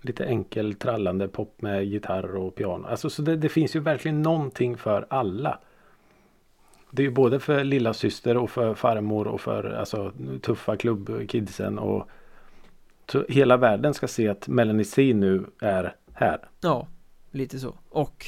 Lite 0.00 0.24
enkel 0.24 0.74
trallande 0.74 1.28
pop 1.28 1.62
med 1.62 1.84
gitarr 1.84 2.36
och 2.36 2.54
piano. 2.54 2.86
Alltså 2.86 3.10
så 3.10 3.22
det, 3.22 3.36
det 3.36 3.48
finns 3.48 3.76
ju 3.76 3.80
verkligen 3.80 4.22
någonting 4.22 4.76
för 4.76 5.06
alla. 5.10 5.58
Det 6.90 7.02
är 7.02 7.04
ju 7.04 7.10
både 7.12 7.40
för 7.40 7.64
lilla 7.64 7.94
syster 7.94 8.36
och 8.36 8.50
för 8.50 8.74
farmor 8.74 9.26
och 9.26 9.40
för 9.40 9.64
alltså, 9.72 10.12
tuffa 10.42 10.76
klubbkidsen. 10.76 11.78
Och 11.78 12.08
så 13.12 13.24
hela 13.28 13.56
världen 13.56 13.94
ska 13.94 14.08
se 14.08 14.28
att 14.28 14.48
Melanie 14.48 14.84
C 14.84 15.14
nu 15.14 15.46
är 15.60 15.96
här. 16.12 16.48
ja, 16.60 16.88
lite 17.30 17.58
så 17.58 17.74
Och 17.88 18.26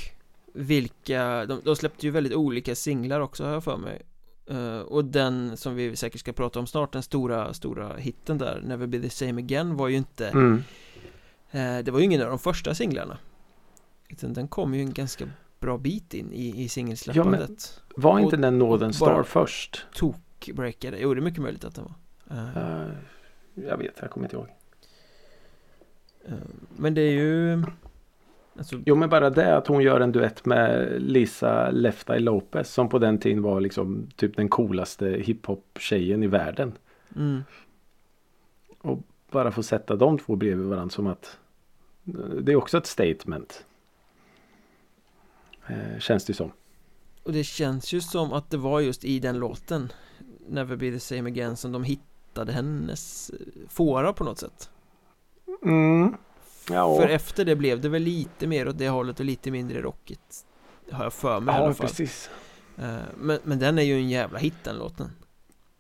vilka, 0.53 1.47
de, 1.47 1.61
de 1.65 1.77
släppte 1.77 2.07
ju 2.07 2.13
väldigt 2.13 2.35
olika 2.35 2.75
singlar 2.75 3.21
också 3.21 3.45
har 3.45 3.53
jag 3.53 3.65
för 3.65 3.77
mig 3.77 4.03
Eh, 4.51 4.81
Och 4.81 5.05
den 5.05 5.57
som 5.57 5.75
vi 5.75 5.97
säkert 5.97 6.21
ska 6.21 6.33
prata 6.33 6.59
om 6.59 6.67
snart, 6.67 6.93
den 6.93 7.03
stora, 7.03 7.55
stora 7.55 7.97
hitten 7.97 8.39
där 8.39 8.61
Never 8.65 8.87
Be 8.87 9.01
The 9.01 9.11
Same 9.11 9.43
Again 9.43 9.77
var 9.77 9.89
ju 9.89 9.97
inte 9.97 10.29
Mm. 10.29 10.63
Eh, 11.51 11.79
Det 11.79 11.91
var 11.91 11.99
ju 11.99 12.05
ingen 12.05 12.23
av 12.23 12.29
de 12.29 12.39
första 12.39 12.75
singlarna 12.75 13.19
Utan 14.09 14.33
den 14.33 14.49
kom 14.49 14.75
ju 14.75 14.81
en 14.81 14.93
ganska 14.93 15.25
bra 15.61 15.79
bit 15.79 16.15
in 16.15 16.33
i, 16.33 16.63
i 16.63 16.69
singelsläppandet 16.69 17.81
Var 17.97 18.19
inte 18.19 18.37
Och- 18.37 18.43
den 18.43 18.59
Northern 18.59 18.89
och 18.89 18.95
Star 18.95 19.23
först? 19.23 19.87
Tokbreakade, 19.95 20.99
jo 21.01 21.15
det 21.15 21.21
är 21.21 21.23
mycket 21.23 21.43
möjligt 21.43 21.65
att 21.65 21.75
den 21.75 21.85
var 21.85 21.95
Eh, 22.31 22.89
jag 23.55 23.77
vet, 23.79 23.93
jag 24.01 24.11
kommer 24.11 24.27
inte 24.27 24.37
ihåg. 24.37 24.49
Men 26.77 26.95
det 26.95 27.01
är 27.01 27.13
ju 27.13 27.63
Alltså, 28.59 28.81
Jo 28.87 28.95
men 28.95 29.09
bara 29.09 29.31
det 29.31 29.57
att 29.57 29.67
hon 29.67 29.83
gör 29.83 30.01
en 30.01 30.13
duett 30.13 30.45
med 30.45 30.95
Lisa 31.03 31.71
Left 31.71 32.11
Eye 32.11 32.19
Lopez 32.21 32.73
som 32.73 32.89
på 32.89 32.99
den 32.99 33.19
tiden 33.19 33.43
var 33.43 33.61
liksom 33.61 34.09
typ 34.17 34.37
den 34.37 34.49
coolaste 34.49 35.07
hiphop 35.09 35.79
tjejen 35.81 36.23
i 36.23 36.27
världen. 36.27 36.73
mm, 37.17 37.43
Bara 39.31 39.53
få 39.53 39.63
sätta 39.63 39.97
de 39.97 40.19
två 40.19 40.37
bredvid 40.37 40.67
varandra 40.67 40.91
som 40.91 41.07
att 41.07 41.39
eh, 42.07 42.15
det 42.15 42.53
är 42.53 42.57
också 42.57 42.79
ett 42.79 42.87
statement. 42.87 43.65
Eh, 45.67 45.99
känns 45.99 46.25
det 46.25 46.35
som. 46.35 46.53
Och 47.23 47.33
det 47.33 47.45
känns 47.45 47.93
ju 47.93 48.01
som 48.01 48.33
att 48.33 48.51
det 48.51 48.57
var 48.57 48.81
just 48.81 49.05
i 49.05 49.19
den 49.21 49.39
låten 49.39 49.93
Never 50.49 50.77
Be 50.77 50.91
The 50.91 51.01
Same 51.01 51.31
Again 51.31 51.57
som 51.57 51.73
de 51.73 51.85
hittade 51.85 52.53
hennes 52.53 53.31
eh, 53.31 53.37
fåra 53.69 54.13
på 54.13 54.25
något 54.25 54.39
sätt 54.39 54.71
Mm. 55.63 56.15
Ja, 56.71 56.97
För 56.97 57.09
efter 57.09 57.45
det 57.45 57.57
blev 57.57 57.81
det 57.81 57.89
väl 57.89 58.03
lite 58.03 58.47
mer 58.47 58.69
åt 58.69 58.79
det 58.79 58.89
hållet 58.89 59.21
och 59.21 59.27
lite 59.27 59.51
mindre 59.51 59.83
rockigt 59.83 60.47
Har 60.93 61.05
jag 61.05 61.13
för 61.13 61.41
mig 61.41 61.55
i 61.55 61.59
ja 61.59 61.65
alla 61.65 61.75
fall 61.75 61.87
precis. 61.87 62.31
Eh, 62.77 62.97
men, 63.17 63.39
men 63.45 63.59
den 63.59 63.79
är 63.79 63.83
ju 63.83 63.95
en 63.95 64.09
jävla 64.09 64.39
hit 64.39 64.55
den 64.65 64.77
låten 64.77 65.11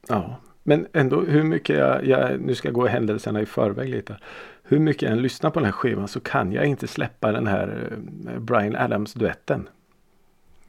Ja. 0.08 0.36
Men 0.68 0.86
ändå 0.92 1.20
hur 1.20 1.42
mycket 1.42 1.76
jag, 1.76 2.06
jag, 2.06 2.40
nu 2.40 2.54
ska 2.54 2.68
jag 2.68 2.74
gå 2.74 2.86
händelserna 2.86 3.40
i 3.40 3.46
förväg 3.46 3.88
lite. 3.88 4.16
Hur 4.62 4.78
mycket 4.78 5.02
jag 5.02 5.12
än 5.12 5.22
lyssnar 5.22 5.50
på 5.50 5.58
den 5.58 5.64
här 5.64 5.72
skivan 5.72 6.08
så 6.08 6.20
kan 6.20 6.52
jag 6.52 6.66
inte 6.66 6.86
släppa 6.86 7.32
den 7.32 7.46
här 7.46 7.90
eh, 8.28 8.38
Brian 8.38 8.76
Adams 8.76 9.14
duetten. 9.14 9.68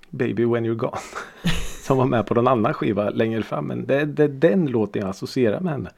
Baby 0.10 0.46
When 0.46 0.66
You're 0.66 0.76
Gone. 0.76 0.98
Som 1.84 1.98
var 1.98 2.06
med 2.06 2.26
på 2.26 2.34
någon 2.34 2.48
annan 2.48 2.74
skiva 2.74 3.10
längre 3.10 3.44
fram. 3.44 3.66
Men 3.66 3.86
det 3.86 3.96
är 3.96 4.28
den 4.28 4.66
låten 4.66 5.02
jag 5.02 5.10
associerar 5.10 5.60
med 5.60 5.74
henne. 5.74 5.90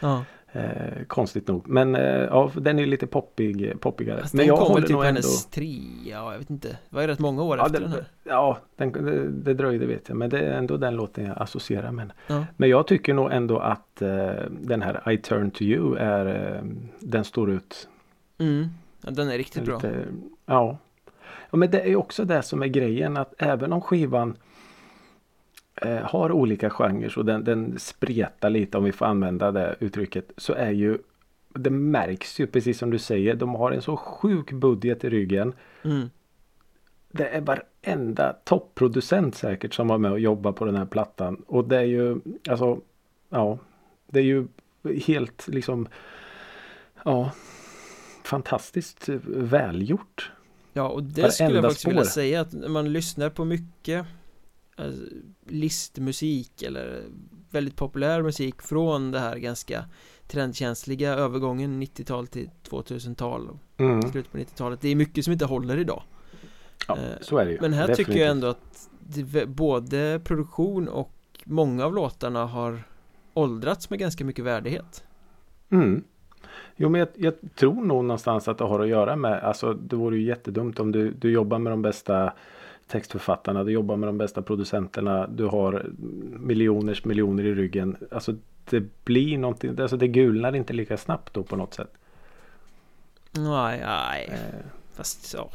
Ja, 0.00 0.24
Eh, 0.54 1.04
konstigt 1.06 1.48
nog. 1.48 1.68
Men 1.68 1.94
eh, 1.94 2.02
ja, 2.02 2.50
den 2.56 2.78
är 2.78 2.86
lite 2.86 3.06
poppig, 3.06 3.80
poppigare. 3.80 4.20
fast 4.20 4.34
men 4.34 4.38
den 4.38 4.46
jag 4.46 4.58
kom 4.58 4.74
väl 4.74 4.82
typ 4.82 4.90
nog 4.90 5.04
ändå... 5.04 5.06
hennes 5.06 5.46
trea, 5.46 5.70
ja, 6.04 6.32
jag 6.32 6.38
vet 6.38 6.50
inte 6.50 6.68
Det 6.68 6.78
var 6.88 7.00
ju 7.00 7.06
rätt 7.06 7.18
många 7.18 7.42
år 7.42 7.58
Ja, 7.58 7.66
efter 7.66 7.80
det, 7.80 7.86
den 7.86 7.92
här 7.92 8.04
ja 8.24 8.58
den, 8.76 8.92
det, 8.92 9.28
det 9.28 9.54
dröjde 9.54 9.86
vet 9.86 10.08
jag. 10.08 10.16
Men 10.16 10.30
det 10.30 10.38
är 10.38 10.58
ändå 10.58 10.76
den 10.76 10.96
låten 10.96 11.24
jag 11.24 11.42
associerar 11.42 11.92
med. 11.92 12.12
Ja, 12.26 12.44
Men 12.56 12.68
jag 12.68 12.86
tycker 12.86 13.14
nog 13.14 13.32
ändå 13.32 13.58
att 13.58 14.02
eh, 14.02 14.32
den 14.50 14.82
här 14.82 15.12
I 15.12 15.18
turn 15.18 15.50
to 15.50 15.62
you 15.62 15.96
är 15.96 16.54
eh, 16.56 16.62
Den 16.98 17.24
står 17.24 17.50
ut 17.50 17.88
mm. 18.38 18.68
ja 19.00 19.10
den 19.10 19.30
är 19.30 19.38
riktigt 19.38 19.64
bra 19.64 19.74
lite, 19.74 20.04
ja. 20.46 20.78
ja 21.50 21.56
Men 21.56 21.70
det 21.70 21.90
är 21.90 21.96
också 21.96 22.24
det 22.24 22.42
som 22.42 22.62
är 22.62 22.66
grejen 22.66 23.16
att 23.16 23.34
även 23.38 23.72
om 23.72 23.80
skivan 23.80 24.36
har 25.88 26.32
olika 26.32 26.70
genrer 26.70 27.18
och 27.18 27.24
den, 27.24 27.44
den 27.44 27.78
spretar 27.78 28.50
lite 28.50 28.78
om 28.78 28.84
vi 28.84 28.92
får 28.92 29.06
använda 29.06 29.52
det 29.52 29.76
uttrycket 29.80 30.32
så 30.36 30.52
är 30.52 30.70
ju 30.70 30.98
det 31.54 31.70
märks 31.70 32.40
ju 32.40 32.46
precis 32.46 32.78
som 32.78 32.90
du 32.90 32.98
säger. 32.98 33.34
De 33.34 33.54
har 33.54 33.72
en 33.72 33.82
så 33.82 33.96
sjuk 33.96 34.52
budget 34.52 35.04
i 35.04 35.10
ryggen. 35.10 35.52
mm. 35.82 36.10
Det 37.16 37.28
är 37.28 37.40
varenda 37.40 38.32
topproducent 38.44 39.34
säkert 39.34 39.74
som 39.74 39.88
var 39.88 39.98
med 39.98 40.10
och 40.10 40.20
jobbade 40.20 40.56
på 40.56 40.64
den 40.64 40.74
här 40.74 40.86
plattan. 40.86 41.36
Och 41.46 41.68
det 41.68 41.76
är 41.76 41.82
ju 41.82 42.20
alltså 42.48 42.80
Ja 43.28 43.58
Det 44.06 44.18
är 44.18 44.24
ju 44.24 44.46
helt 45.06 45.48
liksom 45.48 45.88
Ja 47.04 47.30
Fantastiskt 48.24 49.08
välgjort. 49.26 50.32
Ja, 50.72 50.88
och 50.88 51.02
det 51.02 51.22
Varenda 51.22 51.32
skulle 51.32 51.54
jag 51.54 51.62
faktiskt 51.62 51.80
spår. 51.80 51.90
vilja 51.90 52.04
säga 52.04 52.40
att 52.40 52.52
när 52.52 52.68
man 52.68 52.92
lyssnar 52.92 53.30
på 53.30 53.44
mycket 53.44 54.06
alltså, 54.76 55.02
listmusik 55.46 56.62
eller 56.62 57.02
väldigt 57.50 57.76
populär 57.76 58.22
musik 58.22 58.62
från 58.62 59.10
det 59.10 59.18
här 59.18 59.36
ganska 59.36 59.84
trendkänsliga 60.26 61.14
övergången 61.14 61.82
90-tal 61.82 62.26
till 62.26 62.50
2000-tal 62.70 63.48
och 63.48 63.56
Mm. 63.80 64.02
slutet 64.02 64.32
på 64.32 64.38
90-talet 64.38 64.80
Det 64.80 64.88
är 64.88 64.94
mycket 64.96 65.24
som 65.24 65.32
inte 65.32 65.44
håller 65.44 65.76
idag 65.78 66.02
Ja, 66.88 66.96
Eh, 66.96 67.02
så 67.20 67.38
är 67.38 67.44
det 67.44 67.50
ju. 67.52 67.58
Men 67.60 67.72
här 67.72 67.80
Definitivt. 67.80 68.06
tycker 68.06 68.20
jag 68.20 68.30
ändå 68.30 68.46
att 68.46 68.88
det, 69.00 69.46
både 69.46 70.20
produktion 70.24 70.88
och 70.88 71.10
många 71.44 71.84
av 71.84 71.94
låtarna 71.94 72.46
har 72.46 72.82
åldrats 73.34 73.90
med 73.90 73.98
ganska 73.98 74.24
mycket 74.24 74.44
värdighet 74.44 75.04
Mm. 75.70 76.04
Jo 76.76 76.88
men 76.88 76.98
jag, 76.98 77.08
jag 77.14 77.34
tror 77.54 77.74
nog 77.74 78.04
någonstans 78.04 78.48
att 78.48 78.58
det 78.58 78.64
har 78.64 78.80
att 78.80 78.88
göra 78.88 79.16
med, 79.16 79.42
alltså 79.42 79.74
det 79.74 79.96
vore 79.96 80.16
ju 80.18 80.24
jättedumt 80.26 80.80
om 80.80 80.92
du, 80.92 81.10
du 81.10 81.30
jobbar 81.30 81.58
med 81.58 81.72
de 81.72 81.82
bästa 81.82 82.32
textförfattarna, 82.86 83.64
du 83.64 83.72
jobbar 83.72 83.96
med 83.96 84.08
de 84.08 84.18
bästa 84.18 84.42
producenterna, 84.42 85.26
du 85.26 85.44
har 85.44 85.86
miljoners 86.38 87.04
miljoner 87.04 87.44
i 87.44 87.54
ryggen. 87.54 87.96
Alltså 88.10 88.34
det 88.70 89.04
blir 89.04 89.38
någonting, 89.38 89.80
alltså 89.80 89.96
det 89.96 90.08
gulnar 90.08 90.56
inte 90.56 90.72
lika 90.72 90.96
snabbt 90.96 91.34
då 91.34 91.42
på 91.42 91.56
något 91.56 91.74
sätt. 91.74 91.92
Nej, 93.32 93.80
nej, 93.86 94.28
Eh, 94.32 94.60
fast 94.92 95.34
ja 95.34 95.50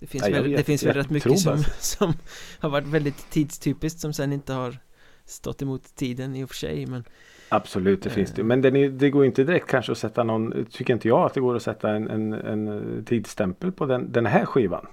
Det 0.00 0.06
finns 0.06 0.22
Nej, 0.24 0.32
väl, 0.32 0.50
det 0.50 0.64
finns 0.64 0.82
väl 0.82 0.94
rätt 0.94 1.10
mycket 1.10 1.38
som, 1.38 1.58
som 1.78 2.12
har 2.60 2.70
varit 2.70 2.86
väldigt 2.86 3.30
tidstypiskt 3.30 4.00
som 4.00 4.12
sen 4.12 4.32
inte 4.32 4.52
har 4.52 4.76
stått 5.24 5.62
emot 5.62 5.94
tiden 5.94 6.36
i 6.36 6.44
och 6.44 6.48
för 6.48 6.56
sig 6.56 6.86
men 6.86 7.04
Absolut, 7.48 8.02
det 8.02 8.08
Eh. 8.08 8.14
finns 8.14 8.32
det. 8.32 8.42
Men 8.44 8.62
den 8.62 8.76
är, 8.76 8.88
det 8.88 9.10
går 9.10 9.24
inte 9.24 9.44
direkt 9.44 9.66
kanske 9.66 9.92
att 9.92 9.98
sätta 9.98 10.24
någon, 10.24 10.66
tycker 10.70 10.92
inte 10.94 11.08
jag 11.08 11.26
att 11.26 11.34
det 11.34 11.40
går 11.40 11.56
att 11.56 11.62
sätta 11.62 11.90
en, 11.90 12.08
en, 12.08 12.32
en 12.32 13.04
tidsstämpel 13.04 13.72
på 13.72 13.86
den, 13.86 14.12
den 14.12 14.26
här 14.26 14.44
skivan. 14.44 14.86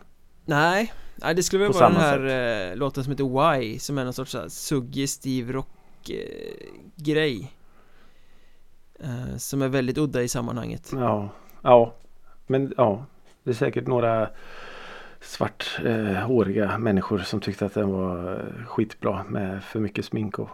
Nej, 0.46 0.94
Nej 1.16 1.36
det 1.36 1.44
skulle 1.44 1.64
väl 1.64 1.74
vara 1.74 1.90
den 1.90 1.98
här 1.98 2.70
eh, 2.72 2.76
låten 2.76 3.04
som 3.04 3.12
heter 3.12 3.58
Why 3.60 3.80
Som 3.80 3.98
är 3.98 4.04
någon 4.04 4.14
sorts 4.14 4.34
här 4.34 4.50
suggestiv 4.50 5.52
rock 5.52 6.10
eh, 6.10 6.68
grej 6.96 7.52
eh, 9.00 9.38
Som 9.38 9.62
är 9.62 9.68
väldigt 9.68 9.98
udda 9.98 10.22
i 10.22 10.28
sammanhanget 10.28 10.90
Ja, 10.94 11.30
ja. 11.62 11.96
Men 12.48 12.74
ja, 12.78 13.06
det 13.44 13.50
är 13.50 13.54
säkert 13.54 13.88
några 13.88 14.30
svarthåriga 15.22 16.64
eh, 16.72 16.78
människor 16.78 17.20
som 17.20 17.40
tyckte 17.42 17.66
att 17.66 17.74
den 17.74 17.90
var 17.90 18.34
eh, 18.34 18.66
skitbra 18.66 19.24
med 19.24 19.64
för 19.64 19.80
mycket 19.80 20.06
smink 20.06 20.40
och 20.40 20.50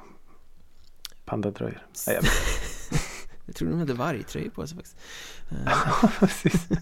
pandatröjor. 1.26 1.86
Nej, 2.08 2.16
jag. 2.16 2.24
Jag 3.46 3.56
tror 3.56 3.70
de 3.70 3.80
hade 3.80 3.94
vargtröjor 3.94 4.50
på 4.50 4.68
sig 4.68 4.78
faktiskt. 4.78 4.98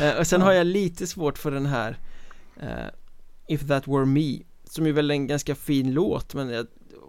Eh, 0.00 0.18
Och 0.18 0.26
sen 0.26 0.42
har 0.42 0.52
jag 0.52 0.66
lite 0.66 1.06
svårt 1.06 1.38
för 1.38 1.50
den 1.50 1.66
här 1.66 1.96
eh, 2.62 2.86
If 3.48 3.66
That 3.68 3.88
Were 3.88 4.06
Me 4.06 4.38
Som 4.64 4.86
är 4.86 4.92
väl 4.92 5.10
en 5.10 5.26
ganska 5.26 5.54
fin 5.54 5.92
låt 5.94 6.34
men 6.34 6.48
jag, 6.50 6.66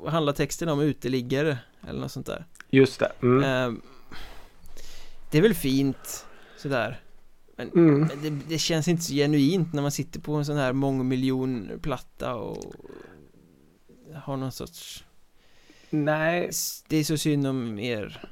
handlar 0.07 0.33
texten 0.33 0.69
om 0.69 0.79
uteliggare 0.81 1.57
eller 1.87 1.99
något 1.99 2.11
sånt 2.11 2.25
där 2.25 2.45
Just 2.69 2.99
det. 2.99 3.11
Mm. 3.21 3.43
eh, 3.43 3.81
Det 5.31 5.37
är 5.37 5.41
väl 5.41 5.53
fint 5.53 6.25
sådär 6.57 6.99
Men, 7.55 7.69
Mm. 7.69 7.99
men 8.01 8.21
det, 8.23 8.29
det 8.49 8.57
känns 8.59 8.87
inte 8.87 9.03
så 9.03 9.13
genuint 9.13 9.73
när 9.73 9.81
man 9.81 9.91
sitter 9.91 10.19
på 10.19 10.33
en 10.33 10.45
sån 10.45 10.57
här 10.57 10.73
mångmiljonplatta 10.73 12.35
och 12.35 12.73
har 14.15 14.37
någon 14.37 14.51
sorts 14.51 15.03
Nej, 15.89 16.49
Det 16.87 16.97
är 16.97 17.03
så 17.03 17.17
synd 17.17 17.47
om 17.47 17.79
er 17.79 18.25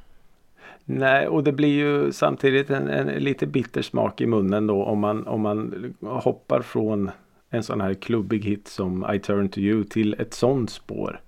nej, 0.90 1.28
och 1.28 1.44
det 1.44 1.52
blir 1.52 1.70
ju 1.70 2.12
samtidigt 2.12 2.70
en, 2.70 2.88
en 2.88 3.08
lite 3.08 3.48
bitter 3.48 3.82
smak 3.82 4.22
i 4.22 4.28
munnen 4.28 4.68
då 4.68 4.84
om 4.84 5.00
man, 5.00 5.28
om 5.28 5.42
man 5.42 5.94
hoppar 6.02 6.62
från 6.62 7.12
en 7.50 7.64
sån 7.64 7.82
här 7.82 7.94
klubbig 7.94 8.46
hit 8.46 8.68
som 8.68 9.14
I 9.14 9.20
Turn 9.20 9.50
To 9.50 9.60
You 9.60 9.84
till 9.84 10.16
ett 10.20 10.34
sånt 10.34 10.70
spår. 10.70 11.22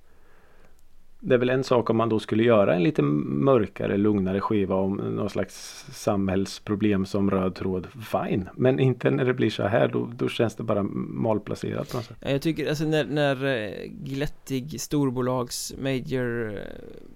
Det 1.20 1.34
är 1.34 1.39
väl 1.39 1.49
en 1.49 1.64
sak 1.64 1.89
om 1.89 1.97
man 1.97 2.09
då 2.09 2.20
skulle 2.20 2.43
göra 2.43 2.76
en 2.76 2.84
lite 2.84 3.01
mörkare, 3.01 3.97
lugnare 3.97 4.39
skiva 4.39 4.76
om 4.76 4.95
någon 4.95 5.30
slags 5.30 5.86
samhällsproblem 5.91 7.05
som 7.05 7.32
röd 7.32 7.55
tråd. 7.55 7.88
Fine, 8.12 8.49
men 8.55 8.80
inte 8.80 9.12
när 9.12 9.26
det 9.26 9.34
blir 9.34 9.49
så 9.49 9.64
här. 9.64 9.88
Då, 9.88 10.09
då 10.16 10.30
känns 10.30 10.55
det 10.55 10.64
bara 10.64 10.84
malplacerat 10.84 11.91
på 11.91 11.97
något 11.97 12.05
sätt. 12.05 12.18
Jag 12.22 12.41
tycker 12.41 12.70
alltså 12.70 12.84
när, 12.84 13.05
när 13.05 13.45
eh, 13.45 13.89
glättig 13.89 14.82
storbolags 14.82 15.74
major 15.82 16.53
eh, 16.53 16.57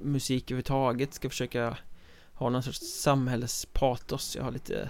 musik 0.01 0.51
överhuvudtaget 0.51 1.13
ska 1.13 1.29
försöka 1.29 1.77
ha 2.35 2.49
någon 2.49 2.63
sorts 2.63 2.79
samhällspatos 3.01 4.35
Jag 4.35 4.43
har 4.43 4.51
lite 4.51 4.89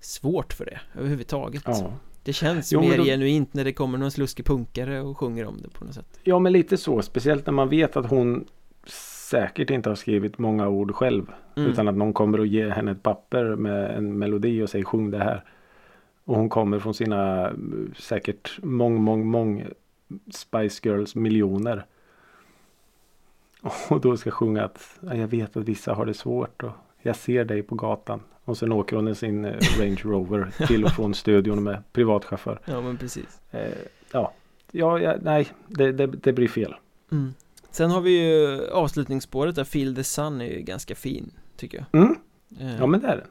svårt 0.00 0.52
för 0.52 0.64
det 0.64 0.80
överhuvudtaget 0.98 1.62
Ja. 1.66 1.92
Det 2.24 2.32
känns 2.32 2.72
Jo, 2.72 2.80
mer 2.80 2.98
då- 2.98 3.04
genuint 3.04 3.54
när 3.54 3.64
det 3.64 3.72
kommer 3.72 3.98
någon 3.98 4.10
sluskig 4.10 4.46
punkare 4.46 5.00
och 5.00 5.18
sjunger 5.18 5.46
om 5.46 5.58
det 5.62 5.68
på 5.68 5.84
något 5.84 5.94
sätt 5.94 6.20
ja, 6.22 6.38
men 6.38 6.52
lite 6.52 6.76
så. 6.76 7.02
Speciellt 7.02 7.46
när 7.46 7.52
man 7.52 7.68
vet 7.68 7.96
att 7.96 8.10
hon 8.10 8.44
säkert 9.30 9.70
inte 9.70 9.88
har 9.88 9.94
skrivit 9.96 10.38
många 10.38 10.68
ord 10.68 10.94
själv. 10.94 11.26
Mm. 11.56 11.70
Utan 11.70 11.88
att 11.88 11.94
någon 11.96 12.12
kommer 12.12 12.40
och 12.40 12.46
ger 12.46 12.68
henne 12.68 12.90
ett 12.92 13.02
papper 13.02 13.56
med 13.56 13.96
en 13.96 14.18
melodi 14.18 14.62
och 14.62 14.70
säger 14.70 14.84
sjung 14.84 15.10
det 15.10 15.18
här. 15.18 15.44
Och 16.24 16.36
hon 16.36 16.48
kommer 16.48 16.78
från 16.78 16.94
sina 16.94 17.46
eh, 17.48 17.52
säkert 17.98 18.58
mång, 18.62 19.02
mång, 19.02 19.26
mång 19.26 19.66
Spice 20.34 20.88
Girls 20.88 21.14
miljoner. 21.14 21.86
Och 23.88 24.00
då 24.00 24.16
ska 24.16 24.30
sjunga 24.30 24.64
att 24.64 24.98
"Ja, 25.00 25.14
jag 25.14 25.28
vet 25.28 25.56
att 25.56 25.64
vissa 25.64 25.94
har 25.94 26.06
det 26.06 26.14
svårt 26.14 26.62
och 26.62 26.72
jag 27.02 27.16
ser 27.16 27.44
dig 27.44 27.62
på 27.62 27.74
gatan. 27.74 28.20
Och 28.44 28.58
sen 28.58 28.72
åker 28.72 28.96
hon 28.96 29.08
i 29.08 29.14
sin 29.14 29.44
eh, 29.44 29.54
Range 29.78 30.00
Rover 30.04 30.50
till 30.66 30.84
och 30.84 30.90
från 30.90 31.14
studion 31.14 31.62
med 31.62 31.82
privatchaufför. 31.92 32.60
Ja 32.64 32.80
men 32.80 32.96
precis 32.98 33.40
Eh, 33.50 33.68
ja. 34.12 34.32
Ja, 34.70 34.98
ja, 34.98 35.16
nej, 35.22 35.48
det, 35.66 35.92
det, 35.92 36.06
det 36.06 36.32
blir 36.32 36.48
fel. 36.48 36.74
mm. 37.12 37.34
Sen 37.70 37.90
har 37.90 38.00
vi 38.00 38.10
ju 38.10 38.66
avslutningsspåret 38.70 39.54
där 39.54 39.64
Feel 39.64 39.94
the 39.96 40.04
Sun 40.04 40.40
är 40.40 40.44
ju 40.46 40.60
ganska 40.60 40.94
fin 40.94 41.30
Tycker 41.56 41.78
jag 41.90 42.02
Mm. 42.02 42.16
Eh, 42.60 42.76
Ja, 42.78 42.86
men 42.86 43.00
det 43.00 43.06
är 43.06 43.16
det. 43.16 43.26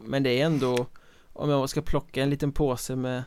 Men 0.00 0.22
det 0.22 0.40
är 0.40 0.46
ändå 0.46 0.86
Om 1.32 1.50
jag 1.50 1.68
ska 1.70 1.82
plocka 1.82 2.22
en 2.22 2.30
liten 2.30 2.52
påse 2.52 2.96
med 2.96 3.22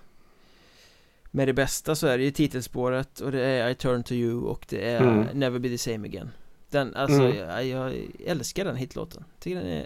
Med 1.36 1.48
det 1.48 1.54
bästa 1.54 1.96
så 1.96 2.08
är 2.08 2.18
det 2.18 2.24
ju 2.24 2.32
titelspåret 2.32 3.20
och 3.20 3.32
det 3.32 3.42
är 3.42 3.70
I 3.70 3.76
turn 3.76 4.04
to 4.04 4.12
you 4.14 4.44
och 4.44 4.66
det 4.70 4.90
är 4.92 5.02
Mm. 5.02 5.40
Never 5.40 5.60
be 5.60 5.70
the 5.70 5.78
same 5.78 6.08
again 6.08 6.30
Den, 6.70 6.96
alltså 6.96 7.22
Mm. 7.22 7.38
jag, 7.38 7.66
jag 7.66 7.94
älskar 8.26 8.66
den 8.66 8.76
hitlåten 8.76 9.24
Tycker 9.40 9.60
den 9.60 9.70
är 9.70 9.86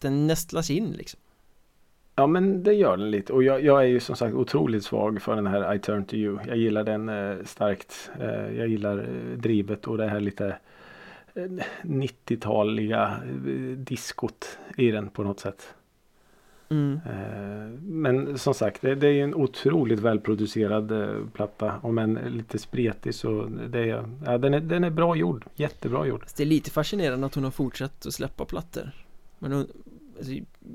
Den 0.00 0.26
nästlas 0.26 0.70
in 0.70 0.90
liksom 0.92 1.20
Ja 2.14 2.26
men 2.26 2.62
det 2.62 2.72
gör 2.74 2.96
den 2.96 3.10
lite 3.10 3.32
och 3.32 3.42
jag, 3.42 3.64
jag 3.64 3.82
är 3.82 3.86
ju 3.86 4.00
som 4.00 4.16
sagt 4.16 4.34
otroligt 4.34 4.84
svag 4.84 5.22
för 5.22 5.36
den 5.36 5.46
här 5.46 5.74
I 5.74 5.78
turn 5.78 6.04
to 6.04 6.14
you. 6.14 6.38
Jag 6.46 6.56
gillar 6.56 6.84
den 6.84 7.08
eh, 7.08 7.44
starkt. 7.44 8.10
Eh, 8.20 8.56
jag 8.58 8.68
gillar 8.68 8.98
eh, 8.98 9.36
drivet 9.38 9.86
och 9.86 9.98
det 9.98 10.08
här 10.08 10.20
lite 10.20 10.56
eh, 11.34 11.42
90-taliga 11.82 13.16
eh, 13.46 13.76
diskot 13.76 14.58
i 14.76 14.90
den 14.90 15.08
på 15.10 15.22
något 15.22 15.40
sätt. 15.40 15.74
Mm. 16.70 17.00
Eh, 17.06 17.80
men 17.82 18.38
som 18.38 18.54
sagt 18.54 18.82
det, 18.82 18.90
är 18.90 19.24
en 19.24 19.34
otroligt 19.34 19.98
välproducerad 19.98 20.92
eh, 20.92 21.26
platta. 21.32 21.74
Om 21.82 21.98
än 21.98 22.14
lite 22.14 22.58
spretig 22.58 23.14
så 23.14 23.44
det 23.68 23.90
är, 23.90 24.08
ja, 24.26 24.38
den, 24.38 24.54
är, 24.54 24.60
den 24.60 24.84
är 24.84 24.90
bra 24.90 25.16
gjord. 25.16 25.44
Jättebra 25.54 26.06
gjord. 26.06 26.26
Det 26.36 26.42
är 26.42 26.46
lite 26.46 26.70
fascinerande 26.70 27.26
att 27.26 27.34
hon 27.34 27.44
har 27.44 27.50
fortsatt 27.50 28.06
att 28.06 28.14
släppa 28.14 28.44
plattor 28.44 28.90
Men 29.38 29.52
hon, 29.52 29.66
alltså, 30.18 30.32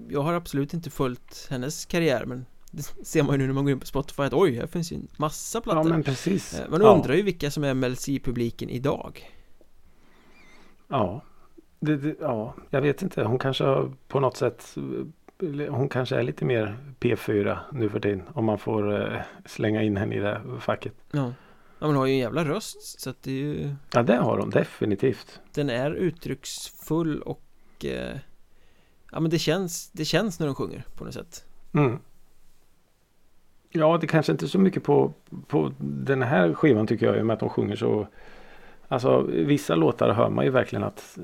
Jag 0.10 0.22
har 0.22 0.34
absolut 0.34 0.74
inte 0.74 0.90
följt 0.90 1.48
hennes 1.50 1.86
karriär 1.86 2.26
men 2.26 2.46
Det 2.72 2.84
ser 3.04 3.24
man 3.24 3.32
ju 3.32 3.38
nu 3.38 3.48
när 3.48 3.54
man 3.54 3.64
går 3.64 3.72
in 3.72 3.80
på 3.80 3.86
Spotify 3.86 4.24
att 4.24 4.34
oj, 4.34 4.56
här 4.56 4.68
finns 4.68 4.92
ju 4.92 4.96
en 4.96 5.08
massa 5.18 5.58
Ja 5.58 5.62
plattor 5.62 5.90
men 5.90 6.04
precis. 6.04 6.60
Eh, 6.60 6.70
Man 6.70 6.82
ja. 6.82 6.96
undrar 6.96 7.14
ju 7.14 7.22
vilka 7.22 7.52
som 7.52 7.64
är 7.64 7.74
MLC-publiken 7.74 8.70
idag 8.70 9.32
Ja. 10.88 11.22
Det, 11.80 11.98
det, 11.98 12.16
ja, 12.20 12.56
jag 12.70 12.82
vet 12.82 13.02
inte. 13.02 13.24
Hon 13.24 13.40
kanske 13.40 13.64
har 13.64 13.92
på 14.08 14.20
något 14.20 14.38
sätt 14.38 14.76
hon 15.70 15.90
kanske 15.90 16.16
är 16.16 16.24
lite 16.24 16.46
mer 16.46 16.78
P4 17.00 17.58
nu 17.72 17.90
för 17.90 18.00
tiden. 18.00 18.24
Om 18.34 18.46
man 18.46 18.58
får 18.58 19.02
eh, 19.02 19.22
slänga 19.46 19.84
in 19.84 19.98
henne 19.98 20.16
i 20.16 20.20
det 20.20 20.42
facket. 20.60 20.94
Ja 21.12 21.34
Ja 21.80 21.88
men 21.88 21.96
har 21.96 22.06
ju 22.06 22.14
en 22.14 22.20
jävla 22.20 22.46
röst 22.46 23.02
så 23.02 23.10
att 23.10 23.24
det 23.24 23.32
är 23.32 23.36
ju 23.36 23.76
Ja 23.94 24.04
det 24.04 24.16
har 24.16 24.38
hon 24.38 24.50
definitivt. 24.50 25.40
Den 25.54 25.70
är 25.70 25.92
uttrycksfull 25.92 27.22
och 27.22 27.42
eh, 27.84 28.18
Ja 29.12 29.20
men 29.20 29.32
det 29.32 29.40
känns, 29.40 29.90
det 29.92 30.06
känns 30.06 30.40
när 30.40 30.48
de 30.48 30.56
sjunger 30.56 30.84
på 30.96 31.04
något 31.06 31.14
sätt 31.14 31.46
Mm. 31.74 32.00
Ja 33.70 33.98
det 33.98 34.08
kanske 34.08 34.32
inte 34.32 34.46
är 34.46 34.48
så 34.48 34.60
mycket 34.60 34.84
på, 34.84 35.14
på 35.48 35.74
den 35.80 36.22
här 36.22 36.54
skivan 36.54 36.88
tycker 36.88 37.06
jag. 37.06 37.18
I 37.18 37.22
och 37.22 37.26
med 37.26 37.34
att 37.34 37.42
hon 37.42 37.50
sjunger 37.50 37.76
så. 37.76 38.08
Alltså 38.88 39.22
vissa 39.22 39.76
låtar 39.76 40.14
hör 40.14 40.30
man 40.30 40.46
ju 40.46 40.52
verkligen 40.52 40.84
att, 40.84 41.18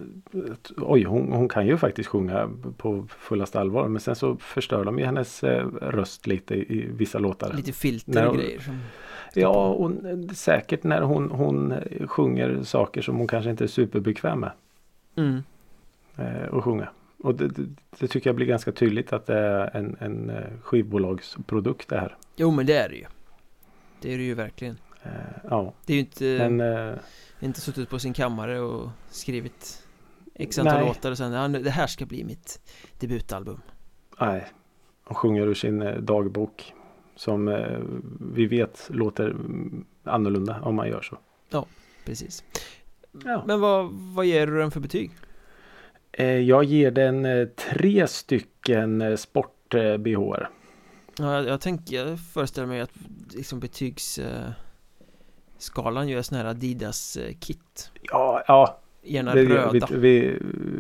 att 0.51 0.71
oj 0.77 1.03
hon, 1.03 1.31
hon 1.31 1.49
kan 1.49 1.67
ju 1.67 1.77
faktiskt 1.77 2.09
sjunga 2.09 2.49
på 2.77 3.05
fullaste 3.07 3.59
allvar. 3.59 3.87
Men 3.87 4.01
sen 4.01 4.15
så 4.15 4.37
förstör 4.37 4.85
de 4.85 4.99
ju 4.99 5.05
hennes 5.05 5.43
eh, 5.43 5.67
röst 5.81 6.27
lite 6.27 6.55
i, 6.55 6.59
i 6.59 6.87
vissa 6.91 7.19
låtar. 7.19 7.53
Lite 7.53 7.71
filter 7.71 8.27
och 8.27 8.35
grejer 8.35 8.59
som, 8.59 8.79
Ja, 9.33 9.67
och 9.67 9.91
säkert 10.35 10.83
när 10.83 11.01
hon, 11.01 11.31
hon 11.31 11.73
sjunger 12.05 12.63
saker 12.63 13.01
som 13.01 13.17
hon 13.17 13.27
kanske 13.27 13.51
inte 13.51 13.63
är 13.63 13.67
superbekväm 13.67 14.39
med 14.39 14.51
mm. 15.15 15.43
eh, 16.17 16.53
att 16.53 16.63
sjunga. 16.63 16.89
Och 17.17 17.35
det, 17.35 17.47
det, 17.47 17.67
det 17.99 18.07
tycker 18.07 18.29
jag 18.29 18.35
blir 18.35 18.47
ganska 18.47 18.71
tydligt 18.71 19.13
att 19.13 19.25
det 19.25 19.37
är 19.37 19.75
en, 19.77 19.97
en 19.99 20.29
eh, 20.29 20.43
skivbolagsprodukt 20.61 21.89
det 21.89 21.99
här. 21.99 22.17
Jo 22.35 22.51
men 22.51 22.65
det 22.65 22.77
är 22.77 22.89
det 22.89 22.95
ju 22.95 23.05
Det 24.01 24.13
är 24.13 24.17
det 24.17 24.23
ju 24.23 24.33
verkligen 24.33 24.77
ja, 25.49 25.73
Det 25.85 25.93
är 25.93 25.95
ju 25.95 25.99
inte, 25.99 26.49
men 26.49 26.59
eh, 26.61 26.97
inte 27.39 27.61
suttit 27.61 27.89
på 27.89 27.99
sin 27.99 28.13
kammare 28.13 28.59
och 28.59 28.89
skrivit 29.09 29.87
X 30.35 30.59
antal 30.59 30.85
låtar 30.85 31.11
och 31.11 31.17
sen, 31.17 31.31
ja, 31.31 31.47
det 31.47 31.69
här 31.69 31.87
ska 31.87 32.05
bli 32.05 32.23
mitt 32.23 32.61
debutalbum 32.99 33.61
nej. 34.21 34.47
Hon 35.03 35.15
sjunger 35.15 35.47
ur 35.47 35.53
sin 35.53 35.81
eh, 35.81 35.95
dagbok. 35.95 36.73
Som 37.15 37.47
eh, 37.47 37.79
vi 38.33 38.45
vet 38.45 38.87
låter 38.89 39.35
annorlunda 40.03 40.61
om 40.61 40.75
man 40.75 40.87
gör 40.87 41.01
så. 41.01 41.17
Precis 42.05 42.43
Ja. 43.25 43.43
Men 43.47 43.59
vad, 43.59 43.91
vad 43.91 44.25
ger 44.25 44.47
du 44.47 44.57
den 44.57 44.71
för 44.71 44.79
betyg? 44.79 45.11
Eh, 46.11 46.25
jag 46.25 46.63
ger 46.63 46.91
den 46.91 47.25
eh, 47.25 47.47
tre 47.47 48.07
stycken 48.07 49.01
eh, 49.01 49.15
sport-bh. 49.15 50.47
Ja, 51.17 51.35
jag, 51.35 51.47
jag 51.47 51.61
tänker, 51.61 51.95
jag 51.95 52.19
föreställer 52.19 52.67
mig 52.67 52.81
att 52.81 52.91
liksom 53.33 53.59
betygs 53.59 54.17
eh, 54.19 54.51
Skalan 55.61 56.07
gör 56.09 56.21
sån 56.21 56.37
här 56.37 56.45
Adidas 56.45 57.17
eh, 57.17 57.33
kit 57.39 57.91
Ja, 58.01 58.43
ja 58.47 58.77
Gärna 59.03 59.33
Det, 59.35 59.43
röda 59.45 59.87
vi, 59.91 59.97
vi, 59.97 60.37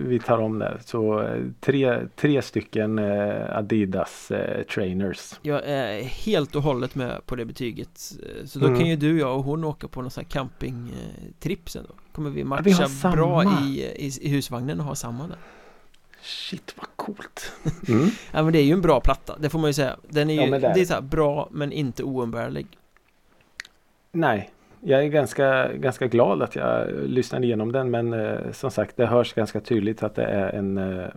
vi 0.07 0.19
tar 0.19 0.37
om 0.37 0.59
det. 0.59 0.77
Så 0.85 1.21
eh, 1.21 1.41
tre, 1.59 1.99
tre 2.15 2.41
stycken 2.41 2.99
eh, 2.99 3.57
Adidas 3.57 4.31
eh, 4.31 4.63
trainers. 4.63 5.33
Jag 5.41 5.61
är 5.65 6.03
helt 6.03 6.55
och 6.55 6.61
hållet 6.63 6.95
med 6.95 7.25
på 7.25 7.35
det 7.35 7.45
betyget 7.45 7.97
Så 8.45 8.59
då 8.59 8.65
Mm. 8.65 8.79
kan 8.79 8.87
ju 8.89 8.95
du, 8.95 9.19
jag 9.19 9.37
och 9.37 9.43
hon 9.43 9.63
åka 9.63 9.87
på 9.87 10.01
någon 10.01 10.11
sån 10.11 10.23
här 10.23 10.29
campingtrip 10.29 11.69
sen 11.69 11.85
då 11.87 11.93
Kommer 12.11 12.29
vi 12.29 12.43
matcha 12.43 12.61
vi 12.63 12.71
har 12.71 12.85
samma. 12.87 13.15
bra 13.15 13.43
i, 13.63 13.81
i, 13.95 14.11
i 14.21 14.29
husvagnen 14.29 14.79
och 14.79 14.85
ha 14.85 14.95
samma 14.95 15.27
där 15.27 15.37
Shit 16.21 16.73
vad 16.77 16.87
coolt. 16.95 17.51
Mm. 17.89 18.09
Ja 18.31 18.43
men 18.43 18.53
det 18.53 18.59
är 18.59 18.63
ju 18.63 18.73
en 18.73 18.81
bra 18.81 19.01
platta, 19.01 19.37
det 19.39 19.49
får 19.49 19.59
man 19.59 19.69
ju 19.69 19.73
säga 19.73 19.97
Den 20.09 20.29
är 20.29 20.33
ju, 20.33 20.41
Ja, 20.41 20.51
det 20.51 20.59
det 20.59 20.67
är 20.67 20.77
är 20.81 20.85
så 20.85 20.93
här 20.93 21.01
bra 21.01 21.47
men 21.51 21.71
inte 21.71 22.03
oumbärlig 22.03 22.67
Nej, 24.11 24.49
jag 24.83 25.03
är 25.03 25.07
ganska, 25.07 25.73
ganska 25.73 26.07
glad 26.07 26.41
att 26.41 26.55
jag 26.55 26.87
lyssnade 27.03 27.45
igenom 27.45 27.71
den 27.71 27.91
men 27.91 28.13
eh, 28.13 28.51
som 28.51 28.71
sagt 28.71 28.97
det 28.97 29.05
hörs 29.05 29.33
ganska 29.33 29.59
tydligt 29.61 30.03
att 30.03 30.15
det 30.15 30.23
är 30.25 30.49
en 30.53 30.77
eh, 30.77 31.07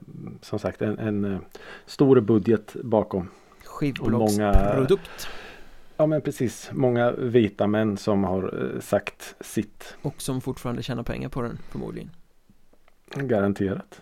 som 0.41 0.59
sagt 0.59 0.83
en, 0.83 0.99
en 0.99 1.25
eh, 1.25 1.39
stor 1.87 2.21
budget 2.21 2.77
bakom. 2.83 3.31
Skivbolagsprodukt 3.65 5.29
Ja 5.97 6.07
men 6.07 6.21
precis, 6.21 6.71
många 6.73 7.13
vita 7.13 7.67
män 7.67 7.97
som 7.97 8.25
har 8.25 8.73
eh, 8.75 8.81
sagt 8.81 9.35
sitt. 9.41 9.97
Och 10.03 10.23
som 10.23 10.41
fortfarande 10.41 10.83
tjänar 10.83 11.03
pengar 11.03 11.29
på 11.29 11.43
den 11.43 11.59
förmodligen 11.71 12.11
Garanterat. 13.15 14.01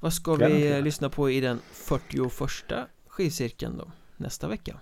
Vad 0.00 0.12
ska 0.12 0.34
vi 0.34 0.38
Garanterat. 0.38 0.78
eh, 0.78 0.82
lyssna 0.82 1.08
på 1.08 1.30
i 1.30 1.40
den 1.40 1.58
41 1.72 2.88
skivcirkeln 3.08 3.76
då? 3.78 3.90
Nästa 4.16 4.48
vecka? 4.48 4.76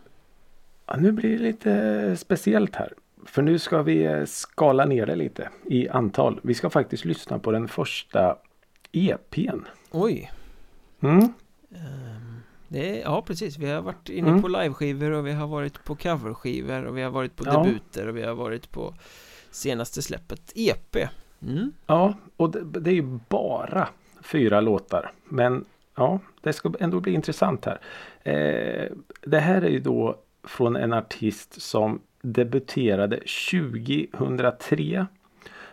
Ja, 0.86 0.96
nu 0.96 1.12
blir 1.12 1.30
det 1.30 1.44
lite 1.44 2.16
speciellt 2.16 2.76
här. 2.76 2.92
För 3.28 3.42
nu 3.42 3.58
ska 3.58 3.82
vi 3.82 4.04
eh, 4.04 4.24
skala 4.24 4.84
ner 4.84 5.06
det 5.06 5.16
lite 5.16 5.48
i 5.64 5.88
antal. 5.88 6.40
Vi 6.42 6.54
ska 6.54 6.70
faktiskt 6.70 7.04
lyssna 7.04 7.38
på 7.38 7.50
den 7.52 7.68
första 7.68 8.36
EPn. 8.92 9.60
Oj! 9.90 10.30
Mm. 11.00 11.18
Ehm, 11.74 12.40
Det 12.68 12.98
är, 12.98 13.02
ja 13.02 13.22
precis, 13.22 13.58
vi 13.58 13.70
har 13.70 13.82
varit 13.82 14.08
inne 14.08 14.28
Mm. 14.28 14.42
på 14.42 14.48
liveskivor 14.48 15.10
och 15.10 15.26
vi 15.26 15.32
har 15.32 15.46
varit 15.46 15.84
på 15.84 15.94
coverskivor 15.96 16.84
och 16.84 16.96
vi 16.98 17.02
har 17.02 17.10
varit 17.10 17.36
på 17.36 17.44
Ja. 17.46 17.62
debuter 17.64 18.08
och 18.08 18.16
vi 18.16 18.22
har 18.22 18.34
varit 18.34 18.70
på 18.70 18.94
senaste 19.50 20.02
släppet 20.02 20.52
EP 20.54 20.96
mm. 21.42 21.72
Ja, 21.86 22.14
och 22.36 22.50
det, 22.50 22.80
det 22.80 22.90
är 22.90 22.94
ju 22.94 23.18
bara 23.28 23.88
fyra 24.22 24.60
låtar. 24.60 25.12
Men 25.24 25.64
ja, 25.96 26.18
det 26.40 26.52
ska 26.52 26.72
ändå 26.80 27.00
bli 27.00 27.12
intressant 27.12 27.64
här. 27.66 27.80
Eh, 28.22 28.92
det 29.22 29.38
här 29.40 29.62
är 29.62 29.68
ju 29.70 29.80
då 29.80 30.16
från 30.44 30.76
en 30.76 30.92
artist 30.92 31.62
som 31.62 32.00
debuterade 32.22 33.16
2003. 33.16 35.06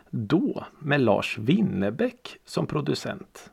Då 0.09 0.65
med 0.79 1.01
Lars 1.01 1.37
Winnerbäck 1.37 2.37
som 2.45 2.67
producent. 2.67 3.51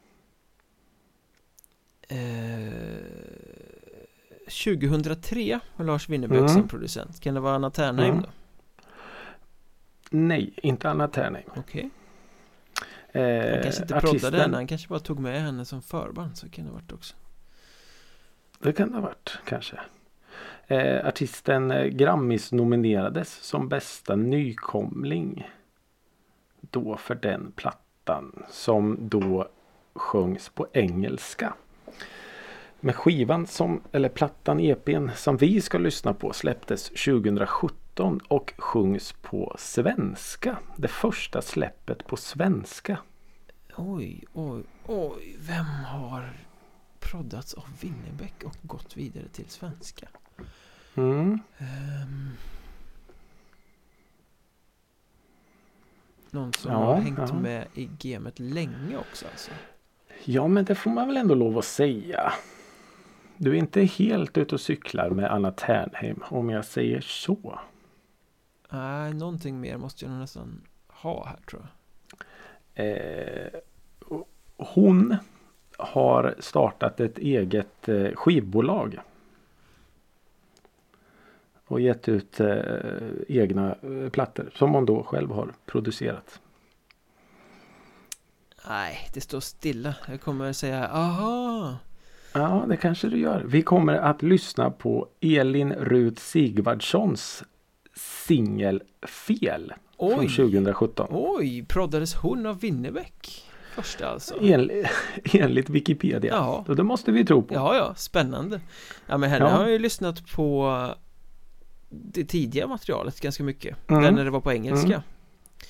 eh, 2.08 2.18
2003 4.46 5.60
var 5.76 5.84
Lars 5.86 6.08
Winnerbäck 6.08 6.38
Mm. 6.38 6.48
som 6.48 6.68
producent 6.68 7.20
Kan 7.20 7.34
det 7.34 7.40
vara 7.40 7.54
Anna 7.54 7.70
Ternheim 7.70 8.10
Mm. 8.10 8.22
då? 8.22 8.28
Nej, 10.10 10.54
inte 10.62 10.90
Anna 10.90 11.08
Ternheim. 11.08 11.50
Okej 11.56 11.90
Eh, 13.14 13.52
Han 13.52 13.62
kanske 13.62 13.82
inte 13.82 14.00
proddade 14.00 14.38
henne, 14.40 14.56
han 14.56 14.66
kanske 14.66 14.88
bara 14.88 14.98
tog 15.00 15.18
med 15.18 15.42
henne 15.42 15.64
som 15.64 15.82
förband 15.82 16.36
Så 16.38 16.48
kan 16.48 16.64
det 16.64 16.70
ha 16.70 16.74
varit 16.78 16.92
också 16.92 17.14
Det 18.58 18.72
kan 18.72 18.88
det 18.88 18.94
ha 18.94 19.00
varit 19.02 19.38
kanske. 19.46 19.80
Eh, 20.72 21.06
artisten 21.06 21.70
eh, 21.70 21.86
Grammis 21.86 22.52
nominerades 22.52 23.32
som 23.32 23.68
bästa 23.68 24.16
nykomling. 24.16 25.48
Då 26.60 26.96
för 26.96 27.14
den 27.14 27.52
plattan 27.56 28.42
som 28.50 28.98
då 29.00 29.48
sjöngs 29.94 30.48
på 30.48 30.66
engelska. 30.72 31.54
Men 32.80 32.94
skivan 32.94 33.46
som, 33.46 33.80
eller 33.92 34.08
plattan 34.08 34.60
EPn 34.60 35.08
som 35.16 35.36
vi 35.36 35.60
ska 35.60 35.78
lyssna 35.78 36.14
på 36.14 36.32
släpptes 36.32 36.88
2017 36.88 38.20
och 38.28 38.54
sjungs 38.58 39.12
på 39.12 39.54
svenska. 39.58 40.58
Det 40.76 40.88
första 40.88 41.42
släppet 41.42 42.06
på 42.06 42.16
svenska. 42.16 42.98
Oj, 43.76 44.24
oj, 44.32 44.62
oj 44.86 45.36
Vem 45.38 45.66
har 45.66 46.32
proddats 47.00 47.54
av 47.54 47.64
Winnerbäck 47.80 48.44
och 48.44 48.56
gått 48.62 48.96
vidare 48.96 49.28
till 49.28 49.48
svenska? 49.48 50.08
Mm. 50.94 51.38
Ehm. 51.58 52.30
Någon 56.30 56.52
som 56.52 56.72
Ja, 56.72 56.78
har 56.78 56.94
hängt 57.00 57.18
ja. 57.18 57.34
med 57.34 57.66
i 57.74 57.88
gamet 57.98 58.38
länge 58.40 58.96
också 58.98 59.26
alltså. 59.30 59.50
Ja 60.24 60.48
men 60.48 60.64
det 60.64 60.74
får 60.74 60.90
man 60.90 61.06
väl 61.06 61.16
ändå 61.16 61.34
lov 61.34 61.58
att 61.58 61.64
säga. 61.64 62.32
Du 63.36 63.50
är 63.50 63.54
inte 63.54 63.82
helt 63.82 64.38
ute 64.38 64.54
och 64.54 64.60
cyklar 64.60 65.10
med 65.10 65.32
Anna 65.32 65.50
Ternheim 65.52 66.22
om 66.28 66.50
jag 66.50 66.64
säger 66.64 67.00
så. 67.00 67.58
Nej, 68.70 69.14
någonting 69.14 69.60
mer 69.60 69.76
måste 69.76 70.04
jag 70.04 70.14
nästan 70.14 70.60
ha 70.88 71.26
här 71.26 71.38
tror 71.50 71.62
jag. 71.62 72.86
Eh, 72.86 73.48
hon 74.56 75.16
har 75.78 76.34
startat 76.38 77.00
ett 77.00 77.18
eget 77.18 77.88
eh, 77.88 78.14
skivbolag. 78.14 78.98
Och 81.66 81.80
gett 81.80 82.08
ut 82.08 82.40
eh, 82.40 82.56
egna 83.28 83.74
eh, 83.82 84.10
plattor 84.10 84.50
som 84.54 84.74
hon 84.74 84.86
då 84.86 85.02
själv 85.02 85.30
har 85.30 85.52
producerat. 85.66 86.40
Nej, 88.68 88.98
det 89.14 89.20
står 89.20 89.40
stilla. 89.40 89.94
Jag 90.08 90.20
kommer 90.20 90.52
säga 90.52 90.88
aha. 90.88 91.76
Ja, 92.34 92.64
det 92.68 92.76
kanske 92.76 93.08
du 93.08 93.18
gör. 93.18 93.44
Vi 93.46 93.62
kommer 93.62 93.94
att 93.94 94.22
lyssna 94.22 94.70
på 94.70 95.08
Elin 95.20 95.72
Rut 95.72 96.18
Sigvardssons 96.18 97.42
singel 98.26 98.82
Fel 99.06 99.72
från 99.98 100.18
Oj, 100.20 100.28
2017. 100.28 101.06
oj, 101.10 101.64
proddades 101.68 102.14
hon 102.14 102.46
av 102.46 102.60
Winnerbäck? 102.60 103.44
Första 103.74 104.08
alltså. 104.08 104.34
Enligt, 104.40 104.86
enligt 105.34 105.70
Wikipedia. 105.70 106.32
Ja, 106.34 106.64
Och 106.68 106.76
det 106.76 106.82
måste 106.82 107.12
vi 107.12 107.24
tro 107.24 107.42
på. 107.42 107.54
ja, 107.54 107.76
ja, 107.76 107.94
spännande. 107.94 108.60
Ja, 109.06 109.16
men 109.18 109.30
henne 109.30 109.44
Ja. 109.44 109.50
har 109.50 109.62
jag 109.62 109.72
ju 109.72 109.78
lyssnat 109.78 110.26
på 110.34 110.76
det 111.92 112.24
tidiga 112.24 112.66
materialet 112.66 113.20
ganska 113.20 113.42
mycket. 113.42 113.90
Mm. 113.90 114.02
Den 114.02 114.14
när 114.14 114.24
det 114.24 114.30
var 114.30 114.40
på 114.40 114.52
engelska. 114.52 115.02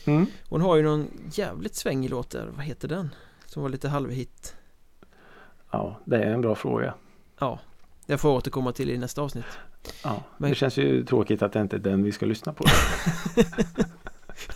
Mm. 0.05 0.27
Hon 0.49 0.61
har 0.61 0.77
ju 0.77 0.83
någon 0.83 1.09
jävligt 1.33 1.75
svängig 1.75 2.11
låt 2.11 2.31
där, 2.31 2.49
vad 2.57 2.65
heter 2.65 2.89
den? 2.89 3.15
Som 3.47 3.63
var 3.63 3.69
lite 3.71 3.89
halvhit 3.89 4.57
Ja, 5.71 6.01
det 6.05 6.17
är 6.17 6.27
en 6.33 6.41
bra 6.41 6.55
fråga. 6.55 6.95
Ja, 7.39 7.59
jag 8.07 8.21
får 8.21 8.31
återkomma 8.33 8.73
till 8.73 8.91
i 8.91 8.99
nästa 8.99 9.23
avsnitt 9.23 9.45
Ja, 10.05 10.23
Men- 10.39 10.51
Det 10.51 10.55
känns 10.57 10.77
ju 10.77 11.05
tråkigt 11.05 11.43
att 11.43 11.53
det 11.53 11.61
inte 11.61 11.77
är 11.77 11.81
den 11.81 12.03
vi 12.03 12.13
ska 12.13 12.27
lyssna 12.27 12.53
på. 12.53 12.65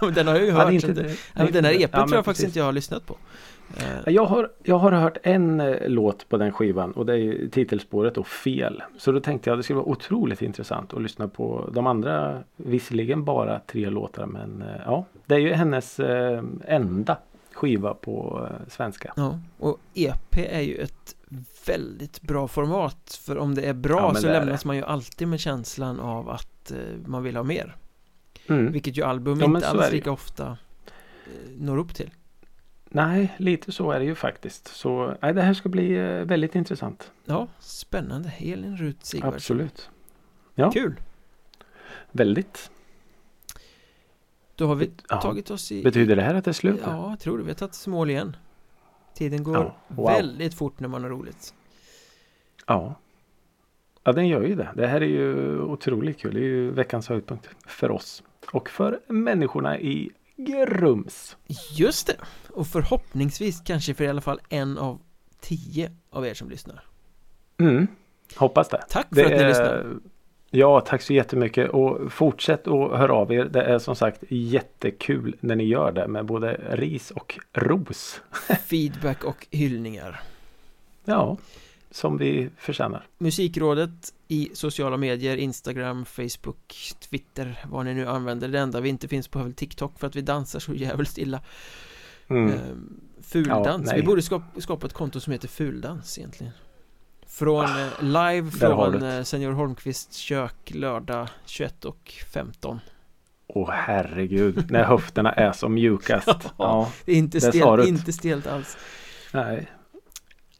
Ja, 0.00 0.06
Den 0.10 0.26
har 0.26 0.34
jag 0.34 0.44
ju 0.44 0.50
hört 0.50 0.72
inte 0.72 0.92
det, 0.92 1.16
det. 1.34 1.50
Den 1.52 1.64
här 1.64 1.72
EPn 1.72 1.96
Ja, 1.98 2.06
tror 2.06 2.16
jag 2.16 2.24
faktiskt 2.24 2.26
precis. 2.26 2.44
inte 2.44 2.58
jag 2.58 2.64
har 2.64 2.72
lyssnat 2.72 3.06
på 3.06 3.16
Jag 4.06 4.26
har, 4.26 4.50
jag 4.62 4.78
har 4.78 4.92
hört 4.92 5.18
en 5.22 5.60
eh, 5.60 5.88
låt 5.88 6.28
på 6.28 6.36
den 6.36 6.52
skivan 6.52 6.92
och 6.92 7.06
det 7.06 7.18
är 7.18 7.48
titelspåret 7.48 8.18
och 8.18 8.26
fel. 8.26 8.82
Så 8.98 9.12
då 9.12 9.20
tänkte 9.20 9.50
jag 9.50 9.54
att 9.54 9.58
det 9.58 9.62
skulle 9.62 9.76
vara 9.76 9.88
otroligt 9.88 10.42
intressant 10.42 10.94
att 10.94 11.02
lyssna 11.02 11.28
på 11.28 11.70
de 11.72 11.86
andra. 11.86 12.42
Visserligen 12.56 13.24
bara 13.24 13.60
tre 13.60 13.90
låtar 13.90 14.26
men 14.26 14.62
eh, 14.62 14.80
ja. 14.84 15.04
Det 15.26 15.34
är 15.34 15.38
ju 15.38 15.52
hennes 15.52 16.00
eh, 16.00 16.42
enda 16.66 17.16
skiva 17.52 17.94
på 17.94 18.46
eh, 18.50 18.68
svenska. 18.68 19.12
Ja, 19.16 19.38
och 19.58 19.78
EP 19.94 20.36
är 20.36 20.60
ju 20.60 20.76
ett 20.76 21.16
väldigt 21.66 22.22
bra 22.22 22.48
format 22.48 23.20
För 23.26 23.38
om 23.38 23.54
det 23.54 23.62
är 23.62 23.74
bra 23.74 24.00
Ja, 24.00 24.14
så 24.14 24.26
det 24.26 24.32
lämnas 24.32 24.64
man 24.64 24.76
ju 24.76 24.82
alltid 24.82 25.28
med 25.28 25.40
känslan 25.40 26.00
av 26.00 26.30
att 26.30 26.70
eh, 26.70 26.76
man 27.06 27.22
vill 27.22 27.36
ha 27.36 27.42
mer 27.42 27.76
Mm. 28.48 28.72
Vilket 28.72 28.98
ju 28.98 29.02
album 29.02 29.40
Ja, 29.40 29.46
inte 29.46 29.68
alls 29.68 29.92
lika 29.92 30.10
ofta 30.10 30.46
eh, 30.46 31.50
når 31.58 31.78
upp 31.78 31.94
till 31.94 32.10
Nej, 32.96 33.34
lite 33.36 33.72
så 33.72 33.90
är 33.90 33.98
det 33.98 34.04
ju 34.04 34.14
faktiskt. 34.14 34.66
Så 34.68 35.14
nej, 35.22 35.34
det 35.34 35.42
här 35.42 35.54
ska 35.54 35.68
bli 35.68 35.96
eh, 35.96 36.04
väldigt 36.24 36.54
intressant. 36.54 37.12
Ja, 37.24 37.48
spännande 37.58 38.32
Elin 38.38 38.76
Rut 38.76 39.04
Sigvardsson 39.04 39.34
Absolut. 39.34 39.90
Ja. 40.54 40.70
Kul! 40.70 41.00
Väldigt. 42.12 42.70
Då 44.54 44.66
har 44.66 44.74
vi 44.74 44.90
Ja. 45.08 45.20
tagit 45.20 45.50
oss 45.50 45.72
i 45.72 45.82
Betyder 45.82 46.16
det 46.16 46.22
här 46.22 46.34
att 46.34 46.44
det 46.44 46.50
är 46.50 46.52
slut? 46.52 46.80
Ja, 46.84 47.10
jag 47.10 47.20
tror 47.20 47.38
det. 47.38 47.44
Vi 47.44 47.50
har 47.50 47.54
tagit 47.54 47.72
oss 47.72 47.86
i 47.86 47.90
mål 47.90 48.10
igen 48.10 48.36
Tiden 49.14 49.44
går 49.44 49.56
Ja, 49.56 49.76
wow. 49.88 50.06
väldigt 50.06 50.54
fort 50.54 50.80
när 50.80 50.88
man 50.88 51.02
har 51.02 51.10
roligt 51.10 51.54
Ja. 52.66 52.94
Ja, 54.04 54.12
den 54.12 54.28
gör 54.28 54.42
ju 54.42 54.54
det. 54.54 54.68
Det 54.74 54.86
här 54.86 55.00
är 55.00 55.06
ju 55.06 55.60
otroligt 55.60 56.18
kul. 56.18 56.34
Det 56.34 56.40
är 56.40 56.44
ju 56.44 56.70
veckans 56.70 57.08
höjdpunkt 57.08 57.48
för 57.66 57.90
oss. 57.90 58.22
Och 58.52 58.70
för 58.70 59.00
människorna 59.06 59.78
i 59.80 60.10
Grums. 60.36 61.36
Just 61.78 62.06
det! 62.06 62.16
Och 62.56 62.66
förhoppningsvis 62.66 63.60
kanske 63.64 63.94
för 63.94 64.04
i 64.04 64.08
alla 64.08 64.20
fall 64.20 64.40
en 64.48 64.78
av 64.78 65.00
tio 65.40 65.92
av 66.10 66.26
er 66.26 66.34
som 66.34 66.50
lyssnar 66.50 66.84
Mm. 67.58 67.86
Hoppas 68.36 68.68
det. 68.68 68.84
Tack 68.88 69.06
för 69.08 69.16
det 69.16 69.24
att 69.24 69.30
ni 69.30 69.36
är- 69.36 69.48
lyssnar 69.48 69.96
Ja, 70.50 70.80
tack 70.80 71.02
så 71.02 71.12
jättemycket 71.12 71.70
och 71.70 72.12
fortsätt 72.12 72.66
att 72.68 72.98
höra 72.98 73.12
av 73.14 73.32
er. 73.32 73.44
Det 73.44 73.62
är 73.62 73.78
som 73.78 73.96
sagt 73.96 74.24
jättekul 74.28 75.36
när 75.40 75.56
ni 75.56 75.64
gör 75.64 75.92
det 75.92 76.08
med 76.08 76.24
både 76.26 76.60
ris 76.70 77.10
och 77.10 77.38
ros. 77.52 78.20
Feedback 78.66 79.24
och 79.24 79.46
hyllningar 79.50 80.20
Ja, 81.04 81.36
som 81.90 82.18
vi 82.18 82.50
förtjänar. 82.58 83.06
Musikrådet 83.18 83.90
i 84.28 84.50
sociala 84.54 84.96
medier, 84.96 85.36
Instagram, 85.36 86.04
Facebook, 86.04 86.74
Twitter, 87.10 87.58
vad 87.70 87.84
ni 87.84 87.94
nu 87.94 88.06
använder 88.08 88.48
Det 88.48 88.58
enda 88.58 88.80
vi 88.80 88.88
inte 88.88 89.08
finns 89.08 89.28
på 89.28 89.38
är 89.38 89.42
väl 89.42 89.54
TikTok 89.54 89.98
för 89.98 90.06
att 90.06 90.16
vi 90.16 90.20
dansar 90.20 90.60
så 90.60 90.74
jävligt 90.74 91.18
illa 91.18 91.40
Mm. 92.28 92.52
Ehm, 92.52 93.00
Fuldans, 93.22 93.88
Ja, 93.90 93.96
vi 93.96 94.02
borde 94.02 94.22
skapa, 94.22 94.60
skapa 94.60 94.86
ett 94.86 94.92
konto 94.92 95.20
som 95.20 95.32
heter 95.32 95.48
Fuldans 95.48 96.18
egentligen 96.18 96.52
Från 97.26 97.64
eh, 97.64 98.02
live 98.02 98.50
från 98.50 99.02
eh, 99.02 99.22
Senior 99.22 99.52
Holmqvists 99.52 100.16
kök 100.16 100.70
lördag 100.74 101.28
21 101.46 101.84
och 101.84 102.12
15 102.32 102.80
Åh 103.48 103.70
herregud, 103.70 104.70
när 104.70 104.84
höfterna 104.84 105.32
är 105.32 105.52
som 105.52 105.74
mjukast. 105.74 106.52
Ja, 106.58 106.92
Det 107.04 107.12
är 107.12 107.16
inte 107.16 107.40
stelt, 107.40 107.88
inte 107.88 108.12
stelt 108.12 108.46
alls 108.46 108.76
nej. 109.32 109.66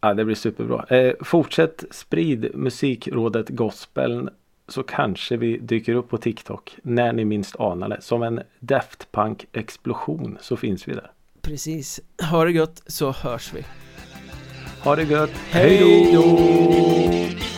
Ja, 0.01 0.15
det 0.15 0.25
blir 0.25 0.35
superbra. 0.35 0.85
Eh, 0.89 1.15
fortsätt 1.21 1.85
sprid 1.91 2.51
musikrådet 2.55 3.49
gospeln 3.49 4.31
så 4.69 4.83
kanske 4.83 5.37
vi 5.37 5.59
dyker 5.59 5.95
upp 5.95 6.09
på 6.09 6.19
TikTok 6.19 6.77
när 6.83 7.13
ni 7.13 7.25
minst 7.25 7.61
anar 7.61 7.89
det. 7.89 8.01
Som 8.01 8.23
en 8.23 8.41
Daft 8.61 9.13
Punk 9.13 9.47
explosion 9.53 10.39
så 10.41 10.57
finns 10.57 10.89
vi 10.89 10.93
där. 10.93 11.11
Precis, 11.47 12.01
ha 12.23 12.45
det 12.45 12.51
gött 12.51 12.83
så 12.87 13.13
hörs 13.13 13.53
vi 13.55 13.65
Ha 14.81 14.97
det 14.97 15.03
gött. 15.03 15.31
Hej 15.51 16.11
då! 16.13 17.56